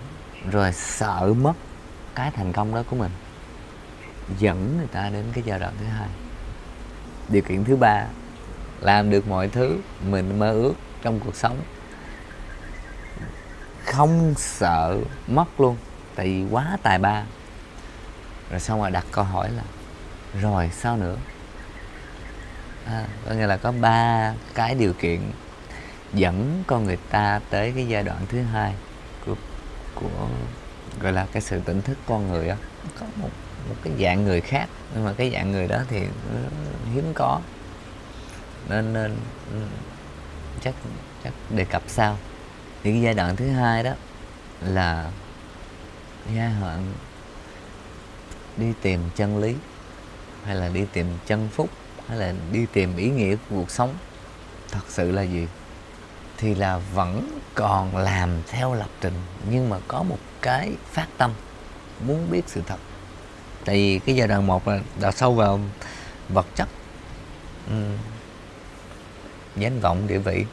rồi 0.50 0.72
sợ 0.72 1.34
mất 1.40 1.52
cái 2.14 2.30
thành 2.30 2.52
công 2.52 2.74
đó 2.74 2.82
của 2.90 2.96
mình, 2.96 3.10
dẫn 4.38 4.76
người 4.78 4.86
ta 4.86 5.10
đến 5.10 5.24
cái 5.32 5.44
giai 5.46 5.58
đoạn 5.58 5.74
thứ 5.78 5.84
hai. 5.84 6.08
Điều 7.28 7.42
kiện 7.42 7.64
thứ 7.64 7.76
ba, 7.76 8.06
làm 8.80 9.10
được 9.10 9.28
mọi 9.28 9.48
thứ 9.48 9.78
mình 10.08 10.38
mơ 10.38 10.52
ước 10.52 10.74
trong 11.02 11.20
cuộc 11.20 11.36
sống. 11.36 11.60
Không 13.84 14.34
sợ 14.36 14.98
mất 15.26 15.60
luôn, 15.60 15.76
tại 16.14 16.26
vì 16.26 16.44
quá 16.50 16.76
tài 16.82 16.98
ba. 16.98 17.24
Rồi 18.50 18.60
xong 18.60 18.80
rồi 18.80 18.90
đặt 18.90 19.06
câu 19.12 19.24
hỏi 19.24 19.50
là, 19.50 19.62
rồi 20.40 20.70
sao 20.72 20.96
nữa? 20.96 21.16
À, 22.88 23.06
có 23.28 23.34
nghĩa 23.34 23.46
là 23.46 23.56
có 23.56 23.72
ba 23.72 24.32
cái 24.54 24.74
điều 24.74 24.92
kiện 24.92 25.20
dẫn 26.12 26.62
con 26.66 26.84
người 26.84 26.98
ta 27.10 27.40
tới 27.50 27.72
cái 27.74 27.88
giai 27.88 28.02
đoạn 28.02 28.26
thứ 28.28 28.42
hai 28.42 28.74
của 29.26 29.34
của 29.94 30.28
gọi 31.00 31.12
là 31.12 31.26
cái 31.32 31.42
sự 31.42 31.60
tỉnh 31.64 31.82
thức 31.82 31.98
con 32.06 32.28
người 32.28 32.48
đó 32.48 32.54
có 33.00 33.06
một 33.16 33.30
một 33.68 33.74
cái 33.82 33.92
dạng 34.00 34.24
người 34.24 34.40
khác 34.40 34.68
nhưng 34.94 35.04
mà 35.04 35.12
cái 35.12 35.30
dạng 35.34 35.52
người 35.52 35.68
đó 35.68 35.78
thì 35.88 36.00
hiếm 36.94 37.12
có. 37.14 37.40
Nên, 38.68 38.92
nên 38.92 39.16
chắc 40.60 40.74
chắc 41.24 41.32
đề 41.50 41.64
cập 41.64 41.82
sau. 41.86 42.18
Thì 42.82 42.92
cái 42.92 43.00
giai 43.00 43.14
đoạn 43.14 43.36
thứ 43.36 43.50
hai 43.50 43.82
đó 43.82 43.92
là 44.60 45.10
giai 46.36 46.52
đoạn 46.60 46.92
đi 48.56 48.72
tìm 48.82 49.00
chân 49.16 49.38
lý 49.38 49.54
hay 50.44 50.54
là 50.54 50.68
đi 50.68 50.86
tìm 50.92 51.06
chân 51.26 51.48
phúc 51.52 51.68
hay 52.08 52.18
là 52.18 52.34
đi 52.52 52.66
tìm 52.72 52.96
ý 52.96 53.10
nghĩa 53.10 53.36
của 53.36 53.56
cuộc 53.56 53.70
sống. 53.70 53.94
Thật 54.70 54.84
sự 54.88 55.10
là 55.10 55.22
gì? 55.22 55.46
Thì 56.36 56.54
là 56.54 56.80
vẫn 56.94 57.38
còn 57.54 57.96
làm 57.96 58.30
theo 58.48 58.74
lập 58.74 58.88
trình 59.00 59.14
nhưng 59.50 59.68
mà 59.68 59.78
có 59.88 60.02
một 60.02 60.18
cái 60.42 60.72
phát 60.92 61.06
tâm 61.18 61.32
muốn 62.06 62.30
biết 62.30 62.42
sự 62.46 62.62
thật. 62.66 62.78
Tại 63.64 63.76
vì 63.76 63.98
cái 63.98 64.16
giai 64.16 64.28
đoạn 64.28 64.46
một 64.46 64.68
là 64.68 64.80
đào 65.00 65.12
sâu 65.12 65.34
vào 65.34 65.60
vật 66.28 66.46
chất. 66.54 66.68
Ừ. 67.70 67.84
danh 69.56 69.80
vọng 69.80 70.06
địa 70.06 70.18
vị. 70.18 70.44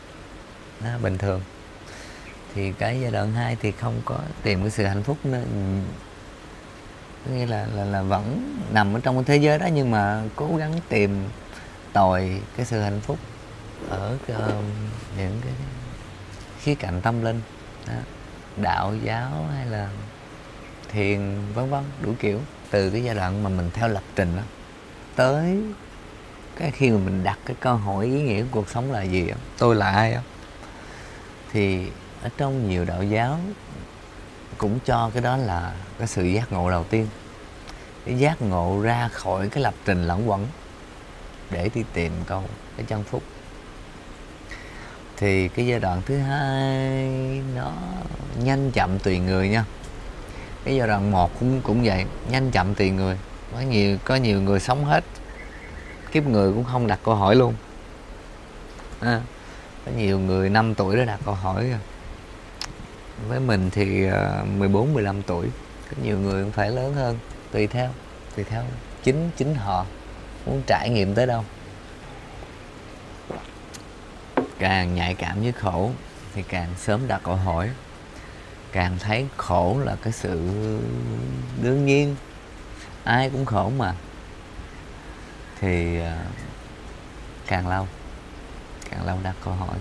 Đó, 0.81 0.89
bình 1.01 1.17
thường. 1.17 1.41
Thì 2.55 2.71
cái 2.71 3.01
giai 3.01 3.11
đoạn 3.11 3.33
2 3.33 3.57
thì 3.61 3.71
không 3.71 4.01
có 4.05 4.19
tìm 4.43 4.61
cái 4.61 4.71
sự 4.71 4.85
hạnh 4.85 5.03
phúc 5.03 5.17
nên 5.23 5.83
nghĩa 7.33 7.45
là, 7.45 7.67
là 7.75 7.85
là 7.85 8.01
vẫn 8.01 8.55
nằm 8.71 8.93
ở 8.93 8.99
trong 9.03 9.15
cái 9.15 9.23
thế 9.23 9.43
giới 9.43 9.59
đó 9.59 9.67
nhưng 9.73 9.91
mà 9.91 10.23
cố 10.35 10.55
gắng 10.57 10.73
tìm 10.89 11.23
tòi 11.95 12.41
cái 12.57 12.65
sự 12.65 12.81
hạnh 12.81 12.99
phúc 13.01 13.17
ở 13.89 14.17
uh, 14.31 14.63
những 15.17 15.39
cái 15.43 15.53
khía 16.59 16.75
cạnh 16.75 17.01
tâm 17.01 17.23
linh 17.23 17.41
đó. 17.87 17.93
đạo 18.57 18.93
giáo 19.03 19.45
hay 19.55 19.65
là 19.65 19.89
thiền 20.91 21.37
vân 21.53 21.69
vân 21.69 21.83
đủ 22.01 22.13
kiểu. 22.19 22.39
Từ 22.69 22.89
cái 22.89 23.03
giai 23.03 23.15
đoạn 23.15 23.43
mà 23.43 23.49
mình 23.49 23.69
theo 23.73 23.87
lập 23.87 24.03
trình 24.15 24.37
đó 24.37 24.43
tới 25.15 25.61
cái 26.55 26.71
khi 26.71 26.89
mà 26.89 26.97
mình 26.97 27.23
đặt 27.23 27.39
cái 27.45 27.55
câu 27.59 27.75
hỏi 27.75 28.05
ý 28.05 28.21
nghĩa 28.21 28.41
của 28.41 28.47
cuộc 28.51 28.69
sống 28.69 28.91
là 28.91 29.01
gì 29.01 29.27
đó, 29.27 29.35
tôi 29.57 29.75
là 29.75 29.91
ai 29.91 30.11
đó, 30.11 30.19
thì 31.51 31.87
ở 32.23 32.29
trong 32.37 32.69
nhiều 32.69 32.85
đạo 32.85 33.03
giáo 33.03 33.39
cũng 34.57 34.79
cho 34.85 35.09
cái 35.13 35.23
đó 35.23 35.37
là 35.37 35.73
cái 35.97 36.07
sự 36.07 36.23
giác 36.23 36.51
ngộ 36.51 36.71
đầu 36.71 36.83
tiên. 36.83 37.07
Cái 38.05 38.17
giác 38.17 38.41
ngộ 38.41 38.81
ra 38.81 39.09
khỏi 39.13 39.49
cái 39.49 39.63
lập 39.63 39.73
trình 39.85 40.07
lẫn 40.07 40.29
quẩn 40.29 40.47
để 41.51 41.69
đi 41.75 41.83
tìm 41.93 42.11
câu 42.27 42.43
cái 42.77 42.85
chân 42.89 43.03
phúc. 43.03 43.23
Thì 45.17 45.47
cái 45.47 45.67
giai 45.67 45.79
đoạn 45.79 46.01
thứ 46.05 46.17
hai 46.17 47.09
nó 47.55 47.73
nhanh 48.43 48.71
chậm 48.71 48.99
tùy 48.99 49.19
người 49.19 49.49
nha. 49.49 49.65
Cái 50.63 50.75
giai 50.75 50.87
đoạn 50.87 51.11
một 51.11 51.39
cũng 51.39 51.61
cũng 51.61 51.83
vậy 51.83 52.05
nhanh 52.29 52.51
chậm 52.51 52.75
tùy 52.75 52.89
người. 52.89 53.17
Có 53.53 53.59
nhiều 53.59 53.97
có 54.03 54.15
nhiều 54.15 54.41
người 54.41 54.59
sống 54.59 54.85
hết. 54.85 55.03
Kiếp 56.11 56.25
người 56.25 56.53
cũng 56.53 56.63
không 56.63 56.87
đặt 56.87 56.99
câu 57.03 57.15
hỏi 57.15 57.35
luôn. 57.35 57.53
À, 58.99 59.21
có 59.85 59.91
nhiều 59.97 60.19
người 60.19 60.49
5 60.49 60.75
tuổi 60.75 60.95
đã 60.95 61.05
đặt 61.05 61.19
câu 61.25 61.33
hỏi 61.33 61.69
rồi. 61.69 61.79
Với 63.27 63.39
mình 63.39 63.69
thì 63.69 64.07
à, 64.07 64.43
14 64.57 64.93
15 64.93 65.21
tuổi. 65.21 65.47
Có 65.89 65.97
nhiều 66.03 66.19
người 66.19 66.43
cũng 66.43 66.51
phải 66.51 66.71
lớn 66.71 66.93
hơn 66.93 67.17
tùy 67.51 67.67
theo 67.67 67.89
tùy 68.35 68.45
theo. 68.49 68.63
Chính 69.03 69.29
chính 69.37 69.55
họ 69.55 69.85
muốn 70.45 70.61
trải 70.67 70.89
nghiệm 70.89 71.15
tới 71.15 71.27
đâu? 71.27 71.45
Càng 74.59 74.95
nhạy 74.95 75.15
cảm 75.15 75.41
với 75.41 75.51
khổ 75.51 75.91
thì 76.33 76.43
càng 76.43 76.69
sớm 76.77 77.07
đặt 77.07 77.21
câu 77.23 77.35
hỏi. 77.35 77.69
Càng 78.71 78.97
thấy 78.99 79.27
khổ 79.37 79.79
là 79.83 79.95
cái 80.01 80.13
sự 80.13 80.49
đương 81.61 81.85
nhiên. 81.85 82.15
Ai 83.03 83.29
cũng 83.29 83.45
khổ 83.45 83.71
mà. 83.77 83.93
Thì 85.61 85.99
ờ, 85.99 86.17
càng 87.47 87.67
lâu 87.67 87.87
càng 88.89 89.05
lâu 89.05 89.17
đặt 89.23 89.35
câu 89.45 89.53
hỏi. 89.53 89.77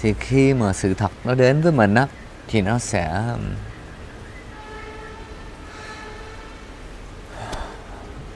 Thì 0.00 0.14
khi 0.20 0.54
mà 0.54 0.72
sự 0.72 0.94
thật 0.94 1.10
nó 1.24 1.34
đến 1.34 1.62
với 1.62 1.72
mình 1.72 1.94
á, 1.94 2.06
thì 2.48 2.60
nó 2.60 2.78
sẽ 2.78 3.22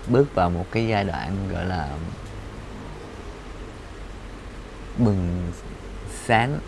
bước 0.09 0.35
vào 0.35 0.51
một 0.51 0.67
cái 0.73 0.89
giai 0.89 1.05
đoạn 1.05 1.49
gọi 1.53 1.65
là 1.65 1.89
bừng 4.99 5.53
sáng. 6.27 6.59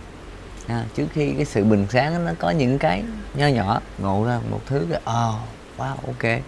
À, 0.67 0.85
trước 0.95 1.07
khi 1.13 1.33
cái 1.33 1.45
sự 1.45 1.65
bừng 1.65 1.87
sáng 1.91 2.25
nó 2.25 2.33
có 2.39 2.51
những 2.51 2.79
cái 2.79 3.05
nho 3.35 3.47
nhỏ 3.47 3.81
ngộ 3.99 4.25
ra 4.27 4.41
một 4.51 4.61
thứ 4.67 4.87
cái 4.91 5.01
oh, 5.01 5.35
wow 5.79 5.97
ok. 6.07 6.43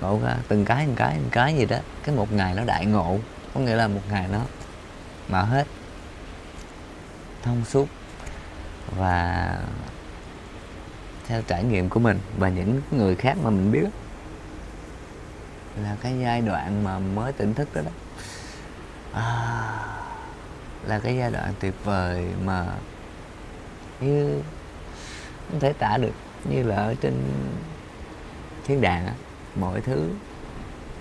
Ngộ 0.00 0.20
ra 0.24 0.36
từng 0.48 0.64
cái 0.64 0.86
từng 0.86 0.94
cái 0.96 1.16
từng 1.16 1.30
cái 1.30 1.56
gì 1.56 1.66
đó 1.66 1.76
cái 2.02 2.14
một 2.14 2.32
ngày 2.32 2.54
nó 2.54 2.64
đại 2.64 2.86
ngộ 2.86 3.18
có 3.54 3.60
nghĩa 3.60 3.76
là 3.76 3.88
một 3.88 4.00
ngày 4.10 4.26
nó 4.32 4.40
mở 5.28 5.42
hết 5.42 5.66
thông 7.42 7.64
suốt 7.64 7.88
và 8.96 9.56
theo 11.26 11.42
trải 11.42 11.64
nghiệm 11.64 11.88
của 11.88 12.00
mình 12.00 12.18
và 12.38 12.48
những 12.48 12.80
người 12.90 13.14
khác 13.14 13.36
mà 13.42 13.50
mình 13.50 13.72
biết 13.72 13.84
là 15.82 15.96
cái 16.00 16.18
giai 16.22 16.40
đoạn 16.40 16.84
mà 16.84 16.98
mới 16.98 17.32
tỉnh 17.32 17.54
thức 17.54 17.68
đó 17.74 17.82
đó. 17.84 17.90
À, 19.12 19.22
là 20.86 20.98
cái 20.98 21.16
giai 21.16 21.30
đoạn 21.30 21.54
tuyệt 21.60 21.74
vời 21.84 22.26
mà 22.44 22.66
như 24.00 24.40
không 25.50 25.60
thể 25.60 25.72
tả 25.72 25.96
được 25.96 26.12
như 26.44 26.62
là 26.62 26.76
ở 26.76 26.94
trên 27.00 27.14
thiên 28.64 28.80
đàng 28.80 29.06
á 29.06 29.12
mọi 29.54 29.80
thứ. 29.80 30.08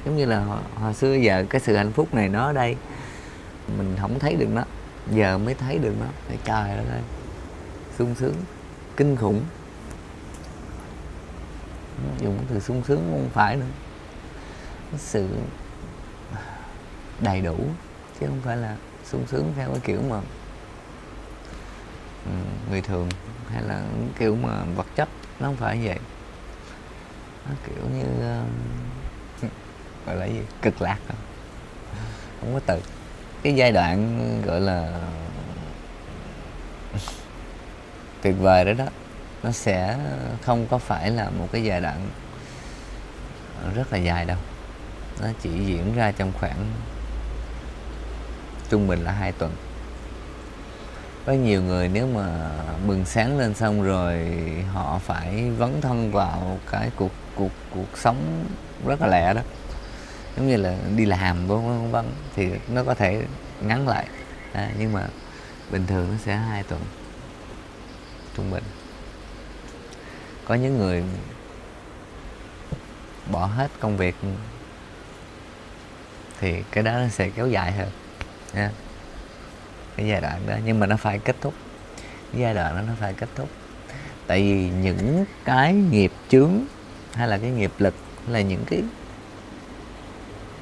Giống 0.05 0.17
như 0.17 0.25
là 0.25 0.39
hồi, 0.39 0.61
hồi 0.75 0.93
xưa 0.93 1.13
giờ 1.13 1.45
cái 1.49 1.61
sự 1.61 1.75
hạnh 1.75 1.91
phúc 1.91 2.13
này 2.13 2.29
nó 2.29 2.45
ở 2.45 2.53
đây 2.53 2.75
mình 3.77 3.95
không 4.01 4.19
thấy 4.19 4.35
được 4.35 4.49
nó 4.49 4.63
giờ 5.11 5.37
mới 5.37 5.53
thấy 5.53 5.77
được 5.77 5.95
nó. 5.99 6.05
Phải 6.27 6.37
trời 6.43 6.77
đất 6.77 6.91
ơi 6.91 7.01
sung 7.97 8.15
sướng 8.15 8.35
kinh 8.97 9.15
khủng. 9.15 9.41
Dùng 12.19 12.37
từ 12.49 12.59
sung 12.59 12.83
sướng 12.87 12.97
không 13.11 13.29
phải 13.33 13.55
nữa 13.55 13.65
sự 14.97 15.27
đầy 17.19 17.41
đủ, 17.41 17.57
chứ 18.19 18.27
không 18.27 18.41
phải 18.43 18.57
là 18.57 18.75
sung 19.05 19.27
sướng 19.27 19.53
theo 19.55 19.69
cái 19.69 19.79
kiểu 19.83 20.01
mà 20.09 20.19
người 22.69 22.81
thường 22.81 23.09
hay 23.49 23.63
là 23.63 23.83
kiểu 24.19 24.35
mà 24.35 24.63
vật 24.75 24.87
chất, 24.95 25.09
nó 25.39 25.47
không 25.47 25.55
phải 25.55 25.79
vậy. 25.83 25.99
Nó 27.49 27.55
kiểu 27.65 27.85
như 27.93 28.05
gọi 30.05 30.15
là 30.15 30.25
gì? 30.25 30.41
Cực 30.61 30.81
lạc 30.81 30.97
không 31.07 31.17
không 32.41 32.53
có 32.53 32.59
từ. 32.65 32.81
Cái 33.43 33.55
giai 33.55 33.71
đoạn 33.71 34.41
gọi 34.45 34.61
là 34.61 34.99
tuyệt 38.21 38.35
vời 38.39 38.65
đó 38.65 38.73
đó, 38.73 38.85
nó 39.43 39.51
sẽ 39.51 39.97
không 40.41 40.67
có 40.69 40.77
phải 40.77 41.11
là 41.11 41.29
một 41.29 41.47
cái 41.51 41.63
giai 41.63 41.81
đoạn 41.81 42.07
rất 43.75 43.93
là 43.93 43.97
dài 43.97 44.25
đâu 44.25 44.37
nó 45.21 45.27
chỉ 45.41 45.49
diễn 45.49 45.95
ra 45.95 46.11
trong 46.11 46.31
khoảng 46.39 46.65
trung 48.69 48.87
bình 48.87 49.03
là 49.03 49.11
hai 49.11 49.31
tuần. 49.31 49.55
Có 51.25 51.33
nhiều 51.33 51.61
người 51.61 51.89
nếu 51.89 52.07
mà 52.07 52.49
bừng 52.87 53.05
sáng 53.05 53.37
lên 53.37 53.53
xong 53.53 53.83
rồi 53.83 54.27
họ 54.73 54.99
phải 54.99 55.51
vấn 55.51 55.81
thân 55.81 56.11
vào 56.11 56.59
cái 56.71 56.91
cuộc 56.95 57.11
cuộc 57.35 57.51
cuộc 57.75 57.97
sống 57.97 58.45
rất 58.85 59.01
là 59.01 59.07
lẹ 59.07 59.33
đó. 59.33 59.41
Giống 60.37 60.47
như 60.47 60.57
là 60.57 60.77
đi 60.95 61.05
làm 61.05 61.47
vân 61.47 61.67
vân 61.67 61.91
vân 61.91 62.05
thì 62.35 62.51
nó 62.67 62.83
có 62.83 62.93
thể 62.93 63.23
ngắn 63.61 63.87
lại. 63.87 64.07
À, 64.53 64.69
nhưng 64.79 64.93
mà 64.93 65.07
bình 65.71 65.87
thường 65.87 66.07
nó 66.11 66.17
sẽ 66.25 66.35
hai 66.35 66.63
tuần 66.63 66.81
trung 68.35 68.51
bình. 68.51 68.63
Có 70.45 70.55
những 70.55 70.77
người 70.77 71.03
bỏ 73.31 73.45
hết 73.45 73.71
công 73.79 73.97
việc 73.97 74.15
thì 76.39 76.63
cái 76.71 76.83
đó 76.83 76.91
nó 76.91 77.07
sẽ 77.07 77.29
kéo 77.29 77.47
dài 77.47 77.71
hơn. 77.71 77.89
Nha. 78.53 78.71
Cái 79.95 80.07
giai 80.07 80.21
đoạn 80.21 80.41
đó 80.47 80.55
nhưng 80.65 80.79
mà 80.79 80.87
nó 80.87 80.97
phải 80.97 81.19
kết 81.19 81.35
thúc. 81.41 81.53
Cái 82.31 82.41
giai 82.41 82.53
đoạn 82.53 82.75
đó 82.75 82.81
nó 82.87 82.93
phải 82.99 83.13
kết 83.13 83.29
thúc. 83.35 83.49
Tại 84.27 84.41
vì 84.41 84.69
những 84.69 85.25
cái 85.45 85.73
nghiệp 85.73 86.11
chướng 86.29 86.51
hay 87.13 87.27
là 87.27 87.37
cái 87.37 87.49
nghiệp 87.49 87.71
lực 87.77 87.93
là 88.27 88.41
những 88.41 88.65
cái 88.69 88.83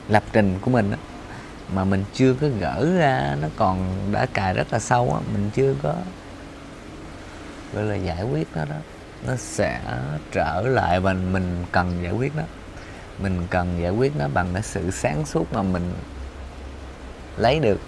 lập 0.08 0.24
trình 0.34 0.60
của 0.62 0.72
mình 0.72 0.92
đó, 0.92 0.98
mà 1.74 1.84
mình 1.84 2.04
chưa 2.14 2.34
có 2.34 2.48
gỡ 2.60 2.98
ra 2.98 3.36
nó 3.42 3.48
còn 3.56 3.98
đã 4.12 4.26
cài 4.26 4.54
rất 4.54 4.74
là 4.74 4.80
sâu 4.80 5.14
á 5.14 5.20
mình 5.34 5.50
chưa 5.54 5.76
có 5.84 5.96
gọi 7.74 7.84
là 7.84 7.96
giải 7.96 8.24
quyết 8.24 8.48
nó 8.56 8.66
đó 8.66 8.76
nó 9.28 9.36
sẽ 9.36 9.80
trở 10.32 10.62
lại 10.62 11.00
và 11.00 11.14
mình 11.14 11.66
cần 11.72 12.04
giải 12.04 12.14
quyết 12.14 12.36
nó 12.36 12.44
mình 13.20 13.48
cần 13.50 13.82
giải 13.82 13.92
quyết 13.92 14.16
nó 14.16 14.28
bằng 14.28 14.50
cái 14.54 14.64
sự 14.64 14.92
sáng 14.92 15.26
suốt 15.26 15.54
mà 15.54 15.62
mình 15.62 15.94
lấy 17.38 17.60
được 17.60 17.80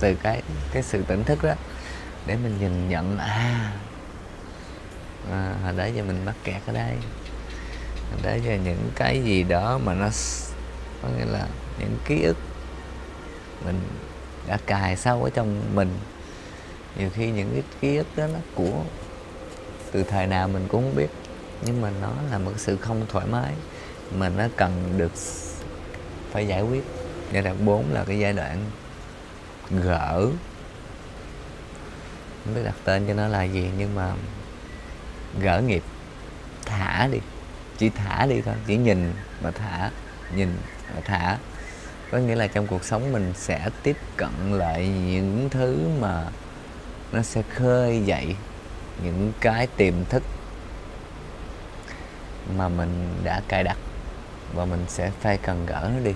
từ 0.00 0.14
cái 0.14 0.42
cái 0.72 0.82
sự 0.82 1.02
tỉnh 1.02 1.24
thức 1.24 1.42
đó. 1.42 1.54
Để 2.26 2.36
mình 2.36 2.58
nhìn 2.60 2.88
nhận 2.88 3.18
à, 3.18 3.72
à 5.32 5.54
hồi 5.64 5.72
đấy 5.76 5.92
giờ 5.96 6.02
mình 6.02 6.24
mắc 6.24 6.34
kẹt 6.44 6.62
ở 6.66 6.72
đây. 6.72 6.94
Hồi 8.10 8.20
đấy 8.22 8.40
giờ 8.44 8.58
những 8.64 8.90
cái 8.94 9.22
gì 9.24 9.42
đó 9.42 9.78
mà 9.84 9.94
nó 9.94 10.08
có 11.02 11.08
nghĩa 11.18 11.24
là 11.24 11.46
những 11.78 11.96
ký 12.04 12.22
ức 12.22 12.36
mình 13.64 13.80
đã 14.46 14.58
cài 14.66 14.96
sâu 14.96 15.24
ở 15.24 15.30
trong 15.30 15.62
mình. 15.74 15.98
Nhiều 16.98 17.10
khi 17.14 17.30
những 17.30 17.50
cái 17.52 17.62
ký 17.80 17.96
ức 17.96 18.06
đó 18.16 18.26
nó 18.26 18.38
của 18.54 18.82
từ 19.92 20.02
thời 20.02 20.26
nào 20.26 20.48
mình 20.48 20.66
cũng 20.68 20.82
không 20.82 20.96
biết 20.96 21.08
nhưng 21.64 21.80
mà 21.80 21.90
nó 22.00 22.12
là 22.30 22.38
một 22.38 22.52
sự 22.56 22.76
không 22.76 23.06
thoải 23.08 23.26
mái 23.26 23.52
mà 24.14 24.28
nó 24.28 24.44
cần 24.56 24.94
được 24.96 25.12
phải 26.30 26.46
giải 26.46 26.62
quyết. 26.62 26.84
Giai 27.32 27.42
đoạn 27.42 27.64
4 27.64 27.92
là 27.92 28.04
cái 28.04 28.18
giai 28.18 28.32
đoạn 28.32 28.70
gỡ. 29.70 30.28
Không 32.44 32.54
biết 32.54 32.62
đặt 32.64 32.74
tên 32.84 33.06
cho 33.06 33.14
nó 33.14 33.28
là 33.28 33.42
gì, 33.42 33.70
nhưng 33.78 33.94
mà 33.94 34.12
gỡ 35.40 35.60
nghiệp. 35.60 35.82
Thả 36.64 37.08
đi. 37.12 37.18
Chỉ 37.78 37.88
thả 37.88 38.26
đi 38.26 38.40
thôi. 38.40 38.54
Chỉ 38.66 38.76
nhìn 38.76 39.12
mà 39.42 39.50
thả. 39.50 39.90
Nhìn 40.34 40.56
mà 40.94 41.00
thả. 41.04 41.38
Có 42.10 42.18
nghĩa 42.18 42.34
là 42.34 42.46
trong 42.46 42.66
cuộc 42.66 42.84
sống 42.84 43.12
mình 43.12 43.32
sẽ 43.36 43.70
tiếp 43.82 43.96
cận 44.16 44.52
lại 44.52 44.88
những 44.88 45.48
thứ 45.50 45.88
mà 46.00 46.24
nó 47.12 47.22
sẽ 47.22 47.42
khơi 47.42 48.02
dậy 48.04 48.36
những 49.04 49.32
cái 49.40 49.66
tiềm 49.66 49.94
thức 50.04 50.22
mà 52.56 52.68
mình 52.68 53.14
đã 53.24 53.42
cài 53.48 53.64
đặt 53.64 53.76
và 54.54 54.64
mình 54.64 54.84
sẽ 54.88 55.10
phải 55.20 55.38
cần 55.38 55.66
gỡ 55.66 55.90
nó 55.94 56.00
đi. 56.04 56.14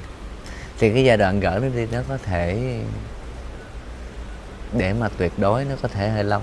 Thì 0.78 0.92
cái 0.94 1.04
giai 1.04 1.16
đoạn 1.16 1.40
gỡ 1.40 1.58
nó 1.62 1.68
đi 1.68 1.86
nó 1.92 2.02
có 2.08 2.18
thể 2.18 2.80
để 4.72 4.92
mà 4.92 5.08
tuyệt 5.08 5.32
đối 5.38 5.64
nó 5.64 5.74
có 5.82 5.88
thể 5.88 6.08
hơi 6.08 6.24
lâu. 6.24 6.42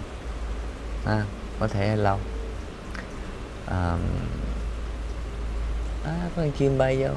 À, 1.06 1.24
có 1.60 1.68
thể 1.68 1.88
hơi 1.88 1.98
lâu. 1.98 2.20
À, 3.68 3.98
à, 6.06 6.14
có 6.24 6.30
con 6.36 6.52
chim 6.52 6.78
bay 6.78 6.98
vô. 7.04 7.10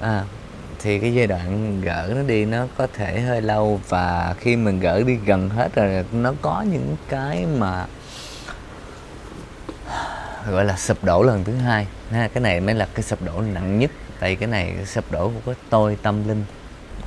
À 0.00 0.24
thì 0.86 0.98
cái 0.98 1.14
giai 1.14 1.26
đoạn 1.26 1.80
gỡ 1.80 2.12
nó 2.16 2.22
đi 2.22 2.44
nó 2.44 2.66
có 2.76 2.86
thể 2.94 3.20
hơi 3.20 3.42
lâu. 3.42 3.80
Và 3.88 4.34
khi 4.40 4.56
mình 4.56 4.80
gỡ 4.80 5.02
đi 5.02 5.14
gần 5.14 5.50
hết 5.50 5.74
rồi 5.74 6.04
nó 6.12 6.32
có 6.42 6.64
những 6.70 6.96
cái 7.08 7.46
mà 7.46 7.86
gọi 10.50 10.64
là 10.64 10.76
sụp 10.76 11.04
đổ 11.04 11.22
lần 11.22 11.44
thứ 11.44 11.56
hai. 11.56 11.86
Ha, 12.10 12.28
cái 12.28 12.40
này 12.40 12.60
mới 12.60 12.74
là 12.74 12.88
cái 12.94 13.02
sụp 13.02 13.22
đổ 13.22 13.40
nặng 13.40 13.78
nhất. 13.78 13.90
Tại 14.20 14.36
cái 14.36 14.48
này 14.48 14.86
sụp 14.86 15.12
đổ 15.12 15.28
của 15.28 15.40
cái 15.46 15.54
tôi 15.70 15.98
tâm 16.02 16.28
linh 16.28 16.44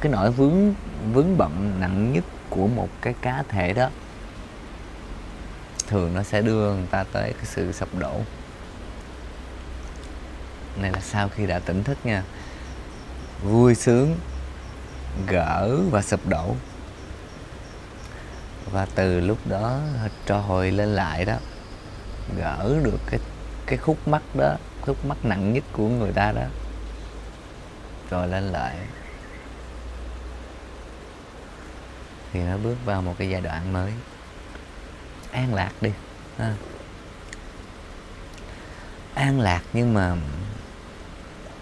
cái 0.02 0.12
nỗi 0.12 0.32
vướng 0.32 0.74
vướng 1.14 1.38
bận 1.38 1.76
nặng 1.80 2.14
nhất 2.14 2.24
của 2.50 2.68
một 2.68 2.90
cái 3.02 3.14
cá 3.22 3.44
thể 3.50 3.74
đó 3.74 3.90
thường 5.88 6.14
nó 6.16 6.24
sẽ 6.24 6.42
đưa 6.42 6.74
người 6.74 6.88
ta 6.92 7.04
tới 7.12 7.34
cái 7.34 7.46
sự 7.46 7.72
sụp 7.72 8.00
đổ. 8.00 8.22
Này 10.82 10.92
là 10.92 11.00
sau 11.00 11.30
khi 11.30 11.48
đã 11.48 11.60
tỉnh 11.60 11.84
thức 11.84 11.98
nha 12.04 12.24
vui 13.44 13.76
sướng, 13.76 14.16
gỡ 15.28 15.80
và 15.92 16.02
sụp 16.02 16.28
đổ. 16.28 16.56
Và 18.72 18.88
từ 18.96 19.20
lúc 19.20 19.38
đó 19.48 19.80
trồi 20.26 20.72
lên 20.72 20.90
lại 20.90 21.26
đó, 21.26 21.38
gỡ 22.38 22.80
được 22.84 23.00
cái 23.08 23.20
cái 23.66 23.78
khúc 23.78 24.08
mắc 24.08 24.22
đó, 24.38 24.56
khúc 24.82 25.06
mắc 25.06 25.18
nặng 25.26 25.54
nhất 25.54 25.64
của 25.72 25.88
người 25.88 26.12
ta 26.12 26.32
đó, 26.32 26.46
rồi 28.10 28.28
lên 28.28 28.44
lại. 28.44 28.78
Thì 32.34 32.40
nó 32.40 32.58
bước 32.58 32.76
vào 32.86 33.02
một 33.02 33.16
cái 33.18 33.30
giai 33.30 33.42
đoạn 33.42 33.74
mới. 33.74 33.94
An 35.32 35.54
lạc 35.54 35.72
đi, 35.82 35.92
ha. 36.38 36.54
an 39.14 39.40
lạc 39.40 39.62
nhưng 39.74 39.94
mà 39.94 40.16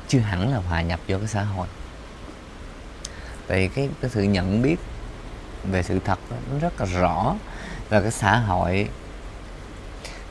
chưa 0.08 0.20
hẳn 0.20 0.54
là 0.54 0.58
hòa 0.58 0.82
nhập 0.82 1.00
vô 1.08 1.18
cái 1.18 1.28
xã 1.28 1.44
hội. 1.44 1.68
Tại 3.48 3.70
cái 3.76 3.90
cái 4.02 4.12
sự 4.12 4.24
nhận 4.24 4.62
biết 4.62 4.76
về 5.64 5.84
sự 5.84 6.00
thật 6.06 6.20
đó, 6.32 6.38
nó 6.52 6.60
rất 6.60 6.82
là 6.82 6.86
rõ. 6.86 7.36
Và 7.90 8.02
cái 8.02 8.12
xã 8.12 8.36
hội 8.36 8.90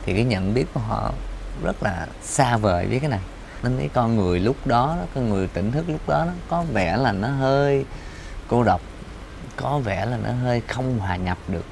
thì 0.04 0.14
cái 0.14 0.24
nhận 0.24 0.54
biết 0.54 0.64
của 0.74 0.80
họ 0.80 1.12
rất 1.64 1.82
là 1.82 2.06
xa 2.22 2.56
vời 2.56 2.86
với 2.86 3.00
cái 3.00 3.10
này. 3.10 3.20
Nên 3.62 3.78
cái 3.78 3.88
con 3.94 4.16
người 4.16 4.40
lúc 4.40 4.66
đó 4.66 4.96
con 5.14 5.30
người 5.30 5.48
tỉnh 5.48 5.72
thức 5.72 5.84
lúc 5.88 6.08
đó 6.08 6.24
nó 6.24 6.32
có 6.48 6.64
vẻ 6.72 6.96
là 6.96 7.12
nó 7.12 7.28
hơi 7.28 7.84
cô 8.48 8.62
độc 8.62 8.80
có 9.56 9.78
vẻ 9.78 10.06
là 10.06 10.16
nó 10.16 10.32
hơi 10.32 10.62
không 10.68 10.98
hòa 10.98 11.16
nhập 11.16 11.38
được. 11.48 11.64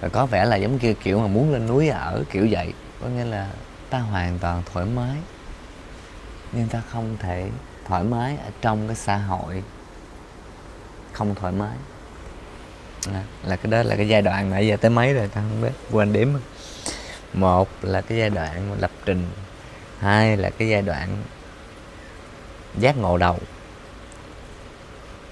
Và 0.00 0.08
có 0.08 0.26
vẻ 0.26 0.44
là 0.44 0.56
giống 0.56 0.78
kia 0.78 0.94
kiểu 1.02 1.20
mà 1.20 1.26
muốn 1.26 1.52
lên 1.52 1.66
núi 1.66 1.88
ở 1.88 2.22
kiểu 2.30 2.48
vậy. 2.50 2.72
Có 3.00 3.08
nghĩa 3.08 3.24
là 3.24 3.48
ta 3.90 3.98
hoàn 3.98 4.38
toàn 4.38 4.62
thoải 4.72 4.86
mái 4.86 5.16
nhưng 6.56 6.68
ta 6.68 6.82
không 6.90 7.16
thể 7.20 7.50
thoải 7.84 8.04
mái 8.04 8.36
ở 8.36 8.50
trong 8.60 8.86
cái 8.86 8.96
xã 8.96 9.16
hội. 9.16 9.62
Không 11.12 11.34
thoải 11.34 11.52
mái. 11.52 11.76
À, 13.12 13.22
là 13.44 13.56
cái 13.56 13.72
đó 13.72 13.82
là 13.82 13.96
cái 13.96 14.08
giai 14.08 14.22
đoạn 14.22 14.50
nãy 14.50 14.66
giờ 14.66 14.76
tới 14.76 14.90
mấy 14.90 15.14
rồi 15.14 15.28
ta 15.28 15.40
không 15.40 15.62
biết 15.62 15.72
quên 15.90 16.12
đếm 16.12 16.28
một 17.32 17.68
là 17.82 18.00
cái 18.00 18.18
giai 18.18 18.30
đoạn 18.30 18.76
lập 18.80 18.90
trình 19.04 19.26
hai 19.98 20.36
là 20.36 20.50
cái 20.50 20.68
giai 20.68 20.82
đoạn 20.82 21.22
giác 22.78 22.96
ngộ 22.96 23.18
đầu. 23.18 23.38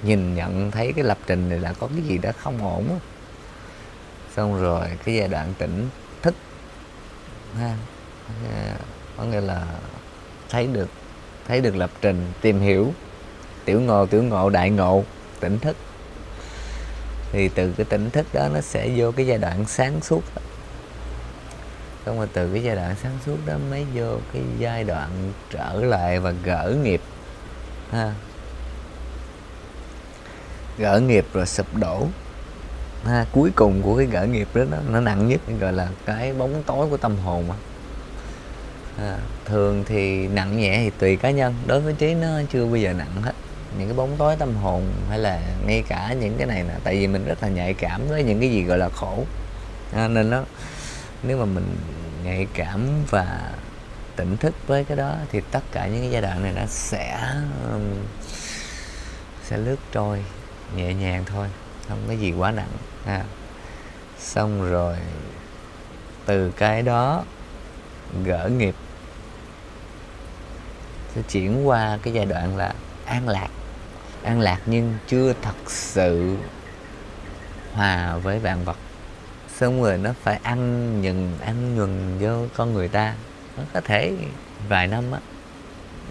Nhìn 0.03 0.35
nhận 0.35 0.71
thấy 0.71 0.93
cái 0.93 1.05
lập 1.05 1.19
trình 1.27 1.49
này 1.49 1.59
là 1.59 1.73
có 1.73 1.87
cái 1.87 2.03
gì 2.03 2.19
đó 2.19 2.31
không 2.39 2.65
ổn 2.65 2.99
xong 4.37 4.63
rồi 4.63 4.89
cái 5.05 5.15
giai 5.15 5.29
đoạn 5.29 5.55
tỉnh 5.59 5.89
thức 6.23 6.35
ha. 7.59 7.77
Có 9.17 9.25
nghĩa 9.25 9.41
là 9.41 9.67
thấy 10.49 10.67
được 10.67 10.89
thấy 11.49 11.61
được 11.61 11.77
lập 11.77 11.91
trình 12.01 12.27
tìm 12.41 12.61
hiểu. 12.61 12.93
Tiểu 13.65 13.81
ngộ 13.81 14.07
tiểu 14.07 14.23
ngộ 14.23 14.51
đại 14.51 14.71
ngộ 14.71 15.05
tỉnh 15.41 15.59
thức. 15.59 15.77
Thì 17.33 17.49
từ 17.49 17.73
cái 17.73 17.85
tỉnh 17.85 18.11
thức 18.11 18.27
đó 18.33 18.49
nó 18.55 18.61
sẽ 18.61 18.89
vô 18.97 19.13
cái 19.13 19.27
giai 19.27 19.39
đoạn 19.39 19.65
sáng 19.69 20.01
suốt. 20.01 20.23
Đó. 20.37 20.43
xong 22.07 22.19
rồi 22.19 22.29
từ 22.33 22.53
cái 22.53 22.63
giai 22.63 22.77
đoạn 22.77 22.95
sáng 23.03 23.19
suốt 23.27 23.37
đó 23.47 23.55
mới 23.71 23.87
vô 23.95 24.17
cái 24.33 24.43
giai 24.59 24.85
đoạn 24.85 25.33
trở 25.51 25.75
lại 25.75 26.21
và 26.21 26.31
gỡ 26.45 26.77
nghiệp 26.83 27.01
ha. 27.91 28.15
Gỡ 30.79 31.01
nghiệp 31.01 31.27
rồi 31.33 31.47
sụp 31.47 31.67
đổ 31.77 32.07
ha. 33.05 33.27
Cuối 33.33 33.51
cùng 33.55 33.83
của 33.83 33.97
cái 33.97 34.07
gỡ 34.07 34.27
nghiệp 34.27 34.49
đó 34.55 34.63
nó, 34.71 34.77
nó 34.91 35.01
nặng 35.01 35.29
nhất 35.29 35.41
gọi 35.61 35.73
là 35.73 35.89
cái 36.07 36.33
bóng 36.33 36.63
tối 36.67 36.89
của 36.91 36.97
tâm 36.97 37.17
hồn 37.17 37.49
mà 37.49 37.55
à, 38.99 39.19
thường 39.45 39.85
thì 39.87 40.29
nặng 40.29 40.59
nhẹ 40.59 40.81
thì 40.85 40.91
tùy 40.99 41.17
cá 41.17 41.31
nhân. 41.31 41.55
Đối 41.67 41.81
với 41.81 41.95
trí 41.95 42.15
nó 42.15 42.29
chưa 42.53 42.67
bao 42.67 42.77
giờ 42.77 42.93
nặng 42.93 43.23
hết. 43.23 43.33
Những 43.79 43.89
cái 43.89 43.97
bóng 43.97 44.17
tối 44.19 44.37
tâm 44.39 44.57
hồn 44.57 44.93
hay 45.09 45.19
là 45.19 45.41
ngay 45.67 45.83
cả 45.89 46.15
những 46.21 46.37
cái 46.39 46.47
này 46.47 46.63
nè 46.63 46.75
tại 46.85 46.97
vì 46.97 47.07
mình 47.07 47.25
rất 47.25 47.43
là 47.43 47.49
nhạy 47.49 47.75
cảm 47.75 48.09
với 48.09 48.23
những 48.23 48.41
cái 48.41 48.51
gì 48.51 48.63
gọi 48.63 48.79
là 48.79 48.89
khổ. 48.89 49.25
À, 49.93 50.09
nên 50.09 50.31
nó 50.31 50.45
nếu 51.23 51.39
mà 51.39 51.45
mình 51.45 51.77
nhạy 52.25 52.47
cảm 52.55 52.89
và 53.11 53.51
tỉnh 54.17 54.37
thức 54.37 54.55
với 54.67 54.85
cái 54.85 54.97
đó 54.97 55.17
thì 55.33 55.41
tất 55.51 55.61
cả 55.73 55.87
những 55.87 56.01
cái 56.01 56.11
giai 56.11 56.23
đoạn 56.23 56.43
này 56.43 56.53
nó 56.57 56.63
sẽ 56.69 57.19
um, 57.73 57.83
sẽ 59.45 59.57
lướt 59.57 59.77
trôi 59.93 60.25
nhẹ 60.77 60.95
nhàng 60.95 61.25
thôi 61.27 61.49
không 61.89 61.99
có 62.09 62.13
gì 62.13 62.33
quá 62.33 62.51
nặng. 62.51 62.71
À. 63.07 63.23
xong 64.19 64.71
rồi 64.71 64.97
từ 66.27 66.51
cái 66.51 66.83
đó 66.83 67.25
gỡ 68.25 68.49
nghiệp. 68.49 68.75
Sẽ 71.15 71.23
chuyển 71.31 71.69
qua 71.69 71.99
cái 72.03 72.13
giai 72.13 72.27
đoạn 72.27 72.57
là 72.57 72.75
an 73.05 73.29
lạc. 73.29 73.49
An 74.23 74.41
lạc 74.41 74.61
nhưng 74.67 74.95
chưa 75.07 75.33
thật 75.43 75.55
sự 75.67 76.37
hòa 77.73 78.17
với 78.17 78.39
vạn 78.39 78.65
vật. 78.65 78.77
Xong 79.57 79.83
rồi 79.83 79.99
nó 79.99 80.11
phải 80.23 80.41
ăn 80.43 81.03
nhừng, 81.03 81.39
ăn 81.41 81.77
nhuần 81.77 82.19
vô 82.19 82.47
con 82.57 82.75
người 82.75 82.89
ta. 82.89 83.15
Nó 83.57 83.63
có 83.73 83.81
thể 83.81 84.17
vài 84.69 84.87
năm 84.87 85.13
á, 85.13 85.21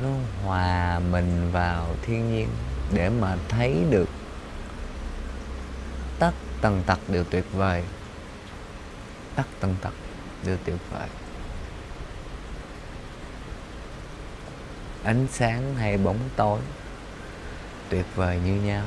nó 0.03 0.09
hòa 0.45 0.99
mình 0.99 1.51
vào 1.51 1.95
thiên 2.01 2.31
nhiên 2.31 2.47
để 2.93 3.09
mà 3.09 3.35
thấy 3.49 3.83
được 3.89 4.09
tất 6.19 6.31
tần 6.61 6.83
tật 6.85 6.99
đều 7.07 7.23
tuyệt 7.23 7.45
vời. 7.53 7.83
Tất 9.35 9.43
tần 9.59 9.75
tật 9.81 9.93
đều 10.45 10.57
tuyệt 10.65 10.77
vời. 10.91 11.07
Ánh 15.03 15.27
sáng 15.31 15.75
hay 15.75 15.97
bóng 15.97 16.19
tối, 16.35 16.59
tuyệt 17.89 18.05
vời 18.15 18.39
như 18.45 18.53
nhau. 18.53 18.85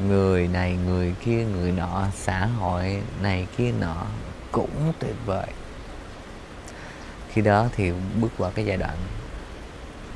Người 0.00 0.48
này 0.48 0.76
người 0.76 1.14
kia, 1.24 1.44
người 1.44 1.72
nọ, 1.72 2.06
xã 2.14 2.46
hội 2.46 3.02
này 3.22 3.46
kia, 3.56 3.72
nọ, 3.80 4.06
cũng 4.52 4.92
tuyệt 4.98 5.14
vời. 5.26 5.46
Khi 7.28 7.42
đó 7.42 7.68
thì 7.76 7.92
bước 8.20 8.30
qua 8.38 8.50
cái 8.54 8.64
giai 8.64 8.76
đoạn, 8.76 8.96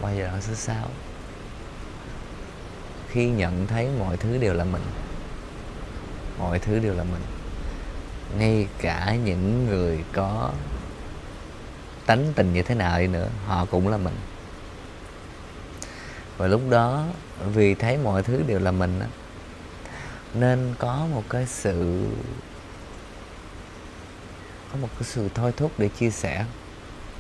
qua 0.01 0.13
giai 0.13 0.27
đoạn 0.27 0.43
số 0.43 0.55
sáu 0.55 0.89
khi 3.17 3.29
nhận 3.29 3.67
thấy 3.67 3.89
mọi 3.99 4.17
thứ 4.17 4.39
đều 4.39 4.55
là 4.55 4.65
mình, 4.65 4.83
mọi 6.39 6.59
thứ 6.59 6.79
đều 6.79 6.95
là 6.95 7.05
mình, 7.05 7.23
ngay 8.39 8.69
cả 8.79 9.17
những 9.25 9.67
người 9.67 10.05
có 10.13 10.51
tánh 12.07 12.33
tình 12.35 12.53
như 12.53 12.63
thế 12.63 12.75
nào 12.75 12.99
đi 12.99 13.07
nữa 13.07 13.29
họ 13.47 13.65
cũng 13.65 13.89
là 13.89 13.97
mình. 13.97 14.17
Và 16.37 16.47
lúc 16.47 16.61
đó 16.71 17.05
vì 17.55 17.75
thấy 17.75 17.99
mọi 17.99 18.23
thứ 18.23 18.43
đều 18.47 18.59
là 18.59 18.71
mình 18.71 19.01
đó, 19.01 19.07
nên 20.35 20.75
có 20.79 21.07
một 21.13 21.23
cái 21.29 21.47
sự 21.47 22.07
có 24.73 24.79
một 24.83 24.89
cái 24.99 25.03
sự 25.03 25.29
thôi 25.35 25.53
thúc 25.57 25.73
để 25.79 25.89
chia 25.89 26.11
sẻ 26.11 26.45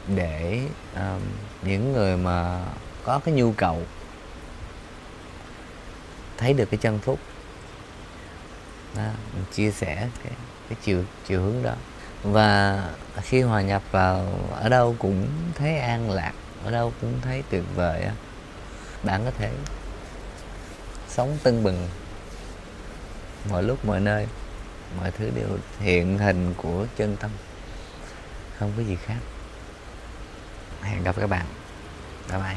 để 0.08 0.62
um, 0.94 1.20
những 1.62 1.92
người 1.92 2.16
mà 2.16 2.64
có 3.04 3.18
cái 3.18 3.34
nhu 3.34 3.52
cầu 3.52 3.82
thấy 6.36 6.52
được 6.52 6.70
cái 6.70 6.78
chân 6.78 6.98
phúc 6.98 7.18
đó, 8.96 9.08
mình 9.34 9.44
chia 9.52 9.70
sẻ 9.70 10.08
cái, 10.24 10.32
cái 10.68 10.78
chiều 10.82 11.04
chiều 11.26 11.42
hướng 11.42 11.62
đó 11.62 11.74
và 12.32 12.82
khi 13.22 13.40
hòa 13.40 13.60
nhập 13.60 13.82
vào 13.90 14.26
ở 14.54 14.68
đâu 14.68 14.96
cũng 14.98 15.26
thấy 15.54 15.78
an 15.78 16.10
lạc 16.10 16.32
ở 16.64 16.70
đâu 16.70 16.92
cũng 17.00 17.20
thấy 17.22 17.42
tuyệt 17.50 17.62
vời 17.74 18.06
bạn 19.02 19.24
có 19.24 19.30
thể 19.30 19.50
sống 21.08 21.38
tưng 21.42 21.62
bừng 21.62 21.88
mọi 23.50 23.62
lúc 23.62 23.84
mọi 23.84 24.00
nơi 24.00 24.26
mọi 25.00 25.10
thứ 25.10 25.30
đều 25.34 25.48
hiện 25.80 26.18
hình 26.18 26.54
của 26.56 26.86
chân 26.96 27.16
tâm. 27.20 27.30
Không 28.58 28.72
có 28.76 28.82
gì 28.82 28.96
khác. 29.06 29.18
Hẹn 30.82 31.02
gặp 31.02 31.16
các 31.20 31.26
bạn. 31.26 31.46
Bye 32.28 32.38
bye. 32.38 32.56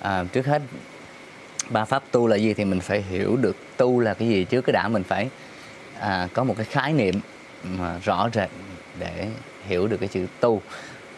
À, 0.00 0.24
trước 0.32 0.46
hết 0.46 0.62
ba 1.70 1.84
pháp 1.84 2.02
tu 2.10 2.26
là 2.26 2.36
gì 2.36 2.54
thì 2.54 2.64
mình 2.64 2.80
phải 2.80 3.02
hiểu 3.02 3.36
được 3.36 3.56
tu 3.76 4.00
là 4.00 4.14
cái 4.14 4.28
gì 4.28 4.44
trước 4.44 4.62
cái 4.62 4.72
đã 4.72 4.88
mình 4.88 5.04
phải 5.04 5.30
à, 6.00 6.28
có 6.32 6.44
một 6.44 6.54
cái 6.56 6.66
khái 6.66 6.92
niệm 6.92 7.20
mà 7.64 7.98
rõ 8.04 8.28
rệt 8.32 8.50
để 8.98 9.28
hiểu 9.66 9.86
được 9.86 9.96
cái 9.96 10.08
chữ 10.08 10.26
tu. 10.40 10.62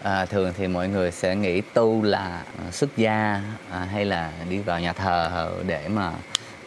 À, 0.02 0.26
thường 0.26 0.52
thì 0.56 0.68
mọi 0.68 0.88
người 0.88 1.10
sẽ 1.10 1.36
nghĩ 1.36 1.60
tu 1.60 2.02
là 2.02 2.42
xuất 2.70 2.96
gia 2.96 3.42
à, 3.70 3.78
hay 3.78 4.04
là 4.04 4.32
đi 4.48 4.58
vào 4.58 4.80
nhà 4.80 4.92
thờ 4.92 5.50
để 5.66 5.88
mà 5.88 6.12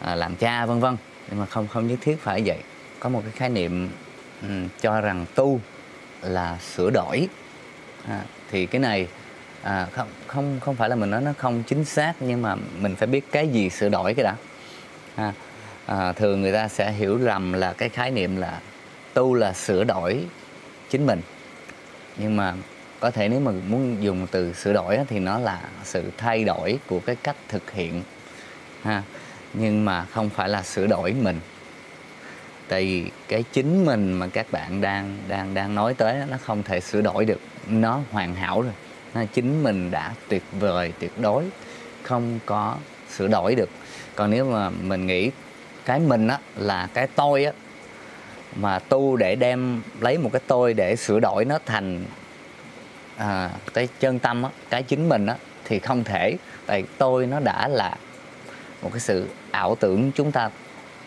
à, 0.00 0.14
làm 0.14 0.36
cha 0.36 0.66
vân 0.66 0.80
vân. 0.80 0.96
Nhưng 1.30 1.40
mà 1.40 1.46
không 1.46 1.68
không 1.68 1.86
nhất 1.86 1.98
thiết 2.02 2.16
phải 2.22 2.42
vậy. 2.46 2.58
Có 3.00 3.08
một 3.08 3.20
cái 3.24 3.32
khái 3.32 3.48
niệm 3.48 3.90
um, 4.42 4.68
cho 4.80 5.00
rằng 5.00 5.26
tu 5.34 5.60
là 6.22 6.58
sửa 6.74 6.90
đổi. 6.90 7.28
À, 8.08 8.20
thì 8.50 8.66
cái 8.66 8.80
này 8.80 9.08
à, 9.62 9.86
không 9.92 10.08
không 10.26 10.60
không 10.60 10.76
phải 10.76 10.88
là 10.88 10.96
mình 10.96 11.10
nói 11.10 11.20
nó 11.20 11.32
không 11.38 11.62
chính 11.66 11.84
xác 11.84 12.14
nhưng 12.20 12.42
mà 12.42 12.56
mình 12.80 12.96
phải 12.96 13.08
biết 13.08 13.32
cái 13.32 13.48
gì 13.48 13.70
sửa 13.70 13.88
đổi 13.88 14.14
cái 14.14 14.24
đã. 14.24 14.34
À, 15.16 15.32
à, 15.90 16.12
thường 16.12 16.42
người 16.42 16.52
ta 16.52 16.68
sẽ 16.68 16.92
hiểu 16.92 17.18
lầm 17.18 17.52
là 17.52 17.72
cái 17.72 17.88
khái 17.88 18.10
niệm 18.10 18.36
là 18.36 18.60
tu 19.14 19.34
là 19.34 19.52
sửa 19.52 19.84
đổi 19.84 20.20
chính 20.90 21.06
mình. 21.06 21.20
Nhưng 22.16 22.36
mà 22.36 22.54
có 23.00 23.10
thể 23.10 23.28
nếu 23.28 23.40
mà 23.40 23.52
muốn 23.68 23.96
dùng 24.00 24.26
từ 24.30 24.52
sửa 24.52 24.72
đổi 24.72 24.98
thì 25.08 25.18
nó 25.18 25.38
là 25.38 25.60
sự 25.84 26.10
thay 26.16 26.44
đổi 26.44 26.78
của 26.86 27.00
cái 27.00 27.16
cách 27.16 27.36
thực 27.48 27.70
hiện 27.70 28.02
ha. 28.82 29.02
Nhưng 29.54 29.84
mà 29.84 30.04
không 30.04 30.30
phải 30.30 30.48
là 30.48 30.62
sửa 30.62 30.86
đổi 30.86 31.12
mình. 31.12 31.40
Tại 32.68 32.84
vì 32.84 33.10
cái 33.28 33.44
chính 33.52 33.86
mình 33.86 34.12
mà 34.12 34.26
các 34.26 34.46
bạn 34.52 34.80
đang 34.80 35.18
đang 35.28 35.54
đang 35.54 35.74
nói 35.74 35.94
tới 35.94 36.16
nó 36.30 36.36
không 36.44 36.62
thể 36.62 36.80
sửa 36.80 37.00
đổi 37.00 37.24
được. 37.24 37.40
Nó 37.68 38.00
hoàn 38.10 38.34
hảo 38.34 38.62
rồi. 38.62 38.72
Nó 39.14 39.24
chính 39.32 39.62
mình 39.62 39.90
đã 39.90 40.12
tuyệt 40.28 40.42
vời 40.52 40.92
tuyệt 40.98 41.12
đối 41.20 41.44
không 42.02 42.38
có 42.46 42.76
sửa 43.16 43.28
đổi 43.28 43.54
được. 43.54 43.70
Còn 44.14 44.30
nếu 44.30 44.44
mà 44.44 44.70
mình 44.70 45.06
nghĩ 45.06 45.30
cái 45.84 46.00
mình 46.00 46.28
á 46.28 46.38
là 46.56 46.88
cái 46.94 47.06
tôi 47.06 47.44
á 47.44 47.52
mà 48.56 48.78
tu 48.78 49.16
để 49.16 49.36
đem 49.36 49.82
lấy 50.00 50.18
một 50.18 50.30
cái 50.32 50.42
tôi 50.46 50.74
để 50.74 50.96
sửa 50.96 51.20
đổi 51.20 51.44
nó 51.44 51.58
thành 51.66 52.04
à, 53.16 53.50
cái 53.74 53.88
chân 54.00 54.18
tâm 54.18 54.42
á 54.42 54.50
cái 54.70 54.82
chính 54.82 55.08
mình 55.08 55.26
á 55.26 55.34
thì 55.64 55.78
không 55.78 56.04
thể. 56.04 56.36
Tại 56.66 56.84
tôi 56.98 57.26
nó 57.26 57.40
đã 57.40 57.68
là 57.68 57.96
một 58.82 58.90
cái 58.92 59.00
sự 59.00 59.28
ảo 59.50 59.74
tưởng 59.80 60.12
chúng 60.14 60.32
ta 60.32 60.50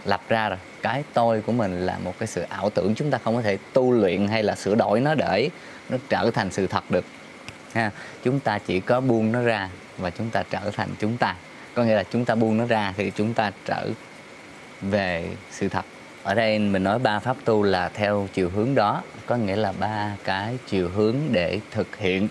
lập 0.06 0.22
ra 0.30 0.50
rồi. 0.50 0.58
Cái 0.82 1.04
tôi 1.14 1.42
của 1.42 1.52
mình 1.52 1.86
là 1.86 1.98
một 2.04 2.14
cái 2.20 2.28
sự 2.28 2.42
ảo 2.42 2.70
tưởng 2.70 2.96
chúng 2.96 3.12
ta 3.12 3.18
không 3.18 3.36
có 3.36 3.42
thể 3.42 3.58
tu 3.74 3.92
luyện 3.92 4.28
hay 4.28 4.44
là 4.44 4.56
sửa 4.56 4.76
đổi 4.76 5.00
nó 5.02 5.16
để 5.16 5.50
nó 5.90 5.98
trở 6.10 6.32
thành 6.34 6.52
sự 6.52 6.68
thật 6.68 6.92
được 6.92 7.06
ha. 7.74 7.92
Chúng 8.24 8.40
ta 8.40 8.60
chỉ 8.60 8.80
có 8.80 9.02
buông 9.02 9.32
nó 9.32 9.42
ra 9.42 9.70
và 9.98 10.10
chúng 10.10 10.30
ta 10.30 10.44
trở 10.50 10.72
thành 10.74 10.90
chúng 11.00 11.18
ta. 11.18 11.36
Có 11.74 11.84
nghĩa 11.84 11.96
là 11.96 12.04
chúng 12.12 12.26
ta 12.26 12.36
buông 12.36 12.58
nó 12.58 12.66
ra 12.66 12.94
thì 12.98 13.12
chúng 13.16 13.34
ta 13.34 13.52
trở 13.66 13.88
về 14.90 15.30
sự 15.52 15.70
thật. 15.70 15.86
Ở 16.24 16.34
đây 16.34 16.60
mình 16.60 16.84
nói 16.84 17.00
ba 17.00 17.20
pháp 17.20 17.38
tu 17.46 17.64
là 17.64 17.90
theo 17.90 18.28
chiều 18.34 18.50
hướng 18.50 18.76
đó 18.76 19.02
có 19.26 19.36
nghĩa 19.36 19.56
là 19.56 19.72
ba 19.80 20.16
cái 20.24 20.58
chiều 20.68 20.90
hướng 20.90 21.16
để 21.32 21.60
thực 21.72 21.96
hiện 21.96 22.28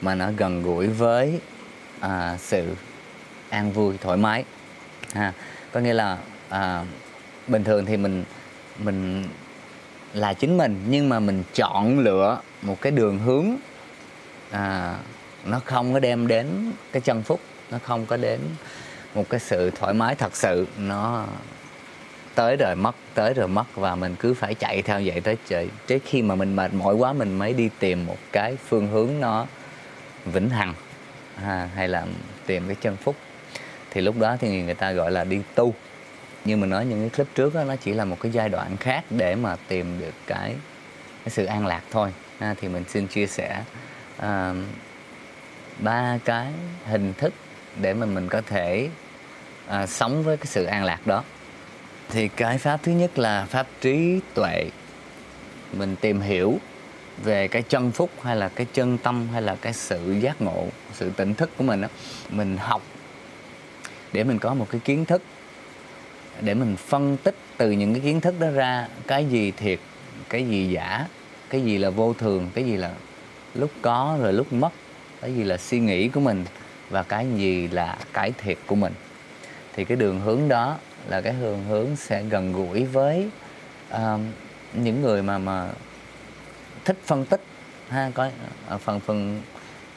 mà 0.00 0.14
nó 0.14 0.30
gần 0.36 0.62
gũi 0.62 0.86
với 0.86 1.40
à, 2.00 2.36
sự 2.40 2.76
an 3.48 3.72
vui 3.72 3.98
thoải 4.00 4.16
mái. 4.16 4.44
Ha 5.12 5.32
có 5.72 5.80
nghĩa 5.80 5.94
là 5.94 6.18
à, 6.48 6.84
bình 7.46 7.64
thường 7.64 7.86
thì 7.86 7.96
mình 7.96 8.24
mình 8.78 9.24
là 10.14 10.34
chính 10.34 10.56
mình 10.56 10.84
nhưng 10.88 11.08
mà 11.08 11.20
mình 11.20 11.42
chọn 11.54 11.98
lựa 11.98 12.40
một 12.62 12.80
cái 12.80 12.92
đường 12.92 13.18
hướng 13.18 13.56
à, 14.50 14.94
nó 15.44 15.60
không 15.64 15.92
có 15.92 15.98
đem 15.98 16.26
đến 16.26 16.72
cái 16.92 17.02
chân 17.02 17.22
phúc 17.22 17.40
nó 17.70 17.78
không 17.82 18.06
có 18.06 18.16
đến 18.16 18.40
một 19.14 19.24
cái 19.30 19.40
sự 19.40 19.70
thoải 19.70 19.94
mái 19.94 20.14
thật 20.14 20.36
sự 20.36 20.66
nó 20.78 21.26
tới 22.34 22.56
rồi 22.56 22.76
mất 22.76 22.96
tới 23.14 23.34
rồi 23.34 23.48
mất 23.48 23.74
và 23.74 23.94
mình 23.94 24.16
cứ 24.18 24.34
phải 24.34 24.54
chạy 24.54 24.82
theo 24.82 25.00
vậy 25.04 25.20
tới 25.20 25.36
trời 25.48 25.68
tới 25.86 25.98
khi 25.98 26.22
mà 26.22 26.34
mình 26.34 26.56
mệt 26.56 26.74
mỏi 26.74 26.94
quá 26.94 27.12
mình 27.12 27.38
mới 27.38 27.52
đi 27.52 27.70
tìm 27.78 28.06
một 28.06 28.18
cái 28.32 28.56
phương 28.68 28.88
hướng 28.88 29.20
nó 29.20 29.46
vĩnh 30.24 30.50
hằng 30.50 30.74
ha, 31.36 31.68
hay 31.74 31.88
là 31.88 32.06
tìm 32.46 32.66
cái 32.66 32.76
chân 32.80 32.96
phúc. 32.96 33.16
Thì 33.90 34.00
lúc 34.00 34.18
đó 34.18 34.36
thì 34.40 34.62
người 34.62 34.74
ta 34.74 34.92
gọi 34.92 35.10
là 35.10 35.24
đi 35.24 35.40
tu. 35.54 35.74
Như 36.44 36.56
mình 36.56 36.70
nói 36.70 36.86
những 36.86 37.00
cái 37.00 37.10
clip 37.10 37.34
trước 37.34 37.54
đó, 37.54 37.64
nó 37.64 37.76
chỉ 37.76 37.92
là 37.92 38.04
một 38.04 38.16
cái 38.20 38.32
giai 38.32 38.48
đoạn 38.48 38.76
khác 38.76 39.04
để 39.10 39.34
mà 39.34 39.56
tìm 39.68 39.98
được 40.00 40.14
cái, 40.26 40.54
cái 41.24 41.30
sự 41.30 41.44
an 41.44 41.66
lạc 41.66 41.82
thôi. 41.90 42.12
Ha, 42.40 42.54
thì 42.60 42.68
mình 42.68 42.84
xin 42.88 43.06
chia 43.06 43.26
sẻ 43.26 43.62
uh, 44.18 44.56
ba 45.78 46.18
cái 46.24 46.52
hình 46.86 47.14
thức 47.18 47.34
để 47.80 47.94
mà 47.94 48.06
mình 48.06 48.28
có 48.28 48.40
thể 48.40 48.88
uh, 49.68 49.88
sống 49.88 50.22
với 50.22 50.36
cái 50.36 50.46
sự 50.46 50.64
an 50.64 50.84
lạc 50.84 51.06
đó 51.06 51.24
thì 52.08 52.28
cái 52.28 52.58
pháp 52.58 52.82
thứ 52.82 52.92
nhất 52.92 53.18
là 53.18 53.44
pháp 53.44 53.66
trí 53.80 54.20
tuệ. 54.34 54.70
Mình 55.72 55.96
tìm 55.96 56.20
hiểu 56.20 56.58
về 57.22 57.48
cái 57.48 57.62
chân 57.62 57.92
phúc 57.92 58.10
hay 58.22 58.36
là 58.36 58.48
cái 58.48 58.66
chân 58.72 58.98
tâm 58.98 59.28
hay 59.32 59.42
là 59.42 59.56
cái 59.60 59.72
sự 59.72 60.16
giác 60.20 60.42
ngộ, 60.42 60.66
sự 60.92 61.10
tỉnh 61.16 61.34
thức 61.34 61.50
của 61.56 61.64
mình 61.64 61.80
đó 61.80 61.88
mình 62.30 62.56
học 62.56 62.82
để 64.12 64.24
mình 64.24 64.38
có 64.38 64.54
một 64.54 64.66
cái 64.70 64.80
kiến 64.84 65.04
thức, 65.04 65.22
để 66.40 66.54
mình 66.54 66.76
phân 66.76 67.16
tích 67.16 67.34
từ 67.56 67.70
những 67.70 67.94
cái 67.94 68.00
kiến 68.00 68.20
thức 68.20 68.34
đó 68.40 68.50
ra 68.50 68.88
cái 69.06 69.24
gì 69.24 69.50
thiệt, 69.50 69.78
cái 70.28 70.48
gì 70.48 70.70
giả, 70.70 71.06
cái 71.50 71.60
gì 71.60 71.78
là 71.78 71.90
vô 71.90 72.14
thường, 72.18 72.50
cái 72.54 72.64
gì 72.64 72.76
là 72.76 72.92
lúc 73.54 73.70
có 73.82 74.18
rồi 74.20 74.32
lúc 74.32 74.52
mất, 74.52 74.72
cái 75.20 75.34
gì 75.34 75.44
là 75.44 75.56
suy 75.56 75.78
nghĩ 75.78 76.08
của 76.08 76.20
mình 76.20 76.44
và 76.90 77.02
cái 77.02 77.26
gì 77.36 77.68
là 77.68 77.96
cái 78.12 78.32
thiệt 78.38 78.58
của 78.66 78.74
mình. 78.74 78.92
Thì 79.72 79.84
cái 79.84 79.96
đường 79.96 80.20
hướng 80.20 80.48
đó 80.48 80.76
là 81.08 81.20
cái 81.20 81.32
hướng 81.32 81.64
hướng 81.64 81.96
sẽ 81.96 82.22
gần 82.22 82.52
gũi 82.52 82.84
với 82.84 83.28
uh, 83.94 84.20
những 84.74 85.02
người 85.02 85.22
mà 85.22 85.38
mà 85.38 85.68
thích 86.84 86.96
phân 87.04 87.24
tích 87.24 87.40
ha 87.88 88.10
có 88.14 88.30
à, 88.68 88.76
phần 88.78 89.00
phần 89.00 89.42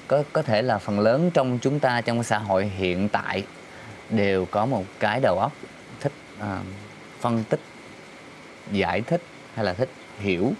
có 0.07 0.23
có 0.33 0.41
thể 0.41 0.61
là 0.61 0.77
phần 0.77 0.99
lớn 0.99 1.31
trong 1.33 1.59
chúng 1.61 1.79
ta 1.79 2.01
trong 2.01 2.23
xã 2.23 2.37
hội 2.37 2.65
hiện 2.65 3.09
tại 3.09 3.43
đều 4.09 4.45
có 4.45 4.65
một 4.65 4.85
cái 4.99 5.19
đầu 5.19 5.39
óc 5.39 5.53
thích 5.99 6.13
uh, 6.39 6.45
phân 7.19 7.43
tích 7.43 7.59
giải 8.71 9.01
thích 9.01 9.21
hay 9.55 9.65
là 9.65 9.73
thích 9.73 9.89
hiểu 10.19 10.53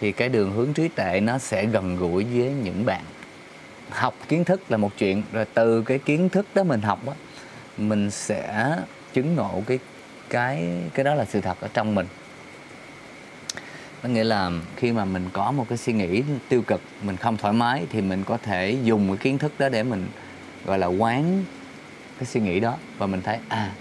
thì 0.00 0.12
cái 0.12 0.28
đường 0.28 0.52
hướng 0.52 0.72
trí 0.72 0.88
tuệ 0.88 1.20
nó 1.20 1.38
sẽ 1.38 1.66
gần 1.66 1.96
gũi 1.96 2.24
với 2.24 2.50
những 2.50 2.86
bạn. 2.86 3.04
Học 3.90 4.14
kiến 4.28 4.44
thức 4.44 4.60
là 4.68 4.76
một 4.76 4.92
chuyện 4.98 5.22
rồi 5.32 5.44
từ 5.54 5.82
cái 5.82 5.98
kiến 5.98 6.28
thức 6.28 6.46
đó 6.54 6.62
mình 6.62 6.82
học 6.82 7.06
á 7.06 7.14
mình 7.76 8.10
sẽ 8.10 8.76
chứng 9.18 9.34
ngộ 9.34 9.62
cái 9.66 9.78
cái 10.30 10.68
cái 10.94 11.04
đó 11.04 11.14
là 11.14 11.24
sự 11.24 11.40
thật 11.40 11.60
ở 11.60 11.68
trong 11.74 11.94
mình. 11.94 12.06
Có 14.02 14.08
nghĩa 14.08 14.24
là 14.24 14.50
khi 14.76 14.92
mà 14.92 15.04
mình 15.04 15.30
có 15.32 15.52
một 15.52 15.66
cái 15.68 15.78
suy 15.78 15.92
nghĩ 15.92 16.22
tiêu 16.48 16.62
cực, 16.62 16.80
mình 17.02 17.16
không 17.16 17.36
thoải 17.36 17.54
mái 17.54 17.84
thì 17.90 18.00
mình 18.00 18.24
có 18.24 18.38
thể 18.42 18.76
dùng 18.82 19.08
cái 19.08 19.16
kiến 19.16 19.38
thức 19.38 19.52
đó 19.58 19.68
để 19.68 19.82
mình, 19.82 20.06
gọi 20.64 20.78
là, 20.78 20.86
quán 20.86 21.44
cái 22.18 22.26
suy 22.26 22.40
nghĩ 22.40 22.60
đó 22.60 22.76
và 22.98 23.06
mình 23.06 23.22
thấy 23.22 23.38
à 23.48 23.72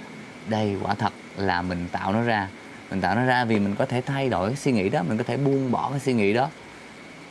đây 0.47 0.75
quả 0.83 0.95
thật 0.95 1.13
là 1.37 1.61
mình 1.61 1.85
tạo 1.91 2.13
nó 2.13 2.21
ra. 2.21 2.49
Mình 2.89 3.01
tạo 3.01 3.15
nó 3.15 3.25
ra 3.25 3.45
vì 3.45 3.59
mình 3.59 3.75
có 3.75 3.85
thể 3.85 4.01
thay 4.01 4.29
đổi 4.29 4.49
cái 4.49 4.57
suy 4.57 4.71
nghĩ 4.71 4.89
đó, 4.89 5.03
mình 5.07 5.17
có 5.17 5.23
thể 5.23 5.37
buông 5.37 5.71
bỏ 5.71 5.89
cái 5.89 5.99
suy 5.99 6.13
nghĩ 6.13 6.33
đó. 6.33 6.49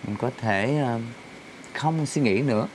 Mình 0.07 0.17
có 0.17 0.31
thể 0.41 0.79
ờ, 0.83 1.01
không 1.75 2.07
suy 2.07 2.23
nghĩ 2.23 2.43
nữa 2.43 2.67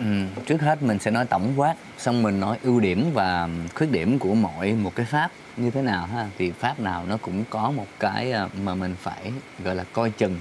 ừ, 0.00 0.06
trước 0.46 0.60
hết 0.60 0.82
mình 0.82 0.98
sẽ 0.98 1.10
nói 1.10 1.24
tổng 1.24 1.52
quát 1.56 1.74
xong 1.98 2.22
mình 2.22 2.40
nói 2.40 2.58
ưu 2.62 2.80
điểm 2.80 3.10
và 3.14 3.48
khuyết 3.74 3.90
điểm 3.90 4.18
của 4.18 4.34
mỗi 4.34 4.72
một 4.72 4.94
cái 4.94 5.06
pháp 5.06 5.30
như 5.56 5.70
thế 5.70 5.82
nào 5.82 6.06
ha. 6.06 6.28
Thì 6.38 6.50
pháp 6.50 6.80
nào 6.80 7.04
nó 7.08 7.16
cũng 7.16 7.44
có 7.50 7.70
một 7.70 7.86
cái 7.98 8.32
à, 8.32 8.48
mà 8.62 8.74
mình 8.74 8.94
phải 9.02 9.32
gọi 9.64 9.74
là 9.74 9.84
coi 9.92 10.10
chừng. 10.10 10.40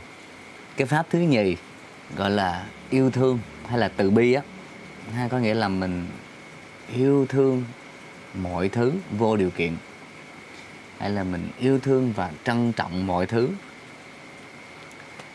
Cái 0.77 0.87
pháp 0.87 1.05
thứ 1.09 1.19
nhì 1.19 1.55
gọi 2.15 2.31
là 2.31 2.65
yêu 2.89 3.11
thương 3.11 3.39
hay 3.67 3.77
là 3.77 3.87
từ 3.87 4.09
bi 4.09 4.33
á. 4.33 4.41
Ha 5.13 5.27
có 5.27 5.37
nghĩa 5.39 5.53
là 5.53 5.67
mình 5.67 6.07
yêu 6.95 7.25
thương 7.29 7.63
mọi 8.41 8.69
thứ 8.69 8.93
vô 9.17 9.37
điều 9.37 9.49
kiện. 9.49 9.73
Hay 10.99 11.09
là 11.09 11.23
mình 11.23 11.49
yêu 11.59 11.79
thương 11.79 12.13
và 12.15 12.31
trân 12.43 12.71
trọng 12.71 13.07
mọi 13.07 13.25
thứ 13.25 13.49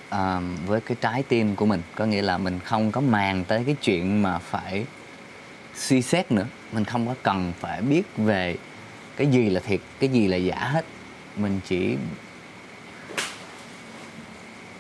uh, 0.09 0.43
với 0.67 0.81
cái 0.81 0.97
trái 1.01 1.23
tim 1.23 1.57
của 1.57 1.67
mình. 1.67 1.83
Có 1.95 2.05
nghĩa 2.05 2.23
là 2.23 2.39
mình 2.39 2.61
không 2.65 2.93
có 2.93 3.01
màng 3.01 3.45
tới 3.45 3.63
cái 3.67 3.77
chuyện 3.83 4.23
mà 4.23 4.39
phải 4.39 4.85
suy 5.75 6.03
xét 6.03 6.33
nữa. 6.33 6.47
Mình 6.73 6.85
không 6.85 7.07
có 7.07 7.15
cần 7.23 7.53
phải 7.61 7.83
biết 7.83 8.03
về 8.17 8.57
cái 9.17 9.27
gì 9.27 9.51
là 9.51 9.61
thiệt 9.61 9.81
cái 10.01 10.09
gì 10.09 10.29
là 10.29 10.37
giả 10.37 10.59
hết. 10.59 10.85
Mình 11.37 11.61
chỉ 11.65 11.97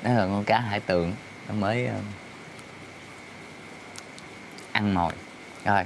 đó 0.02 0.10
là 0.10 0.26
con 0.26 0.44
cá 0.44 0.60
hải 0.60 0.80
tượng 0.80 1.12
nó 1.48 1.54
mới 1.54 1.86
uh, 1.86 2.04
ăn 4.72 4.94
mồi. 4.94 5.12
Rồi. 5.64 5.84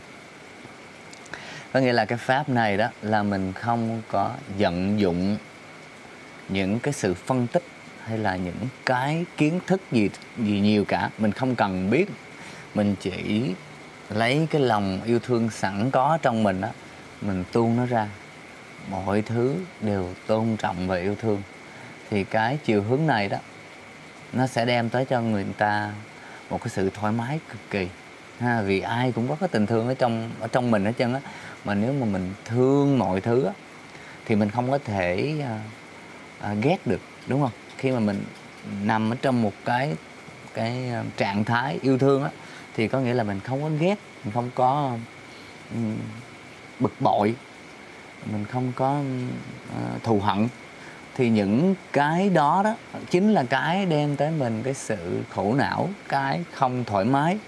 Có 1.72 1.80
nghĩa 1.80 1.93
là 1.93 2.05
cái 2.05 2.18
pháp 2.18 2.49
này 2.49 2.76
đó 2.76 2.89
là 3.03 3.22
mình 3.22 3.53
không 3.53 4.03
có 4.09 4.30
vận 4.59 5.01
dụng 5.01 5.36
những 6.49 6.80
cái 6.80 6.93
sự 6.93 7.14
phân 7.14 7.47
tích 7.47 7.62
hay 8.09 8.18
là 8.18 8.36
những 8.36 8.68
cái 8.86 9.24
kiến 9.36 9.61
thức 9.66 9.80
gì 9.92 10.11
gì 10.38 10.61
nhiều 10.61 10.84
cả. 10.84 11.11
Mình 11.18 11.32
không 11.32 11.54
cần 11.54 11.90
biết. 11.90 12.11
Mình 12.74 12.94
chỉ 13.00 13.44
lấy 14.11 14.46
cái 14.50 14.61
lòng 14.61 15.00
yêu 15.04 15.18
thương 15.18 15.50
sẵn 15.50 15.90
có 15.90 16.18
trong 16.22 16.42
mình 16.42 16.61
đó 16.61 16.68
mình 17.22 17.44
tuôn 17.52 17.76
nó 17.76 17.86
ra. 17.86 18.09
Mọi 18.90 19.22
thứ 19.22 19.54
đều 19.80 20.09
tôn 20.26 20.56
trọng 20.56 20.88
và 20.88 20.96
yêu 20.96 21.14
thương. 21.14 21.42
Thì 22.11 22.24
cái 22.24 22.59
chiều 22.64 22.82
hướng 22.82 23.06
này 23.06 23.28
đó 23.28 23.38
nó 24.32 24.46
sẽ 24.46 24.64
đem 24.64 24.88
tới 24.88 25.04
cho 25.04 25.20
người 25.20 25.46
ta 25.59 25.92
một 26.50 26.62
cái 26.62 26.68
sự 26.68 26.90
thoải 26.90 27.12
mái 27.12 27.40
cực 27.48 27.61
kỳ. 27.70 27.88
Ha 28.40 28.62
vì 28.62 28.80
ai 28.80 29.12
cũng 29.12 29.28
có 29.28 29.36
cái 29.40 29.48
tình 29.48 29.66
thương 29.66 29.88
ở 29.88 29.94
trong 29.94 30.30
ở 30.40 30.48
trong 30.48 30.70
mình 30.70 30.84
hết 30.84 30.92
trơn 30.98 31.14
á. 31.14 31.20
Mà 31.64 31.74
nếu 31.74 31.92
mà 31.92 32.06
mình 32.06 32.34
thương 32.44 32.98
mọi 32.98 33.20
thứ 33.20 33.44
á 33.44 33.52
thì 34.26 34.34
mình 34.34 34.50
không 34.50 34.70
có 34.70 34.78
thể 34.78 35.34
uh, 35.38 36.52
uh, 36.52 36.64
ghét 36.64 36.86
được 36.86 37.00
đúng 37.26 37.40
không? 37.40 37.50
Khi 37.79 37.91
mà 37.91 38.01
mình 38.01 38.24
nằm 38.85 39.12
ở 39.12 39.16
trong 39.22 39.43
một 39.43 39.53
cái 39.64 39.95
cái 40.55 40.91
ờ, 40.91 41.05
trạng 41.16 41.45
thái 41.45 41.79
yêu 41.83 41.99
thương 41.99 42.22
á, 42.22 42.31
thì 42.76 42.89
có 42.89 43.01
nghĩa 43.01 43.14
là 43.14 43.24
mình 43.24 43.41
không 43.41 43.62
có 43.62 43.70
ghét, 43.79 43.99
mình 44.24 44.35
không 44.35 44.51
có 44.55 44.97
bực 46.81 46.93
bội, 47.01 47.35
mình 48.33 48.45
không 48.45 48.72
có 48.76 49.01
ờ, 49.74 49.99
thù 50.03 50.20
hận. 50.20 50.49
Thì 51.14 51.29
những 51.31 51.74
cái 51.93 52.31
đó 52.31 52.62
đó 52.64 52.74
chính 53.11 53.33
là 53.33 53.45
cái 53.51 53.87
đem 53.87 54.16
tới 54.16 54.31
mình 54.31 54.62
cái 54.62 54.74
sự 54.74 55.22
khổ 55.31 55.55
não, 55.55 55.89
cái 56.09 56.45
không 56.53 56.85
thoải 56.85 57.05
mái. 57.05 57.39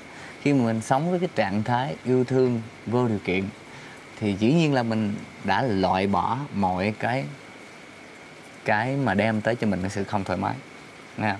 Khi 0.42 0.52
mà 0.52 0.64
mình 0.64 0.80
sống 0.80 1.10
với 1.10 1.18
cái 1.18 1.28
trạng 1.34 1.62
thái 1.62 1.96
yêu 2.04 2.24
thương 2.24 2.62
vô 2.86 3.08
điều 3.08 3.18
kiện, 3.24 3.44
thì 4.20 4.34
dĩ 4.38 4.52
nhiên 4.52 4.74
là 4.74 4.82
mình 4.82 5.14
đã 5.44 5.62
loại 5.62 6.06
bỏ 6.06 6.38
mọi 6.54 6.94
cái 6.98 7.24
cái 8.64 8.96
mà 8.96 9.14
đem 9.14 9.40
tới 9.40 9.54
cho 9.56 9.66
mình 9.66 9.80
cái 9.80 9.90
sự 9.90 10.04
không 10.04 10.24
thoải 10.24 10.38
mái. 10.38 10.54
Nha 11.16 11.36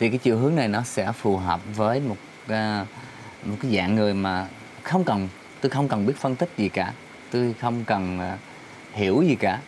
thì 0.00 0.08
cái 0.08 0.18
chiều 0.18 0.38
hướng 0.38 0.56
này 0.56 0.68
nó 0.68 0.82
sẽ 0.82 1.12
phù 1.12 1.36
hợp 1.36 1.60
với 1.76 2.00
một 2.00 2.16
uh, 2.44 2.88
một 3.44 3.56
cái 3.62 3.76
dạng 3.76 3.94
người 3.94 4.14
mà 4.14 4.46
không 4.82 5.04
cần 5.04 5.28
tôi 5.60 5.70
không 5.70 5.88
cần 5.88 6.06
biết 6.06 6.16
phân 6.16 6.36
tích 6.36 6.48
gì 6.56 6.68
cả 6.68 6.92
tôi 7.30 7.54
không 7.60 7.84
cần 7.84 8.18
uh, 8.18 8.38
hiểu 8.92 9.22
gì 9.22 9.34
cả. 9.34 9.60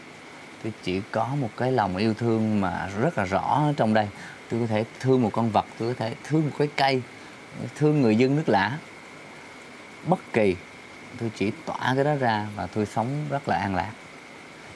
Tôi 0.63 0.73
chỉ 0.83 1.01
có 1.11 1.29
một 1.41 1.51
cái 1.57 1.73
lòng 1.73 1.97
yêu 1.97 2.15
thương 2.15 2.61
mà 2.61 2.89
rất 3.01 3.19
là 3.19 3.25
rõ 3.25 3.63
trong 3.77 3.95
đây. 3.95 4.09
Tôi 4.51 4.61
có 4.61 4.67
thể 4.67 4.85
thương 5.01 5.23
một 5.23 5.31
con 5.33 5.51
vật 5.51 5.67
tôi 5.79 5.95
có 5.95 6.05
thể 6.05 6.15
thương 6.25 6.45
một 6.45 6.57
cái 6.59 6.69
cây 6.77 7.03
thương 7.75 8.03
người 8.03 8.17
dân 8.17 8.37
nước 8.37 8.49
lã. 8.49 8.79
Bất 10.07 10.33
kỳ 10.33 10.57
tôi 11.19 11.31
chỉ 11.37 11.53
tỏa 11.65 11.93
cái 11.95 12.05
đó 12.05 12.15
ra 12.15 12.47
và 12.57 12.67
tôi 12.67 12.87
sống 12.87 13.27
rất 13.31 13.49
là 13.49 13.57
an 13.57 13.75
lạc 13.75 13.93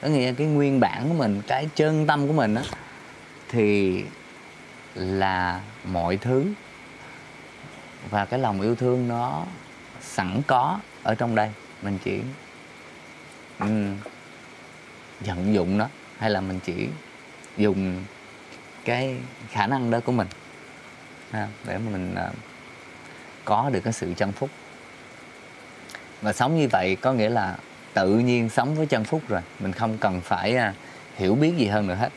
có 0.01 0.07
nghĩa 0.07 0.33
cái 0.33 0.47
nguyên 0.47 0.79
bản 0.79 1.07
của 1.07 1.13
mình 1.13 1.41
cái 1.47 1.69
chân 1.75 2.07
tâm 2.07 2.27
của 2.27 2.33
mình 2.33 2.55
đó 2.55 2.61
thì 3.49 4.03
là 4.95 5.61
mọi 5.85 6.17
thứ. 6.17 6.45
Và 8.09 8.25
cái 8.25 8.39
lòng 8.39 8.61
yêu 8.61 8.75
thương 8.75 9.07
nó 9.07 9.45
sẵn 10.01 10.41
có 10.47 10.79
ở 11.03 11.15
trong 11.15 11.35
đây 11.35 11.51
mình 11.81 11.97
chỉ 12.03 12.21
um, 13.59 13.97
vận 15.19 15.53
dụng 15.53 15.77
nó 15.77 15.87
hay 16.17 16.29
là 16.29 16.41
mình 16.41 16.59
chỉ 16.63 16.87
dùng 17.57 18.05
cái 18.85 19.17
khả 19.49 19.67
năng 19.67 19.91
đó 19.91 19.99
của 20.05 20.11
mình 20.11 20.27
ha, 21.31 21.47
để 21.65 21.77
mà 21.77 21.91
mình 21.91 22.15
uh, 22.29 22.35
có 23.45 23.69
được 23.73 23.79
cái 23.83 23.93
sự 23.93 24.13
chân 24.17 24.31
phúc. 24.31 24.49
Và 26.21 26.33
sống 26.33 26.57
như 26.57 26.67
vậy 26.71 26.97
có 27.01 27.13
nghĩa 27.13 27.29
là 27.29 27.57
tự 27.93 28.19
nhiên 28.19 28.49
sống 28.49 28.75
với 28.75 28.85
chân 28.85 29.03
phúc 29.03 29.21
rồi. 29.27 29.41
Mình 29.59 29.71
không 29.71 29.97
cần 29.97 30.21
phải 30.21 30.55
à, 30.55 30.73
hiểu 31.15 31.35
biết 31.35 31.53
gì 31.57 31.67
hơn 31.67 31.87
nữa 31.87 31.95
hết. 31.95 32.09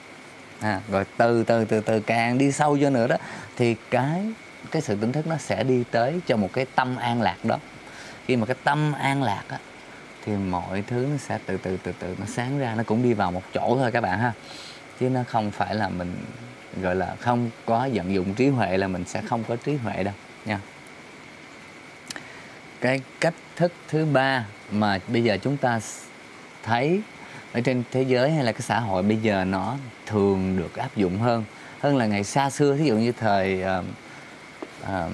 À, 0.60 0.80
rồi 0.90 1.04
từ 1.16 1.44
từ 1.44 1.64
từ 1.64 1.80
từ 1.80 2.00
càng 2.00 2.38
đi 2.38 2.52
sâu 2.52 2.78
vô 2.80 2.90
nữa 2.90 3.06
đó 3.06 3.16
thì 3.56 3.76
cái 3.90 4.22
cái 4.70 4.82
sự 4.82 4.96
tỉnh 5.00 5.12
thức 5.12 5.26
nó 5.26 5.36
sẽ 5.36 5.64
đi 5.64 5.84
tới 5.90 6.20
cho 6.26 6.36
một 6.36 6.52
cái 6.52 6.66
tâm 6.74 6.96
an 6.96 7.22
lạc 7.22 7.36
đó. 7.44 7.58
Khi 8.26 8.36
mà 8.36 8.46
cái 8.46 8.56
tâm 8.64 8.92
an 8.92 9.22
lạc 9.22 9.42
á 9.48 9.58
thì 10.24 10.32
mọi 10.32 10.82
thứ 10.86 11.06
nó 11.10 11.16
sẽ 11.16 11.38
từ 11.46 11.56
từ 11.56 11.76
từ 11.82 11.92
từ 11.98 12.16
nó 12.18 12.26
sáng 12.26 12.58
ra 12.58 12.74
nó 12.74 12.82
cũng 12.82 13.02
đi 13.02 13.12
vào 13.12 13.30
một 13.30 13.42
chỗ 13.54 13.76
thôi 13.80 13.92
các 13.92 14.00
bạn 14.00 14.18
ha. 14.18 14.32
Chứ 15.00 15.08
nó 15.08 15.20
không 15.28 15.50
phải 15.50 15.74
là 15.74 15.88
mình 15.88 16.14
gọi 16.82 16.96
là 16.96 17.14
không 17.20 17.50
có 17.66 17.88
vận 17.92 18.14
dụng 18.14 18.34
trí 18.34 18.48
huệ 18.48 18.76
là 18.76 18.88
mình 18.88 19.04
sẽ 19.04 19.22
không 19.28 19.44
có 19.48 19.56
trí 19.56 19.76
huệ 19.76 20.02
đâu 20.02 20.14
nha. 20.44 20.60
Cái 22.80 23.00
cách 23.20 23.34
thức 23.56 23.72
thứ 23.88 24.04
ba 24.04 24.46
mà 24.70 24.98
bây 25.08 25.24
giờ 25.24 25.38
chúng 25.42 25.56
ta 25.56 25.80
thấy 26.62 27.00
ở 27.52 27.60
trên 27.60 27.82
thế 27.90 28.02
giới 28.02 28.30
hay 28.30 28.44
là 28.44 28.52
cái 28.52 28.60
xã 28.60 28.80
hội 28.80 29.02
bây 29.02 29.16
giờ 29.16 29.44
nó 29.44 29.76
thường 30.06 30.56
được 30.56 30.76
áp 30.76 30.96
dụng 30.96 31.18
hơn 31.18 31.44
hơn 31.80 31.96
là 31.96 32.06
ngày 32.06 32.24
xa 32.24 32.50
xưa. 32.50 32.72
Ví 32.72 32.86
dụ 32.86 32.96
như 32.96 33.12
thời 33.12 33.62
uh, 33.78 33.84
uh, 34.82 35.12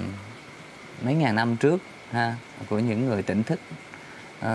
mấy 1.01 1.13
ngàn 1.13 1.35
năm 1.35 1.57
trước 1.57 1.81
ha 2.11 2.35
của 2.69 2.79
những 2.79 3.05
người 3.05 3.23
tỉnh 3.23 3.43
thức 3.43 3.59
uh, 4.45 4.47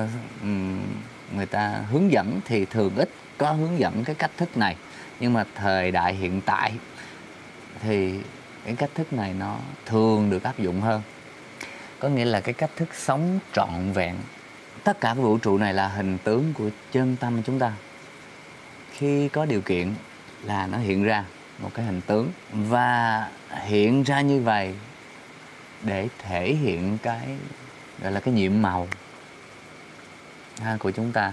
người 1.36 1.46
ta 1.50 1.80
hướng 1.90 2.12
dẫn 2.12 2.40
thì 2.44 2.64
thường 2.64 2.92
ít 2.96 3.08
có 3.38 3.52
hướng 3.52 3.78
dẫn 3.78 4.04
cái 4.04 4.14
cách 4.14 4.30
thức 4.36 4.56
này. 4.56 4.76
Nhưng 5.20 5.32
mà 5.32 5.44
thời 5.54 5.90
đại 5.90 6.14
hiện 6.14 6.40
tại 6.40 6.72
thì 7.82 8.20
cái 8.64 8.74
cách 8.76 8.90
thức 8.94 9.12
này 9.12 9.34
nó 9.38 9.56
thường 9.86 10.30
được 10.30 10.42
áp 10.42 10.58
dụng 10.58 10.80
hơn 10.80 11.02
có 11.98 12.08
nghĩa 12.08 12.24
là 12.24 12.40
cái 12.40 12.54
cách 12.54 12.70
thức 12.76 12.88
sống 12.94 13.38
trọn 13.52 13.92
vẹn. 13.94 14.16
Tất 14.84 15.00
cả 15.00 15.14
cái 15.14 15.24
vũ 15.24 15.38
trụ 15.38 15.58
này 15.58 15.74
là 15.74 15.88
hình 15.88 16.18
tướng 16.18 16.52
của 16.54 16.70
chân 16.92 17.16
tâm 17.20 17.42
chúng 17.42 17.58
ta. 17.58 17.72
Khi 18.92 19.28
có 19.28 19.46
điều 19.46 19.60
kiện 19.60 19.94
là 20.44 20.66
nó 20.66 20.78
hiện 20.78 21.04
ra 21.04 21.24
một 21.58 21.70
cái 21.74 21.84
hình 21.84 22.00
tướng 22.00 22.30
và 22.52 23.28
hiện 23.64 24.02
ra 24.02 24.20
như 24.20 24.40
vậy 24.40 24.74
để 25.82 26.08
thể 26.18 26.54
hiện 26.54 26.98
cái 27.02 27.36
gọi 28.02 28.12
là 28.12 28.20
cái 28.20 28.34
nhiệm 28.34 28.62
màu 28.62 28.88
ha, 30.62 30.76
của 30.80 30.90
chúng 30.90 31.12
ta. 31.12 31.32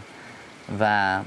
Và 0.67 1.23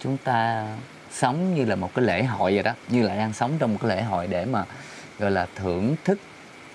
chúng 0.00 0.16
ta 0.16 0.66
sống 1.10 1.54
như 1.54 1.64
là 1.64 1.76
một 1.76 1.94
cái 1.94 2.04
lễ 2.04 2.24
hội 2.24 2.54
vậy 2.54 2.62
đó 2.62 2.72
như 2.88 3.02
là 3.02 3.16
đang 3.16 3.32
sống 3.32 3.52
trong 3.58 3.72
một 3.72 3.78
cái 3.82 3.96
lễ 3.96 4.02
hội 4.02 4.26
để 4.26 4.44
mà 4.44 4.64
gọi 5.18 5.30
là 5.30 5.46
thưởng 5.54 5.94
thức 6.04 6.18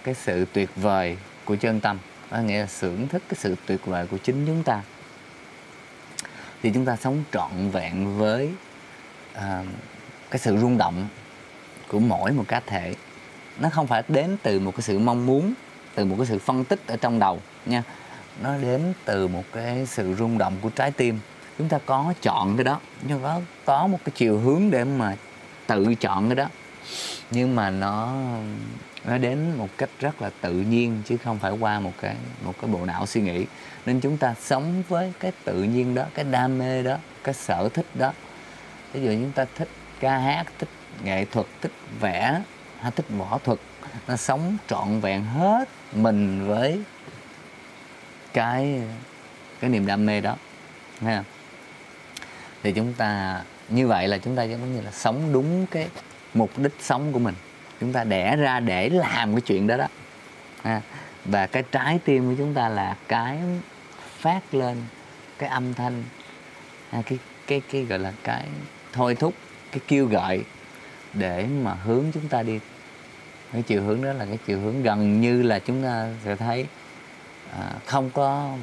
cái 0.04 0.14
sự 0.14 0.46
tuyệt 0.54 0.70
vời 0.76 1.18
của 1.46 1.56
chân 1.56 1.80
tâm 1.80 1.98
có 2.30 2.38
nghĩa 2.38 2.60
là 2.60 2.68
thưởng 2.80 3.08
thức 3.08 3.24
cái 3.30 3.38
sự 3.40 3.56
tuyệt 3.66 3.86
vời 3.86 4.08
của 4.08 4.18
chính 4.18 4.46
chúng 4.46 4.64
ta. 4.64 4.82
Thì 6.64 6.72
chúng 6.74 6.86
ta 6.86 6.96
sống 6.96 7.24
trọn 7.32 7.70
vẹn 7.72 8.18
với 8.18 8.50
uh, 9.38 9.42
cái 10.32 10.40
sự 10.40 10.58
rung 10.58 10.78
động 10.78 11.08
của 11.88 12.00
mỗi 12.00 12.32
một 12.32 12.44
cá 12.48 12.60
thể. 12.60 12.96
Nó 13.60 13.70
không 13.70 13.88
phải 13.88 14.04
đến 14.08 14.38
từ 14.44 14.60
một 14.60 14.72
cái 14.72 14.82
sự 14.82 15.00
mong 15.00 15.26
muốn 15.26 15.54
từ 15.96 16.06
một 16.06 16.16
cái 16.18 16.28
sự 16.28 16.40
phân 16.40 16.64
tích 16.64 16.88
ở 16.88 16.98
trong 16.98 17.20
đầu 17.20 17.42
nha. 17.66 17.84
Nó 18.42 18.58
đến 18.58 18.94
từ 19.06 19.28
một 19.28 19.44
cái 19.54 19.86
sự 19.86 20.16
rung 20.16 20.38
động 20.38 20.58
của 20.62 20.70
trái 20.70 20.92
tim. 20.92 21.20
Chúng 21.58 21.70
ta 21.70 21.80
có 21.86 22.14
chọn 22.22 22.58
cái 22.58 22.64
đó 22.64 22.80
nhưng 23.02 23.22
có 23.22 23.42
có 23.66 23.88
một 23.88 24.00
cái 24.06 24.14
chiều 24.16 24.40
hướng 24.40 24.72
để 24.72 24.84
mà 24.84 25.16
tự 25.68 25.96
chọn 25.96 26.30
cái 26.30 26.36
đó. 26.36 26.50
Nhưng 27.32 27.56
mà 27.56 27.70
nó 27.70 28.14
nó 29.06 29.18
đến 29.18 29.58
một 29.58 29.70
cách 29.78 29.90
rất 30.00 30.22
là 30.22 30.30
tự 30.42 30.54
nhiên 30.54 31.02
chứ 31.06 31.18
không 31.18 31.40
phải 31.40 31.52
qua 31.52 31.80
một 31.80 31.94
cái 32.02 32.16
một 32.46 32.54
cái 32.62 32.72
bộ 32.72 32.86
não 32.86 33.06
suy 33.06 33.22
nghĩ. 33.22 33.46
Nên 33.86 34.00
chúng 34.00 34.18
ta 34.18 34.36
sống 34.42 34.84
với 34.90 35.14
cái 35.20 35.32
tự 35.44 35.64
nhiên 35.64 35.96
đó, 35.96 36.06
cái 36.14 36.26
đam 36.32 36.58
mê 36.58 36.84
đó, 36.84 36.98
cái 37.24 37.34
sở 37.34 37.70
thích 37.74 37.86
đó. 37.94 38.14
Ví 38.94 39.02
dụ 39.02 39.10
chúng 39.10 39.32
ta 39.32 39.46
thích 39.56 39.70
ca 40.00 40.18
hát, 40.18 40.48
thích 40.60 40.70
nghệ 41.04 41.26
thuật, 41.26 41.48
thích 41.62 41.72
vẽ, 42.00 42.42
hay 42.80 42.92
thích 42.92 43.06
võ 43.10 43.40
thuật 43.44 43.60
nó 44.08 44.16
sống 44.16 44.58
trọn 44.68 45.00
vẹn 45.00 45.24
hết 45.24 45.70
mình 45.94 46.48
với 46.48 46.82
cái 48.34 48.82
cái 49.60 49.70
niềm 49.70 49.86
đam 49.86 50.06
mê 50.06 50.22
đó. 50.22 50.36
Ha 51.02 51.24
thì 52.64 52.72
chúng 52.72 52.94
ta, 52.94 53.42
như 53.70 53.88
vậy 53.88 54.08
là 54.08 54.18
chúng 54.18 54.36
ta 54.36 54.44
giống 54.44 54.76
như 54.76 54.82
là 54.82 54.92
sống 54.92 55.34
đúng 55.34 55.66
cái 55.66 55.88
mục 56.34 56.52
đích 56.58 56.74
sống 56.80 57.14
của 57.14 57.20
mình 57.20 57.36
chúng 57.84 57.94
ta 57.94 58.04
đẻ 58.04 58.36
ra 58.36 58.60
để 58.60 58.90
làm 58.90 59.34
cái 59.36 59.42
chuyện 59.42 59.68
đó 59.68 59.78
đó. 59.78 59.88
À, 60.62 60.82
và 61.26 61.48
cái 61.48 61.64
trái 61.72 62.00
tim 62.06 62.30
của 62.30 62.36
chúng 62.38 62.54
ta 62.54 62.70
là 62.70 62.98
cái 63.08 63.40
phát 64.20 64.54
lên 64.54 64.78
cái 65.38 65.50
âm 65.50 65.74
thanh 65.74 66.04
à, 66.92 67.02
cái 67.06 67.20
cái 67.48 67.62
cái 67.72 67.84
gọi 67.84 68.00
là 68.00 68.14
cái 68.24 68.46
thôi 68.94 69.16
thúc 69.16 69.34
cái 69.72 69.80
kêu 69.88 70.08
gọi 70.08 70.44
để 71.14 71.48
mà 71.64 71.74
hướng 71.74 72.06
chúng 72.14 72.28
ta 72.28 72.44
đi. 72.44 72.60
Cái 73.54 73.62
chiều 73.62 73.84
hướng 73.84 74.02
đó 74.02 74.14
là 74.14 74.26
cái 74.26 74.38
chiều 74.46 74.60
hướng 74.60 74.84
gần 74.84 75.22
như 75.22 75.42
là 75.42 75.60
chúng 75.60 75.84
ta 75.84 76.10
sẽ 76.26 76.36
thấy 76.36 76.66
à, 77.52 77.72
không 77.86 78.10
có 78.10 78.56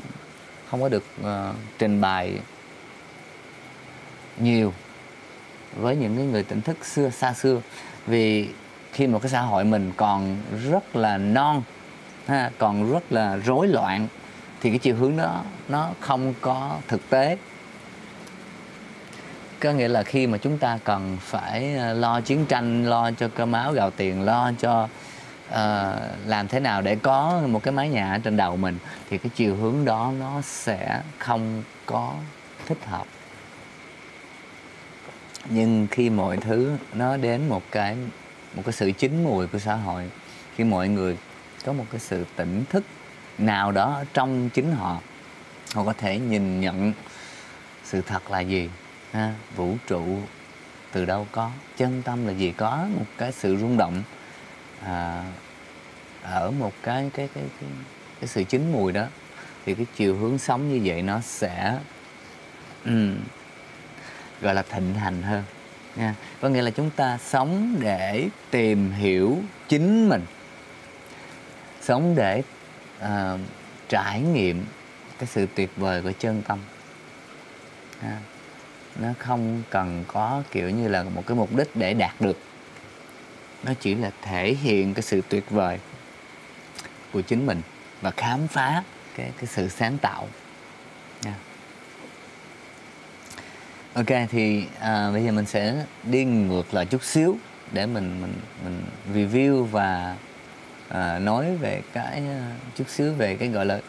không 0.70 0.80
có 0.80 0.88
được 0.88 1.04
uh, 1.20 1.56
trình 1.78 2.00
bày 2.00 2.38
nhiều 4.38 4.72
với 5.76 5.96
những 5.96 6.16
cái 6.16 6.26
người 6.26 6.42
tỉnh 6.42 6.60
thức 6.60 6.84
xưa 6.84 7.10
xa 7.10 7.34
xưa. 7.34 7.60
Vì 8.06 8.48
khi 9.00 9.06
một 9.06 9.22
cái 9.22 9.30
xã 9.30 9.40
hội 9.40 9.64
mình 9.64 9.92
còn 9.96 10.36
rất 10.70 10.96
là 10.96 11.18
non 11.18 11.62
ha, 12.26 12.50
còn 12.58 12.92
rất 12.92 13.12
là 13.12 13.36
rối 13.36 13.68
loạn 13.68 14.08
thì 14.60 14.70
cái 14.70 14.78
chiều 14.78 14.96
hướng 14.96 15.16
đó 15.16 15.42
nó 15.68 15.90
không 16.00 16.34
có 16.40 16.76
thực 16.88 17.10
tế. 17.10 17.38
Có 19.60 19.72
nghĩa 19.72 19.88
là 19.88 20.02
khi 20.02 20.26
mà 20.26 20.38
chúng 20.38 20.58
ta 20.58 20.78
cần 20.84 21.16
phải 21.20 21.74
ờ, 21.74 21.94
lo 21.94 22.20
chiến 22.20 22.46
tranh 22.46 22.84
lo 22.84 23.10
cho 23.10 23.28
cơm 23.28 23.52
áo 23.52 23.72
gạo 23.72 23.90
tiền 23.90 24.22
lo 24.22 24.52
cho 24.58 24.88
uh, 25.48 25.58
làm 26.26 26.48
thế 26.48 26.60
nào 26.60 26.82
để 26.82 26.96
có 26.96 27.42
một 27.46 27.62
cái 27.62 27.72
mái 27.72 27.88
nhà 27.88 28.18
trên 28.24 28.36
đầu 28.36 28.56
mình 28.56 28.78
thì 29.10 29.18
cái 29.18 29.30
chiều 29.34 29.56
hướng 29.56 29.84
đó 29.84 30.12
nó 30.18 30.40
sẽ 30.42 31.00
không 31.18 31.62
có 31.86 32.14
thích 32.66 32.84
hợp. 32.86 33.04
Nhưng 35.48 35.86
khi 35.90 36.10
mọi 36.10 36.36
thứ 36.36 36.76
nó 36.94 37.16
đến 37.16 37.48
một 37.48 37.62
cái 37.70 37.96
một 38.54 38.62
cái 38.64 38.72
sự 38.72 38.92
chín 38.92 39.24
mùi 39.24 39.46
của 39.46 39.58
xã 39.58 39.74
hội. 39.74 40.10
Khi 40.56 40.64
mọi 40.64 40.88
người 40.88 41.16
có 41.64 41.72
một 41.72 41.84
cái 41.90 42.00
sự 42.00 42.26
tỉnh 42.36 42.64
thức 42.70 42.84
nào 43.38 43.72
đó 43.72 44.04
trong 44.14 44.50
chính 44.50 44.72
họ 44.72 45.00
họ 45.74 45.84
có 45.84 45.92
thể 45.92 46.18
nhìn 46.18 46.60
nhận 46.60 46.92
sự 47.84 48.00
thật 48.00 48.30
là 48.30 48.40
gì 48.40 48.70
ha, 49.12 49.34
vũ 49.56 49.76
trụ 49.86 50.18
từ 50.92 51.04
đâu 51.04 51.26
có 51.32 51.50
chân 51.76 52.02
tâm 52.02 52.26
là 52.26 52.32
gì? 52.32 52.52
Có 52.56 52.86
một 52.98 53.06
cái 53.18 53.32
sự 53.32 53.56
rung 53.56 53.76
động 53.76 54.02
à, 54.84 55.24
ở 56.22 56.50
một 56.50 56.72
cái 56.82 57.10
cái 57.14 57.28
cái 57.34 57.44
cái, 57.60 57.70
cái 58.20 58.28
sự 58.28 58.44
chín 58.44 58.72
mùi 58.72 58.92
đó 58.92 59.06
thì 59.66 59.74
cái 59.74 59.86
chiều 59.96 60.16
hướng 60.16 60.38
sống 60.38 60.72
như 60.72 60.80
vậy 60.84 61.02
nó 61.02 61.20
sẽ 61.20 61.78
um, 62.84 63.16
gọi 64.40 64.54
là 64.54 64.62
thịnh 64.62 64.94
hành 64.94 65.22
hơn 65.22 65.44
nha. 65.96 66.14
Có 66.40 66.48
nghĩa 66.48 66.62
là 66.62 66.70
chúng 66.70 66.90
ta 66.90 67.18
sống 67.18 67.76
để 67.80 68.28
tìm 68.50 68.92
hiểu 68.92 69.38
chính 69.68 70.08
mình. 70.08 70.22
Sống 71.80 72.14
để 72.14 72.42
uh, 73.04 73.40
trải 73.88 74.20
nghiệm 74.20 74.64
cái 75.18 75.26
sự 75.26 75.46
tuyệt 75.54 75.70
vời 75.76 76.02
của 76.02 76.12
chân 76.18 76.42
tâm. 76.42 76.58
Yeah. 78.02 78.18
nó 78.96 79.08
không 79.18 79.62
cần 79.70 80.04
có 80.08 80.42
kiểu 80.50 80.70
như 80.70 80.88
là 80.88 81.02
một 81.02 81.26
cái 81.26 81.36
mục 81.36 81.56
đích 81.56 81.76
để 81.76 81.94
đạt 81.94 82.20
được. 82.20 82.38
Nó 83.62 83.72
chỉ 83.80 83.94
là 83.94 84.10
thể 84.22 84.54
hiện 84.54 84.94
cái 84.94 85.02
sự 85.02 85.22
tuyệt 85.28 85.50
vời 85.50 85.78
của 87.12 87.20
chính 87.20 87.46
mình 87.46 87.62
và 88.00 88.10
khám 88.10 88.48
phá 88.48 88.82
cái 89.16 89.30
cái 89.36 89.46
sự 89.46 89.68
sáng 89.68 89.98
tạo. 89.98 90.28
Nha 91.22 91.34
ok 93.94 94.06
thì 94.30 94.66
à, 94.80 95.10
bây 95.12 95.24
giờ 95.24 95.32
mình 95.32 95.46
sẽ 95.46 95.84
đi 96.04 96.24
ngược 96.24 96.74
lại 96.74 96.86
chút 96.86 97.04
xíu 97.04 97.36
để 97.72 97.86
mình 97.86 98.20
mình 98.20 98.34
mình 98.64 98.82
review 99.14 99.64
và 99.64 100.16
à, 100.88 101.18
nói 101.18 101.56
về 101.56 101.82
cái 101.92 102.22
à, 102.28 102.52
chút 102.76 102.88
xíu 102.88 103.14
về 103.14 103.36
cái 103.36 103.48
gọi 103.48 103.66
là 103.66 103.80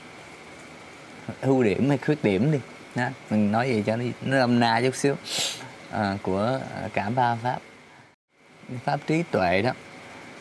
ưu 1.42 1.64
điểm 1.64 1.90
hay 1.90 1.98
khuyết 1.98 2.24
điểm 2.24 2.52
đi 2.52 2.60
ha. 2.96 3.12
mình 3.30 3.52
nói 3.52 3.70
gì 3.70 3.84
cho 3.86 3.96
nó 3.96 4.04
nó 4.22 4.40
âm 4.40 4.60
na 4.60 4.82
chút 4.82 4.96
xíu 4.96 5.16
à, 5.92 6.18
của 6.22 6.60
cả 6.94 7.10
ba 7.10 7.36
pháp 7.36 7.60
pháp 8.84 9.00
trí 9.08 9.24
tuệ 9.24 9.62
đó 9.62 9.72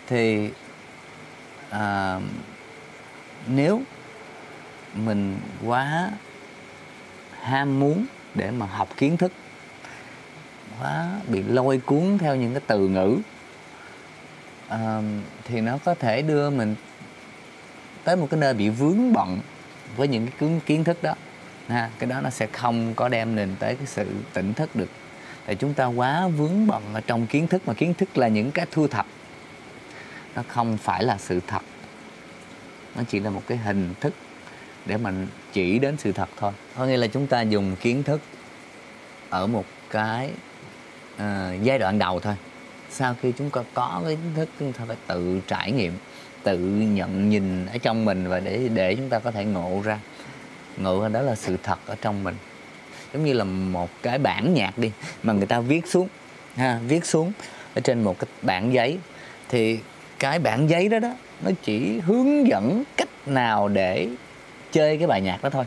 thì 0.06 0.50
à, 1.70 2.18
nếu 3.46 3.82
mình 4.94 5.38
quá 5.66 6.10
ham 7.40 7.80
muốn 7.80 8.06
để 8.34 8.50
mà 8.50 8.66
học 8.66 8.88
kiến 8.96 9.16
thức 9.16 9.32
quá 10.80 11.20
bị 11.28 11.42
lôi 11.42 11.78
cuốn 11.78 12.18
theo 12.18 12.36
những 12.36 12.54
cái 12.54 12.62
từ 12.66 12.88
ngữ. 12.88 13.18
À, 14.68 15.02
thì 15.44 15.60
nó 15.60 15.78
có 15.84 15.94
thể 15.94 16.22
đưa 16.22 16.50
mình 16.50 16.74
tới 18.04 18.16
một 18.16 18.28
cái 18.30 18.40
nơi 18.40 18.54
bị 18.54 18.68
vướng 18.68 19.12
bận 19.12 19.40
với 19.96 20.08
những 20.08 20.26
cái 20.38 20.60
kiến 20.66 20.84
thức 20.84 21.02
đó. 21.02 21.14
Ha 21.68 21.90
cái 21.98 22.10
đó 22.10 22.20
nó 22.20 22.30
sẽ 22.30 22.46
không 22.46 22.94
có 22.94 23.08
đem 23.08 23.36
mình 23.36 23.56
tới 23.58 23.74
cái 23.74 23.86
sự 23.86 24.06
tỉnh 24.32 24.54
thức 24.54 24.76
được. 24.76 24.90
Tại 25.46 25.54
chúng 25.54 25.74
ta 25.74 25.86
quá 25.86 26.28
vướng 26.28 26.66
bận 26.66 26.82
ở 26.94 27.00
trong 27.00 27.26
kiến 27.26 27.46
thức 27.46 27.62
mà 27.66 27.74
kiến 27.74 27.94
thức 27.94 28.18
là 28.18 28.28
những 28.28 28.50
cái 28.50 28.66
thu 28.70 28.88
thập. 28.88 29.06
Nó 30.34 30.42
không 30.48 30.76
phải 30.76 31.04
là 31.04 31.18
sự 31.18 31.40
thật. 31.46 31.62
Nó 32.96 33.02
chỉ 33.08 33.20
là 33.20 33.30
một 33.30 33.42
cái 33.46 33.58
hình 33.58 33.94
thức 34.00 34.14
để 34.86 34.96
mình 34.96 35.26
chỉ 35.52 35.78
đến 35.78 35.96
sự 35.96 36.12
thật 36.12 36.28
thôi. 36.36 36.52
Có 36.76 36.86
nghĩa 36.86 36.96
là 36.96 37.06
chúng 37.06 37.26
ta 37.26 37.40
dùng 37.40 37.76
kiến 37.80 38.02
thức 38.02 38.20
ở 39.30 39.46
một 39.46 39.64
cái 39.90 40.30
uh, 41.14 41.62
giai 41.62 41.78
đoạn 41.78 41.98
đầu 41.98 42.20
thôi. 42.20 42.34
Sau 42.90 43.14
khi 43.22 43.32
chúng 43.38 43.50
ta 43.50 43.60
có 43.74 44.02
cái 44.04 44.16
kiến 44.16 44.32
thức 44.34 44.48
chúng 44.58 44.72
ta 44.72 44.84
phải 44.88 44.96
tự 45.06 45.40
trải 45.46 45.72
nghiệm 45.72 45.92
tự 46.42 46.58
nhận 46.58 47.30
nhìn 47.30 47.66
ở 47.66 47.78
trong 47.78 48.04
mình 48.04 48.28
và 48.28 48.40
để 48.40 48.68
để 48.74 48.94
chúng 48.94 49.08
ta 49.08 49.18
có 49.18 49.30
thể 49.30 49.44
ngộ 49.44 49.82
ra. 49.84 49.98
Ngộ 50.76 51.02
ra 51.02 51.08
đó 51.08 51.22
là 51.22 51.34
sự 51.34 51.56
thật 51.62 51.78
ở 51.86 51.96
trong 52.00 52.24
mình. 52.24 52.34
Giống 53.14 53.24
như 53.24 53.32
là 53.32 53.44
một 53.44 53.90
cái 54.02 54.18
bản 54.18 54.54
nhạc 54.54 54.78
đi 54.78 54.92
mà 55.22 55.32
người 55.32 55.46
ta 55.46 55.60
viết 55.60 55.86
xuống 55.86 56.08
ha 56.56 56.80
viết 56.86 57.06
xuống 57.06 57.32
ở 57.74 57.80
trên 57.80 58.02
một 58.02 58.18
cái 58.18 58.28
bản 58.42 58.72
giấy. 58.72 58.98
Thì 59.48 59.78
cái 60.18 60.38
bản 60.38 60.70
giấy 60.70 60.88
đó 60.88 60.98
đó 60.98 61.14
nó 61.44 61.50
chỉ 61.62 62.00
hướng 62.00 62.48
dẫn 62.48 62.84
cách 62.96 63.08
nào 63.26 63.68
để 63.68 64.08
chơi 64.72 64.98
cái 64.98 65.06
bài 65.06 65.20
nhạc 65.20 65.42
đó 65.42 65.50
thôi. 65.50 65.64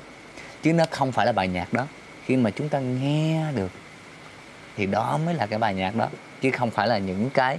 Chứ 0.64 0.74
nó 0.74 0.86
không 0.92 1.12
phải 1.12 1.26
là 1.26 1.32
bài 1.32 1.48
nhạc 1.48 1.74
đó. 1.74 1.88
Khi 2.26 2.38
mà 2.38 2.50
chúng 2.50 2.70
ta 2.70 2.80
nghe 2.80 3.46
được 3.56 3.72
thì 4.78 4.86
đó 4.86 5.20
mới 5.26 5.34
là 5.34 5.46
cái 5.46 5.60
bài 5.60 5.74
nhạc 5.74 5.96
đó 5.96 6.08
chứ 6.42 6.52
không 6.52 6.72
phải 6.72 6.88
là 6.88 6.98
những 6.98 7.30
cái 7.30 7.58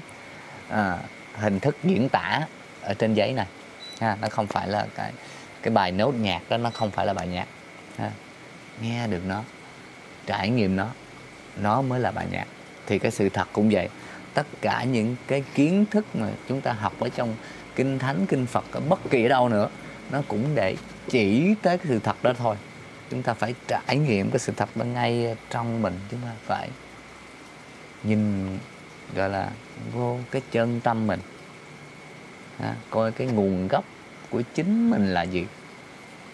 à, 0.68 0.98
hình 1.34 1.60
thức 1.60 1.76
diễn 1.84 2.08
tả 2.08 2.40
ở 2.82 2.94
trên 2.94 3.14
giấy 3.14 3.32
này. 3.32 3.46
Ha, 4.00 4.16
nó 4.20 4.28
không 4.28 4.46
phải 4.46 4.68
là 4.68 4.86
cái 4.94 5.12
cái 5.62 5.74
bài 5.74 5.92
nốt 5.92 6.14
nhạc 6.14 6.40
đó 6.48 6.56
nó 6.56 6.70
không 6.70 6.90
phải 6.90 7.06
là 7.06 7.12
bài 7.12 7.28
nhạc. 7.28 7.46
Ha. 7.98 8.10
nghe 8.82 9.06
được 9.06 9.22
nó 9.26 9.42
trải 10.26 10.48
nghiệm 10.48 10.76
nó 10.76 10.88
nó 11.56 11.82
mới 11.82 12.00
là 12.00 12.10
bài 12.10 12.26
nhạc. 12.30 12.46
Thì 12.86 12.98
cái 12.98 13.10
sự 13.10 13.28
thật 13.28 13.48
cũng 13.52 13.70
vậy. 13.72 13.88
Tất 14.34 14.46
cả 14.60 14.84
những 14.84 15.16
cái 15.26 15.44
kiến 15.54 15.84
thức 15.90 16.06
mà 16.16 16.28
chúng 16.48 16.60
ta 16.60 16.72
học 16.72 16.92
ở 17.00 17.08
trong 17.08 17.34
kinh 17.76 17.98
thánh 17.98 18.26
kinh 18.26 18.46
phật 18.46 18.64
ở 18.72 18.80
bất 18.80 19.00
kỳ 19.10 19.24
ở 19.24 19.28
đâu 19.28 19.48
nữa 19.48 19.68
nó 20.10 20.22
cũng 20.28 20.54
để 20.54 20.76
chỉ 21.10 21.54
tới 21.62 21.78
cái 21.78 21.86
sự 21.88 21.98
thật 21.98 22.16
đó 22.22 22.32
thôi. 22.38 22.56
Chúng 23.10 23.22
ta 23.22 23.34
phải 23.34 23.54
trải 23.68 23.96
nghiệm 23.96 24.30
cái 24.30 24.38
sự 24.38 24.52
thật 24.56 24.76
đó 24.76 24.84
ngay 24.84 25.36
trong 25.50 25.82
mình 25.82 25.94
chúng 26.10 26.20
ta 26.20 26.30
phải 26.46 26.68
nhìn 28.04 28.46
gọi 29.14 29.28
là 29.28 29.50
vô 29.92 30.18
cái 30.30 30.42
chân 30.50 30.80
tâm 30.80 31.06
mình. 31.06 31.20
À, 32.60 32.74
coi 32.90 33.12
cái 33.12 33.26
nguồn 33.26 33.68
gốc 33.68 33.84
của 34.30 34.42
chính 34.54 34.90
mình 34.90 35.14
là 35.14 35.22
gì. 35.22 35.46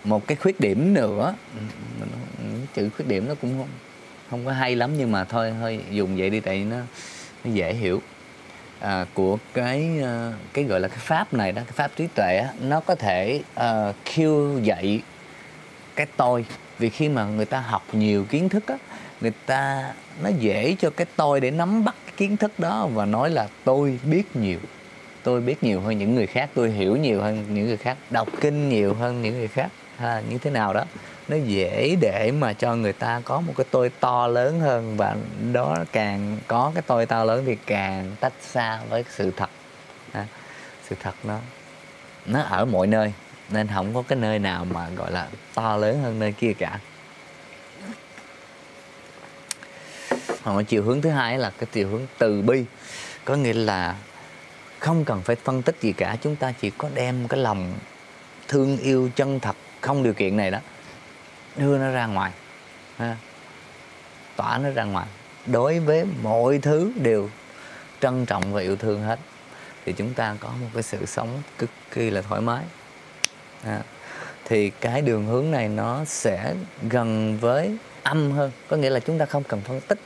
Một 0.05 0.27
cái 0.27 0.37
khuyết 0.37 0.61
điểm 0.61 0.95
nữa 0.95 1.35
mình, 2.01 2.67
chữ 2.75 2.91
khuyết 2.97 3.09
điểm 3.09 3.29
nó 3.29 3.35
cũng 3.35 3.59
không 3.59 3.69
không 4.31 4.47
có 4.47 4.53
hay 4.53 4.77
lắm 4.77 4.91
nhưng 4.99 5.13
mà 5.13 5.25
thôi 5.25 5.53
hơi 5.53 5.81
dùng 5.91 6.17
vậy 6.17 6.31
đi 6.31 6.41
tại 6.41 6.65
nó 6.65 6.77
nó 7.45 7.51
dễ 7.53 7.75
hiểu. 7.75 8.03
À, 8.81 9.07
của 9.15 9.39
cái 9.55 9.99
ờ, 10.03 10.33
cái 10.53 10.65
gọi 10.65 10.81
là 10.81 10.89
cái 10.89 10.99
pháp 10.99 11.35
này 11.35 11.53
đó 11.53 11.63
cái 11.67 11.73
pháp 11.73 11.91
trí 11.97 12.07
tuệ 12.07 12.41
đó, 12.43 12.49
nó 12.61 12.81
có 12.81 12.95
thể 12.95 13.43
uh, 13.61 13.97
khiêu 14.05 14.59
dậy 14.59 15.03
cái 15.97 16.07
tôi. 16.17 16.45
Vì 16.79 16.91
khi 16.91 17.09
mà 17.09 17.25
người 17.25 17.45
ta 17.45 17.61
học 17.61 17.83
nhiều 17.93 18.25
kiến 18.25 18.49
thức 18.49 18.67
á 18.67 18.77
người 19.21 19.33
ta 19.47 19.93
nó 20.23 20.29
dễ 20.39 20.77
cho 20.79 20.91
cái 20.91 21.07
tôi 21.17 21.41
để 21.41 21.51
nắm 21.51 21.85
bắt 21.85 21.95
cái 22.07 22.15
kiến 22.17 22.37
thức 22.37 22.53
đó 22.59 22.89
và 22.95 23.05
nói 23.05 23.31
là 23.31 23.49
tôi 23.65 23.99
biết 24.11 24.37
nhiều. 24.37 24.59
Tôi 25.23 25.41
biết 25.41 25.63
nhiều 25.63 25.81
hơn 25.81 25.99
những 25.99 26.15
người 26.15 26.27
khác. 26.27 26.51
Tôi 26.55 26.71
hiểu 26.71 26.97
nhiều 26.97 27.23
hơn 27.23 27.45
những 27.55 27.67
người 27.67 27.77
khác. 27.77 27.97
Đọc 28.11 28.29
kinh 28.41 28.69
nhiều 28.69 28.95
hơn 28.95 29.23
những 29.23 29.39
người 29.39 29.49
khác. 29.49 29.69
Ha, 29.97 30.23
như 30.31 30.39
thế 30.39 30.51
nào 30.51 30.73
đó. 30.73 30.85
Nó 31.29 31.37
dễ 31.37 31.97
để 32.01 32.33
mà 32.39 32.53
cho 32.53 32.75
người 32.75 32.93
ta 32.93 33.21
có 33.25 33.41
một 33.41 33.53
cái 33.57 33.67
tôi 33.71 33.91
to 34.01 34.27
lớn 34.27 34.61
hơn 34.61 34.97
và 34.97 35.17
đó 35.53 35.77
càng 35.93 36.39
có 36.47 36.73
cái 36.75 36.83
tôi 36.87 37.07
to 37.07 37.25
lớn 37.25 37.43
thì 37.47 37.57
càng 37.67 38.17
tách 38.21 38.33
xa 38.41 38.81
với 38.89 39.05
sự 39.11 39.33
thật. 39.37 39.51
Ha. 40.13 40.27
sự 40.89 40.97
thật 41.03 41.15
nó 41.25 41.39
nó 42.27 42.41
ở 42.41 42.65
mọi 42.65 42.87
nơi 42.87 43.13
nên 43.51 43.69
không 43.75 43.95
có 43.95 44.03
cái 44.09 44.19
nơi 44.19 44.39
nào 44.39 44.65
mà 44.65 44.89
gọi 44.97 45.13
là 45.13 45.29
to 45.55 45.77
lớn 45.77 46.03
hơn 46.03 46.19
nơi 46.19 46.33
kia 46.33 46.53
cả. 46.59 46.79
Còn 50.45 50.65
chiều 50.65 50.83
hướng 50.83 51.01
thứ 51.01 51.11
hai 51.11 51.39
là 51.39 51.51
cái 51.59 51.69
chiều 51.73 51.89
hướng 51.89 52.07
từ 52.19 52.43
bi. 52.43 52.65
Có 53.25 53.35
nghĩa 53.35 53.53
là 53.53 53.97
không 54.79 55.05
cần 55.05 55.23
phải 55.23 55.37
phân 55.37 55.63
tích 55.63 55.77
gì 55.81 55.93
cả 55.93 56.17
chúng 56.23 56.37
ta 56.37 56.53
chỉ 56.61 56.71
có 56.71 56.89
đem 56.95 57.29
cái 57.29 57.41
lòng 57.41 57.73
thương 58.49 58.79
yêu 58.79 59.11
chân 59.17 59.41
thật 59.41 59.57
không 59.81 60.03
điều 60.03 60.13
kiện 60.13 60.37
này 60.37 60.51
đó 60.51 60.59
đưa 61.57 61.79
nó 61.79 61.91
ra 61.91 62.07
ngoài 62.07 62.33
ha. 62.99 63.17
tỏa 64.37 64.59
nó 64.59 64.71
ra 64.71 64.85
ngoài. 64.85 65.07
Đối 65.47 65.79
với 65.79 66.05
mọi 66.23 66.59
thứ 66.59 66.93
đều 66.97 67.31
trân 68.01 68.27
trọng 68.27 68.53
và 68.53 68.61
yêu 68.61 68.77
thương 68.77 69.03
hết 69.03 69.19
thì 69.85 69.93
chúng 69.93 70.15
ta 70.15 70.37
có 70.41 70.49
một 70.49 70.69
cái 70.75 70.83
sự 70.83 71.07
sống 71.07 71.43
cực 71.59 71.71
kỳ 71.91 72.11
là 72.11 72.23
thoải 72.23 72.41
mái 72.41 72.65
à, 73.65 73.81
thì 74.45 74.71
cái 74.71 75.03
đường 75.03 75.27
hướng 75.27 75.51
này 75.51 75.69
nó 75.69 76.05
sẽ 76.05 76.55
gần 76.91 77.39
với 77.39 77.77
âm 78.03 78.33
hơn. 78.33 78.51
Có 78.69 78.77
nghĩa 78.77 78.91
là 78.91 79.01
chúng 79.01 79.19
ta 79.19 79.27
không 79.27 79.45
cần 79.45 79.61
phân 79.61 79.81
tích 79.81 79.99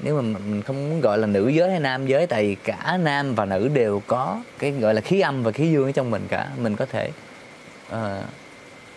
nếu 0.00 0.16
mà 0.16 0.22
mình 0.22 0.62
không 0.62 0.90
muốn 0.90 1.00
gọi 1.00 1.18
là 1.18 1.26
nữ 1.26 1.48
giới 1.48 1.70
hay 1.70 1.80
nam 1.80 2.06
giới 2.06 2.26
tại 2.26 2.46
vì 2.46 2.54
cả 2.54 2.98
nam 3.02 3.34
và 3.34 3.44
nữ 3.44 3.68
đều 3.68 4.02
có 4.06 4.42
cái 4.58 4.70
gọi 4.70 4.94
là 4.94 5.00
khí 5.00 5.20
âm 5.20 5.42
và 5.42 5.52
khí 5.52 5.70
dương 5.72 5.84
ở 5.84 5.92
trong 5.92 6.10
mình 6.10 6.26
cả 6.28 6.48
mình 6.58 6.76
có 6.76 6.86
thể 6.86 7.10
uh, 7.92 7.98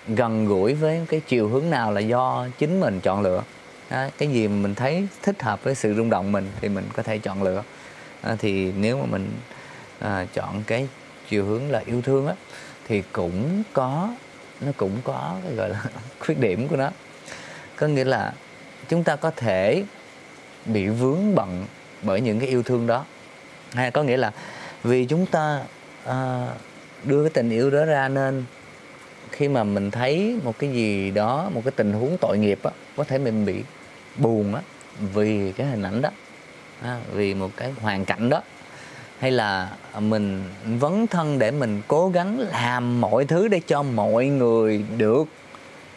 gần 0.08 0.46
gũi 0.46 0.74
với 0.74 1.02
cái 1.10 1.22
chiều 1.28 1.48
hướng 1.48 1.70
nào 1.70 1.92
là 1.92 2.02
do 2.02 2.48
chính 2.58 2.80
mình 2.80 3.00
chọn 3.00 3.22
lựa. 3.22 3.44
Đó, 3.90 4.08
cái 4.18 4.30
gì 4.30 4.48
mà 4.48 4.56
mình 4.56 4.76
thấy 4.76 5.08
thích 5.22 5.44
hợp 5.44 5.64
với 5.64 5.76
sự 5.76 5.94
rung 5.94 6.10
động 6.10 6.32
mình 6.32 6.52
thì 6.62 6.70
mình 6.70 6.86
có 6.96 7.04
thể 7.04 7.18
chọn 7.18 7.44
lựa. 7.44 7.64
À, 8.22 8.36
thì 8.40 8.72
nếu 8.72 8.98
mà 8.98 9.06
mình 9.06 9.32
à, 10.00 10.26
chọn 10.34 10.64
cái 10.68 10.88
chiều 11.30 11.46
hướng 11.46 11.72
là 11.72 11.82
yêu 11.86 12.02
thương 12.02 12.28
á 12.28 12.34
thì 12.88 13.04
cũng 13.12 13.64
có 13.74 14.10
nó 14.62 14.72
cũng 14.78 14.98
có 15.04 15.36
cái 15.44 15.56
gọi 15.56 15.70
là 15.70 15.84
khuyết 16.20 16.40
điểm 16.40 16.68
của 16.68 16.76
nó. 16.76 16.90
Có 17.76 17.88
nghĩa 17.88 18.04
là 18.04 18.34
chúng 18.90 19.04
ta 19.04 19.16
có 19.16 19.32
thể 19.32 19.84
bị 20.66 20.88
vướng 20.88 21.36
bận 21.36 21.66
bởi 22.02 22.22
những 22.22 22.40
cái 22.40 22.50
yêu 22.50 22.64
thương 22.64 22.88
đó. 22.88 23.06
Hay 23.74 23.92
có 23.92 24.04
nghĩa 24.04 24.18
là 24.18 24.32
vì 24.84 25.06
chúng 25.06 25.26
ta 25.26 25.62
à, 26.06 26.48
đưa 27.04 27.24
cái 27.24 27.30
tình 27.30 27.50
yêu 27.50 27.70
đó 27.70 27.86
ra 27.86 28.10
nên 28.10 28.44
khi 29.32 29.48
mà 29.48 29.64
mình 29.64 29.92
thấy 29.92 30.40
một 30.44 30.60
cái 30.60 30.70
gì 30.70 31.12
đó 31.12 31.50
một 31.54 31.62
cái 31.66 31.72
tình 31.76 31.94
huống 31.94 32.18
tội 32.22 32.38
nghiệp 32.38 32.60
á 32.64 32.72
có 32.96 33.04
thể 33.04 33.18
mình 33.18 33.46
bị 33.46 33.64
buồn 34.18 34.56
á 34.56 34.62
vì 35.14 35.52
cái 35.52 35.68
hình 35.68 35.84
ảnh 35.84 36.02
đó 36.02 36.10
à, 36.82 37.00
vì 37.14 37.34
một 37.34 37.52
cái 37.58 37.74
hoàn 37.82 38.06
cảnh 38.06 38.30
đó. 38.30 38.42
Hay 39.20 39.32
là 39.32 39.70
mình 40.00 40.44
vấn 40.80 41.08
thân 41.08 41.40
để 41.40 41.52
mình 41.52 41.82
cố 41.88 42.10
gắng 42.10 42.40
làm 42.40 43.02
mọi 43.02 43.26
thứ 43.26 43.48
để 43.48 43.62
cho 43.68 43.84
mọi 43.84 44.28
người 44.28 44.86
được 44.98 45.28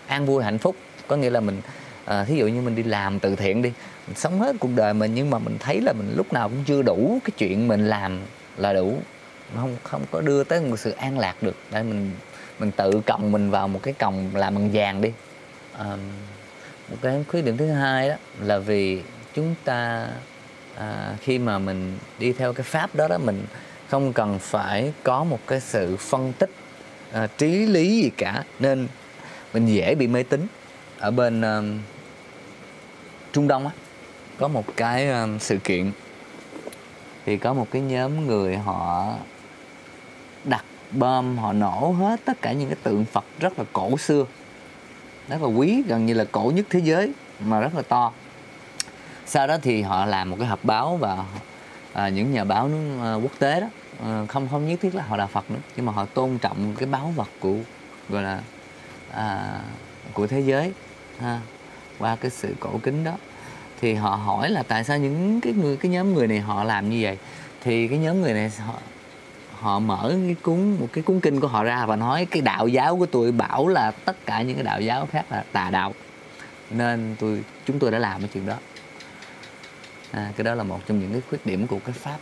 an 0.06 0.26
vui 0.26 0.44
hạnh 0.44 0.58
phúc. 0.58 0.76
Có 1.06 1.16
nghĩa 1.16 1.30
là 1.30 1.40
mình 1.40 1.60
à, 2.04 2.24
thí 2.24 2.36
dụ 2.36 2.46
như 2.46 2.60
mình 2.60 2.74
đi 2.74 2.82
làm 2.82 3.18
từ 3.18 3.36
thiện 3.36 3.62
đi 3.62 3.72
mình 4.09 4.16
sống 4.16 4.40
hết 4.40 4.56
cuộc 4.61 4.70
đời 4.76 4.94
mình 4.94 5.14
nhưng 5.14 5.30
mà 5.30 5.38
mình 5.38 5.56
thấy 5.61 5.80
là 5.80 5.92
mình 5.92 6.14
lúc 6.16 6.32
nào 6.32 6.48
cũng 6.48 6.64
chưa 6.64 6.82
đủ 6.82 7.18
cái 7.24 7.30
chuyện 7.38 7.68
mình 7.68 7.86
làm 7.86 8.20
là 8.56 8.72
đủ. 8.72 8.98
Không 9.56 9.76
không 9.82 10.02
có 10.11 10.20
đưa 10.20 10.44
tới 10.44 10.61
một 10.61 10.76
sự 10.76 10.90
an 10.90 11.18
lạc 11.18 11.42
được. 11.42 11.56
Để 11.72 11.82
mình 11.82 12.11
mình 12.59 12.70
tự 12.70 13.00
còng 13.06 13.32
mình 13.32 13.50
vào 13.50 13.68
một 13.68 13.80
cái 13.82 13.94
còng 13.94 14.30
làm 14.34 14.54
bằng 14.54 14.70
vàng 14.72 15.00
đi. 15.00 15.12
À, 15.78 15.96
một 16.90 16.96
cái 17.02 17.24
khuyết 17.28 17.42
điểm 17.44 17.56
thứ 17.56 17.70
hai 17.70 18.09
đó 18.09 18.14
là 18.40 18.59
vì 18.59 19.02
chúng 19.34 19.54
ta 19.64 20.09
à, 20.76 21.14
khi 21.20 21.38
mà 21.38 21.59
mình 21.59 21.98
đi 22.18 22.32
theo 22.32 22.52
cái 22.52 22.64
pháp 22.64 22.94
đó 22.94 23.09
đó 23.09 23.18
mình 23.18 23.44
không 23.88 24.12
cần 24.12 24.38
phải 24.38 24.92
có 25.02 25.24
một 25.24 25.40
cái 25.46 25.61
sự 25.61 25.96
phân 25.96 26.32
tích 26.38 26.50
à, 27.12 27.28
trí 27.38 27.66
lý 27.66 28.02
gì 28.02 28.11
cả. 28.16 28.44
Nên 28.59 28.88
mình 29.54 29.66
dễ 29.66 29.94
bị 29.94 30.06
mê 30.06 30.22
tín. 30.22 30.46
Ở 30.98 31.11
bên 31.11 31.42
à, 31.42 31.61
Trung 33.32 33.48
Đông 33.48 33.66
á 33.66 33.72
có 34.39 34.49
một 34.49 34.64
cái 34.76 35.11
um, 35.11 35.39
sự 35.39 35.59
kiện. 35.64 35.93
Thì 37.26 37.36
có 37.36 37.55
một 37.55 37.66
cái 37.70 37.82
nhóm 37.82 38.26
người 38.26 38.57
họ 38.57 39.14
đặt 40.45 40.64
bom 40.91 41.39
họ 41.39 41.53
nổ 41.53 41.95
hết 41.99 42.20
tất 42.24 42.43
cả 42.43 42.53
những 42.53 42.68
cái 42.68 42.78
tượng 42.82 43.05
Phật 43.05 43.24
rất 43.41 43.59
là 43.59 43.64
cổ 43.72 43.99
xưa. 43.99 44.24
Rất 45.28 45.43
là 45.43 45.49
quý 45.49 45.82
gần 45.86 46.07
như 46.07 46.14
là 46.14 46.24
cổ 46.32 46.53
nhất 46.55 46.66
thế 46.70 46.78
giới 46.78 47.12
mà 47.41 47.61
rất 47.61 47.74
là 47.74 47.82
to. 47.82 48.12
Sau 49.26 49.47
đó 49.47 49.57
thì 49.62 49.82
họ 49.82 50.07
làm 50.07 50.30
một 50.30 50.36
cái 50.39 50.49
họp 50.49 50.64
báo 50.64 50.97
và 50.97 51.24
à, 51.93 52.09
những 52.09 52.32
nhà 52.32 52.45
báo 52.45 52.68
nước, 52.68 52.99
à, 53.03 53.14
quốc 53.14 53.32
tế 53.39 53.61
đó. 53.61 53.66
À, 54.05 54.26
không 54.28 54.49
không 54.51 54.68
nhất 54.68 54.80
thiết 54.82 54.95
là 54.95 55.03
họ 55.03 55.16
đạo 55.16 55.26
Phật 55.26 55.51
nữa 55.51 55.59
nhưng 55.76 55.86
mà 55.86 55.93
họ 55.93 56.05
tôn 56.05 56.39
trọng 56.39 56.74
cái 56.78 56.89
báo 56.89 57.12
vật 57.16 57.28
của 57.41 57.55
gọi 58.09 58.22
là 58.22 58.41
à, 59.12 59.61
của 60.12 60.26
thế 60.26 60.41
giới 60.41 60.72
ha, 61.20 61.41
qua 61.99 62.16
cái 62.16 62.30
sự 62.30 62.55
cổ 62.61 62.70
kính 62.82 63.05
đó 63.05 63.12
thì 63.81 63.95
họ 63.95 64.11
hỏi 64.11 64.51
là 64.51 64.62
tại 64.62 64.85
sao 64.85 64.99
những 64.99 65.41
cái 65.41 65.53
người 65.53 65.76
cái 65.76 65.91
nhóm 65.91 66.14
người 66.14 66.26
này 66.26 66.41
họ 66.41 66.64
làm 66.64 66.91
như 66.91 66.99
vậy? 67.03 67.18
Thì 67.61 67.89
cái 67.89 67.99
nhóm 67.99 68.20
người 68.20 68.33
này 68.33 68.51
họ 68.66 68.74
họ 69.53 69.79
mở 69.79 70.16
cái 70.26 70.37
cuốn 70.43 70.76
một 70.81 70.89
cái 70.93 71.05
cuốn 71.05 71.20
kinh 71.20 71.41
của 71.41 71.49
họ 71.49 71.64
ra 71.64 71.87
và 71.87 71.97
nói 71.97 72.26
cái 72.31 72.43
đạo 72.43 72.68
giáo 72.68 72.97
của 72.97 73.07
tôi 73.07 73.33
bảo 73.33 73.68
là 73.68 73.91
tất 73.91 74.26
cả 74.26 74.43
những 74.43 74.55
cái 74.57 74.64
đạo 74.64 74.81
giáo 74.81 75.09
khác 75.12 75.24
là 75.31 75.45
tà 75.53 75.70
đạo. 75.70 75.95
Nên 76.70 77.16
tôi 77.18 77.45
chúng 77.66 77.79
tôi 77.79 77.91
đã 77.91 77.99
làm 77.99 78.20
cái 78.20 78.31
chuyện 78.35 78.47
đó. 78.47 78.57
À, 80.11 80.33
cái 80.37 80.45
đó 80.45 80.55
là 80.55 80.62
một 80.62 80.81
trong 80.87 81.01
những 81.01 81.12
cái 81.12 81.22
khuyết 81.29 81.47
điểm 81.47 81.66
của 81.66 81.79
cái 81.85 81.93
pháp 81.93 82.18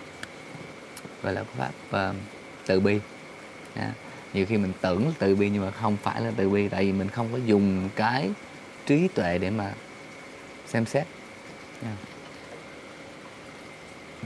gọi 1.23 1.33
là 1.33 1.43
pháp 1.57 1.71
uh, 2.11 2.17
từ 2.67 2.81
bi. 2.81 3.01
À, 3.75 3.93
nhiều 4.35 4.47
khi 4.47 4.57
mình 4.57 4.73
tưởng 4.81 5.13
từ 5.19 5.37
bi 5.37 5.51
nhưng 5.51 5.63
mà 5.65 5.71
không 5.71 5.97
phải 6.03 6.21
là 6.21 6.31
từ 6.37 6.51
bi 6.51 6.69
tại 6.69 6.85
vì 6.85 6.93
mình 6.93 7.09
không 7.09 7.29
có 7.33 7.39
dùng 7.47 7.89
cái 7.97 8.31
trí 8.87 9.09
tuệ 9.09 9.39
để 9.39 9.51
mà 9.51 9.73
xem 10.67 10.87
xét. 10.87 11.07
Dạ. 11.83 11.89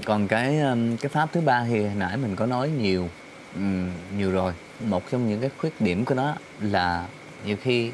còn 0.04 0.28
cái 0.28 0.60
um, 0.60 0.96
cái 0.96 1.08
pháp 1.08 1.28
thứ 1.32 1.40
ba 1.40 1.64
thì 1.64 1.86
nãy 1.96 2.16
mình 2.16 2.36
có 2.36 2.46
nói 2.46 2.70
nhiều 2.70 3.08
nhiều 4.16 4.30
rồi. 4.30 4.52
Một 4.80 5.10
trong 5.10 5.28
những 5.28 5.40
cái 5.40 5.50
khuyết 5.58 5.80
điểm 5.80 6.04
của 6.04 6.14
nó 6.14 6.34
là 6.60 7.06
nhiều 7.44 7.56
khi 7.62 7.90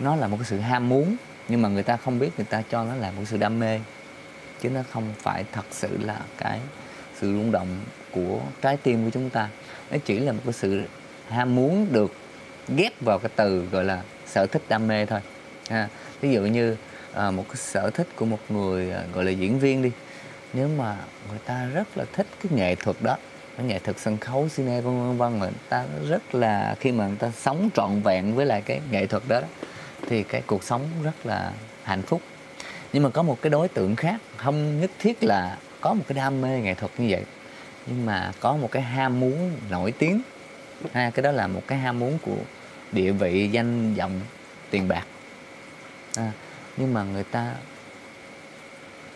nó 0.00 0.16
là 0.16 0.26
một 0.26 0.36
cái 0.36 0.46
sự 0.46 0.58
ham 0.58 0.88
muốn, 0.88 1.16
nhưng 1.48 1.62
mà 1.62 1.68
người 1.68 1.82
ta 1.82 1.96
không 1.96 2.18
biết 2.18 2.30
người 2.36 2.46
ta 2.50 2.62
cho 2.70 2.84
nó 2.84 2.94
là 2.94 3.10
một 3.10 3.22
sự 3.26 3.36
đam 3.36 3.58
mê. 3.58 3.80
Chứ 4.60 4.70
nó 4.70 4.80
không 4.90 5.14
phải 5.18 5.44
thật 5.52 5.64
sự 5.70 5.98
là 6.02 6.20
cái 6.38 6.60
sự 7.20 7.32
rung 7.32 7.52
động 7.52 7.80
của 8.10 8.40
trái 8.62 8.76
tim 8.76 9.04
của 9.04 9.10
chúng 9.10 9.30
ta. 9.30 9.48
Nó 9.90 9.96
chỉ 10.04 10.18
là 10.18 10.32
một 10.32 10.40
cái 10.44 10.52
sự 10.52 10.82
ham 11.28 11.54
muốn 11.54 11.86
được 11.92 12.12
ghép 12.76 12.92
vào 13.00 13.18
cái 13.18 13.30
từ 13.36 13.66
gọi 13.72 13.84
là 13.84 14.02
sở 14.26 14.46
thích 14.46 14.62
đam 14.68 14.88
mê 14.88 15.06
thôi. 15.06 15.20
Ha 15.70 15.88
ví 16.20 16.32
dụ 16.32 16.42
như 16.42 16.76
à, 17.18 17.30
một 17.30 17.44
cái 17.48 17.56
sở 17.56 17.90
thích 17.90 18.08
của 18.16 18.24
một 18.24 18.38
người 18.48 18.90
à, 18.90 19.02
gọi 19.12 19.24
là 19.24 19.30
diễn 19.30 19.58
viên 19.58 19.82
đi. 19.82 19.90
Nếu 20.52 20.68
mà 20.78 20.96
người 21.30 21.38
ta 21.46 21.66
rất 21.74 21.98
là 21.98 22.04
thích 22.12 22.26
cái 22.42 22.52
nghệ 22.58 22.74
thuật 22.74 22.96
đó 23.00 23.16
cái 23.56 23.66
nghệ 23.66 23.78
thuật 23.78 23.98
sân 23.98 24.18
khấu 24.18 24.48
cine 24.56 24.80
vân 24.80 25.00
vân 25.00 25.16
vân 25.16 25.38
người 25.38 25.50
ta 25.68 25.84
rất 26.08 26.34
là 26.34 26.76
khi 26.80 26.92
mà 26.92 27.06
người 27.06 27.16
ta 27.16 27.30
sống 27.36 27.68
trọn 27.74 28.00
vẹn 28.00 28.34
với 28.34 28.46
lại 28.46 28.62
cái 28.62 28.80
nghệ 28.90 29.06
thuật 29.06 29.22
đó, 29.28 29.40
đó 29.40 29.46
thì 30.08 30.22
cái 30.22 30.42
cuộc 30.46 30.64
sống 30.64 30.82
rất 31.04 31.26
là 31.26 31.52
hạnh 31.82 32.02
phúc. 32.02 32.22
Nhưng 32.92 33.02
mà 33.02 33.10
có 33.10 33.22
một 33.22 33.42
cái 33.42 33.50
đối 33.50 33.68
tượng 33.68 33.96
khác 33.96 34.20
không 34.36 34.80
nhất 34.80 34.90
thiết 34.98 35.24
là 35.24 35.58
có 35.80 35.94
một 35.94 36.04
cái 36.08 36.16
đam 36.16 36.40
mê 36.40 36.60
nghệ 36.60 36.74
thuật 36.74 36.92
như 36.98 37.06
vậy 37.10 37.24
nhưng 37.86 38.06
mà 38.06 38.32
có 38.40 38.56
một 38.56 38.68
cái 38.72 38.82
ham 38.82 39.20
muốn 39.20 39.52
nổi 39.70 39.92
tiếng. 39.98 40.20
Ha 40.92 41.10
cái 41.10 41.22
đó 41.22 41.32
là 41.32 41.46
một 41.46 41.62
cái 41.66 41.78
ham 41.78 41.98
muốn 41.98 42.18
của 42.22 42.36
địa 42.92 43.12
vị 43.12 43.48
danh 43.52 43.94
vọng 43.94 44.20
tiền 44.70 44.88
bạc. 44.88 45.04
À, 46.16 46.32
nhưng 46.78 46.94
mà 46.94 47.02
người 47.02 47.24
ta 47.24 47.54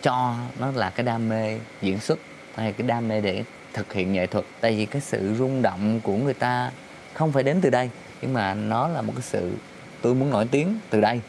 cho 0.01 0.35
nó 0.59 0.71
là 0.71 0.89
cái 0.89 1.03
đam 1.03 1.29
mê 1.29 1.59
diễn 1.81 1.99
xuất 1.99 2.19
hay 2.55 2.73
cái 2.73 2.87
đam 2.87 3.07
mê 3.07 3.21
để 3.21 3.43
thực 3.73 3.93
hiện 3.93 4.13
nghệ 4.13 4.27
thuật. 4.27 4.45
Tại 4.61 4.75
vì 4.75 4.85
cái 4.85 5.01
sự 5.01 5.35
rung 5.37 5.61
động 5.61 5.99
của 6.03 6.15
người 6.17 6.33
ta 6.33 6.71
không 7.13 7.31
phải 7.31 7.43
đến 7.43 7.61
từ 7.61 7.69
đây 7.69 7.89
nhưng 8.21 8.33
mà 8.33 8.53
nó 8.53 8.87
là 8.87 9.01
một 9.01 9.13
cái 9.15 9.21
sự 9.21 9.51
tôi 10.01 10.15
muốn 10.15 10.29
nổi 10.29 10.47
tiếng 10.51 10.79
từ 10.89 11.01
đây. 11.01 11.21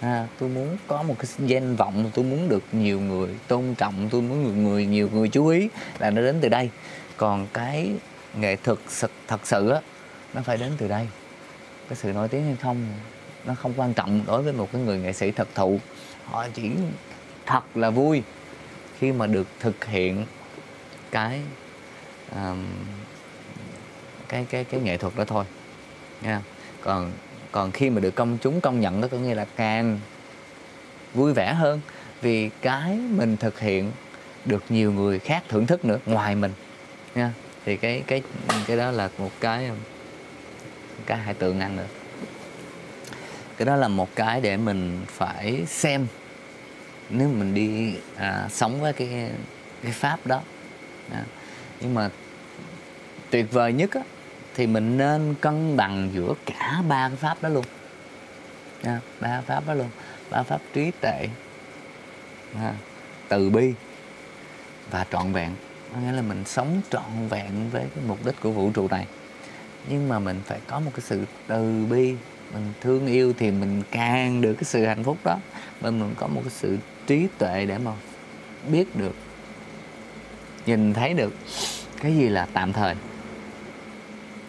À, 0.00 0.26
tôi 0.38 0.48
muốn 0.48 0.76
có 0.86 1.02
một 1.02 1.14
cái 1.18 1.26
danh 1.38 1.76
vọng 1.76 2.10
tôi 2.14 2.24
muốn 2.24 2.48
được 2.48 2.62
nhiều 2.72 3.00
người 3.00 3.28
tôn 3.48 3.74
trọng 3.74 4.08
tôi 4.10 4.22
muốn 4.22 4.44
người, 4.44 4.52
người 4.52 4.86
nhiều 4.86 5.08
người 5.12 5.28
chú 5.28 5.46
ý 5.46 5.68
là 5.98 6.10
nó 6.10 6.22
đến 6.22 6.38
từ 6.40 6.48
đây. 6.48 6.70
Còn 7.16 7.46
cái 7.52 7.92
nghệ 8.36 8.56
thuật 8.56 8.78
thật 9.28 9.46
sự 9.46 9.68
á 9.68 9.80
nó 10.34 10.42
phải 10.42 10.56
đến 10.56 10.72
từ 10.78 10.88
đây. 10.88 11.08
Cái 11.88 11.96
sự 11.96 12.12
nổi 12.12 12.28
tiếng 12.28 12.44
hay 12.44 12.56
không 12.62 12.86
nó 13.46 13.54
không 13.54 13.72
quan 13.76 13.94
trọng 13.94 14.20
đối 14.26 14.42
với 14.42 14.52
một 14.52 14.68
cái 14.72 14.82
người 14.82 14.98
nghệ 14.98 15.12
sĩ 15.12 15.30
thật 15.30 15.48
thụ. 15.54 15.80
Họ 16.24 16.46
chỉ 16.54 16.70
thật 17.46 17.62
là 17.74 17.90
vui 17.90 18.22
khi 18.98 19.12
mà 19.12 19.26
được 19.26 19.46
thực 19.60 19.84
hiện 19.84 20.26
cái 21.10 21.40
um, 22.32 22.64
cái 24.28 24.46
cái 24.50 24.64
cái 24.64 24.80
nghệ 24.80 24.96
thuật 24.96 25.16
đó 25.16 25.24
thôi. 25.24 25.44
Nha. 26.22 26.42
Còn 26.80 27.12
còn 27.52 27.72
khi 27.72 27.90
mà 27.90 28.00
được 28.00 28.14
công 28.14 28.38
chúng 28.42 28.60
công 28.60 28.80
nhận 28.80 29.00
đó 29.00 29.08
có 29.10 29.18
nghĩa 29.18 29.34
là 29.34 29.46
càng 29.56 30.00
vui 31.14 31.32
vẻ 31.32 31.52
hơn 31.52 31.80
vì 32.20 32.50
cái 32.62 32.96
mình 32.96 33.36
thực 33.36 33.60
hiện 33.60 33.92
được 34.44 34.64
nhiều 34.68 34.92
người 34.92 35.18
khác 35.18 35.42
thưởng 35.48 35.66
thức 35.66 35.84
nữa 35.84 35.98
ngoài 36.06 36.34
mình. 36.34 36.52
Nha. 37.14 37.32
Thì 37.64 37.76
cái 37.76 38.02
cái 38.06 38.22
cái 38.66 38.76
đó 38.76 38.90
là 38.90 39.10
một 39.18 39.30
cái 39.40 39.70
cái 41.06 41.18
hai 41.18 41.34
tượng 41.34 41.60
ăn 41.60 41.76
nữa 41.76 41.86
cái 43.56 43.66
đó 43.66 43.76
là 43.76 43.88
một 43.88 44.08
cái 44.14 44.40
để 44.40 44.56
mình 44.56 45.04
phải 45.08 45.64
xem 45.66 46.06
nếu 47.10 47.28
mình 47.28 47.54
đi 47.54 47.94
à, 48.16 48.48
sống 48.50 48.80
với 48.80 48.92
cái 48.92 49.30
cái 49.82 49.92
pháp 49.92 50.26
đó. 50.26 50.40
À. 51.12 51.24
nhưng 51.80 51.94
mà 51.94 52.10
tuyệt 53.30 53.52
vời 53.52 53.72
nhất 53.72 53.90
á, 53.94 54.00
thì 54.54 54.66
mình 54.66 54.96
nên 54.96 55.34
cân 55.40 55.76
bằng 55.76 56.10
giữa 56.14 56.34
cả 56.46 56.82
ba 56.88 57.08
cái 57.08 57.16
pháp 57.16 57.42
đó 57.42 57.48
luôn. 57.48 57.64
À, 58.82 59.00
ba 59.20 59.40
pháp 59.40 59.66
đó 59.66 59.74
luôn. 59.74 59.88
Ba 60.30 60.42
pháp 60.42 60.60
trí 60.72 60.90
tuệ 61.00 61.28
à, 62.54 62.74
từ 63.28 63.50
bi 63.50 63.72
và 64.90 65.06
trọn 65.12 65.32
vẹn. 65.32 65.50
Có 65.92 66.00
nghĩa 66.00 66.12
là 66.12 66.22
mình 66.22 66.44
sống 66.44 66.80
trọn 66.90 67.28
vẹn 67.28 67.70
với 67.70 67.84
cái 67.94 68.04
mục 68.06 68.26
đích 68.26 68.34
của 68.40 68.50
vũ 68.50 68.70
trụ 68.74 68.88
này. 68.88 69.06
Nhưng 69.88 70.08
mà 70.08 70.18
mình 70.18 70.40
phải 70.46 70.60
có 70.66 70.80
một 70.80 70.90
cái 70.94 71.00
sự 71.00 71.24
từ 71.46 71.86
bi 71.90 72.14
mình 72.54 72.72
thương 72.80 73.06
yêu 73.06 73.32
thì 73.38 73.50
mình 73.50 73.82
càng 73.90 74.40
được 74.40 74.54
cái 74.54 74.64
sự 74.64 74.84
hạnh 74.84 75.04
phúc 75.04 75.18
đó. 75.24 75.38
Và 75.80 75.90
mình 75.90 76.14
có 76.16 76.26
một 76.26 76.40
cái 76.44 76.50
sự 76.50 76.78
trí 77.06 77.26
tuệ 77.38 77.66
để 77.66 77.78
mà 77.78 77.92
biết 78.68 78.96
được 78.96 79.14
nhìn 80.66 80.94
thấy 80.94 81.14
được 81.14 81.34
cái 82.00 82.16
gì 82.16 82.28
là 82.28 82.46
tạm 82.52 82.72
thời. 82.72 82.94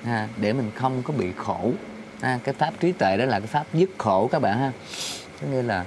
Ha, 0.04 0.28
để 0.38 0.54
mình 0.54 0.72
không 0.76 1.04
có 1.04 1.14
bị 1.14 1.32
khổ. 1.38 1.72
Ha, 2.22 2.40
cái 2.44 2.54
pháp 2.54 2.74
trí 2.80 2.92
tuệ 2.92 3.18
đó 3.18 3.26
là 3.26 3.40
cái 3.40 3.48
pháp 3.48 3.66
dứt 3.74 3.90
khổ 3.98 4.28
các 4.32 4.40
bạn 4.40 4.60
ha. 4.60 4.72
Có 5.42 5.48
nghĩa 5.48 5.62
là 5.62 5.86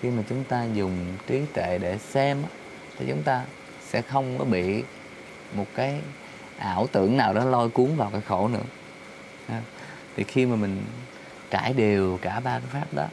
khi 0.00 0.10
mà 0.10 0.22
chúng 0.28 0.44
ta 0.44 0.64
dùng 0.74 0.96
trí 1.26 1.40
tuệ 1.54 1.78
để 1.78 1.98
xem 1.98 2.42
thì 2.98 3.06
chúng 3.08 3.22
ta 3.22 3.42
sẽ 3.88 4.02
không 4.02 4.38
có 4.38 4.44
bị 4.44 4.82
một 5.54 5.66
cái 5.74 6.00
ảo 6.58 6.86
tưởng 6.92 7.16
nào 7.16 7.34
đó 7.34 7.44
lôi 7.44 7.68
cuốn 7.68 7.96
vào 7.96 8.10
cái 8.10 8.20
khổ 8.20 8.48
nữa. 8.48 8.62
Ha. 9.48 9.62
thì 10.16 10.24
khi 10.24 10.46
mà 10.46 10.56
mình 10.56 10.82
trải 11.50 11.72
đều 11.72 12.18
cả 12.22 12.40
ba 12.40 12.58
cái 12.58 12.68
pháp 12.70 12.94
đó. 12.94 13.06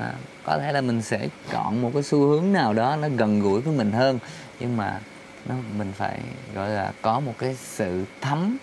À, 0.00 0.12
có 0.44 0.58
thể 0.58 0.72
là 0.72 0.80
mình 0.80 1.02
sẽ 1.02 1.28
chọn 1.50 1.82
một 1.82 1.90
cái 1.94 2.02
xu 2.02 2.18
hướng 2.18 2.52
nào 2.52 2.72
đó 2.72 2.96
nó 2.96 3.08
gần 3.16 3.40
gũi 3.40 3.60
với 3.60 3.76
mình 3.76 3.92
hơn 3.92 4.18
nhưng 4.60 4.76
mà 4.76 5.00
nó 5.48 5.54
mình 5.78 5.92
phải 5.96 6.20
gọi 6.54 6.70
là 6.70 6.92
có 7.02 7.20
một 7.20 7.34
cái 7.38 7.54
sự 7.54 8.04
thấm 8.20 8.58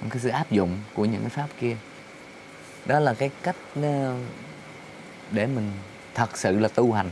một 0.00 0.06
cái 0.10 0.20
sự 0.20 0.28
áp 0.28 0.50
dụng 0.50 0.78
của 0.94 1.04
những 1.04 1.20
cái 1.20 1.30
pháp 1.30 1.48
kia. 1.60 1.76
Đó 2.86 3.00
là 3.00 3.14
cái 3.14 3.30
cách 3.42 3.56
ờ, 3.82 4.14
để 5.30 5.46
mình 5.46 5.70
thật 6.14 6.38
sự 6.38 6.58
là 6.58 6.68
tu 6.68 6.92
hành 6.92 7.10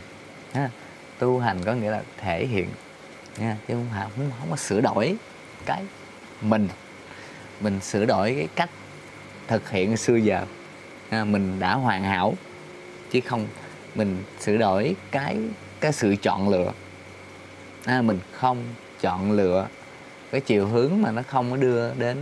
ha. 0.53 0.71
tu 1.19 1.39
hành 1.39 1.65
có 1.65 1.75
nghĩa 1.75 1.91
là 1.91 2.03
thể 2.17 2.47
hiện 2.47 2.69
nha 3.39 3.57
chứ 3.69 3.75
không, 3.75 3.87
không, 4.17 4.31
không 4.41 4.51
có 4.51 4.57
sửa 4.57 4.81
đổi 4.81 5.17
cái 5.67 5.85
mình. 6.41 6.69
Mình 7.61 7.81
sửa 7.81 8.05
đổi 8.05 8.35
cái 8.35 8.49
cách 8.55 8.71
thực 9.49 9.71
hiện 9.71 9.97
xưa 9.97 10.17
giờ. 10.17 10.45
À, 11.11 11.25
mình 11.25 11.59
đã 11.59 11.75
hoàn 11.75 12.05
hảo 12.05 12.35
chứ 13.11 13.21
không 13.21 13.47
mình 13.95 14.25
sửa 14.41 14.57
đổi 14.57 14.97
cái 15.11 15.37
cái 15.81 15.93
sự 15.93 16.17
chọn 16.23 16.49
lựa. 16.49 16.73
À, 17.85 18.03
mình 18.03 18.19
không 18.33 18.65
chọn 19.01 19.33
lựa 19.33 19.67
cái 20.31 20.41
chiều 20.41 20.67
hướng 20.67 21.03
mà 21.03 21.11
nó 21.11 21.23
không 21.23 21.51
có 21.51 21.57
đưa 21.57 21.95
đến 21.95 22.17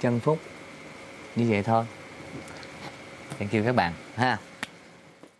chân 0.00 0.20
phúc. 0.20 0.38
Như 1.36 1.46
vậy 1.48 1.62
thôi. 1.62 1.84
Thank 3.38 3.52
you 3.52 3.60
các 3.64 3.74
bạn 3.74 3.92
ha. 4.16 4.38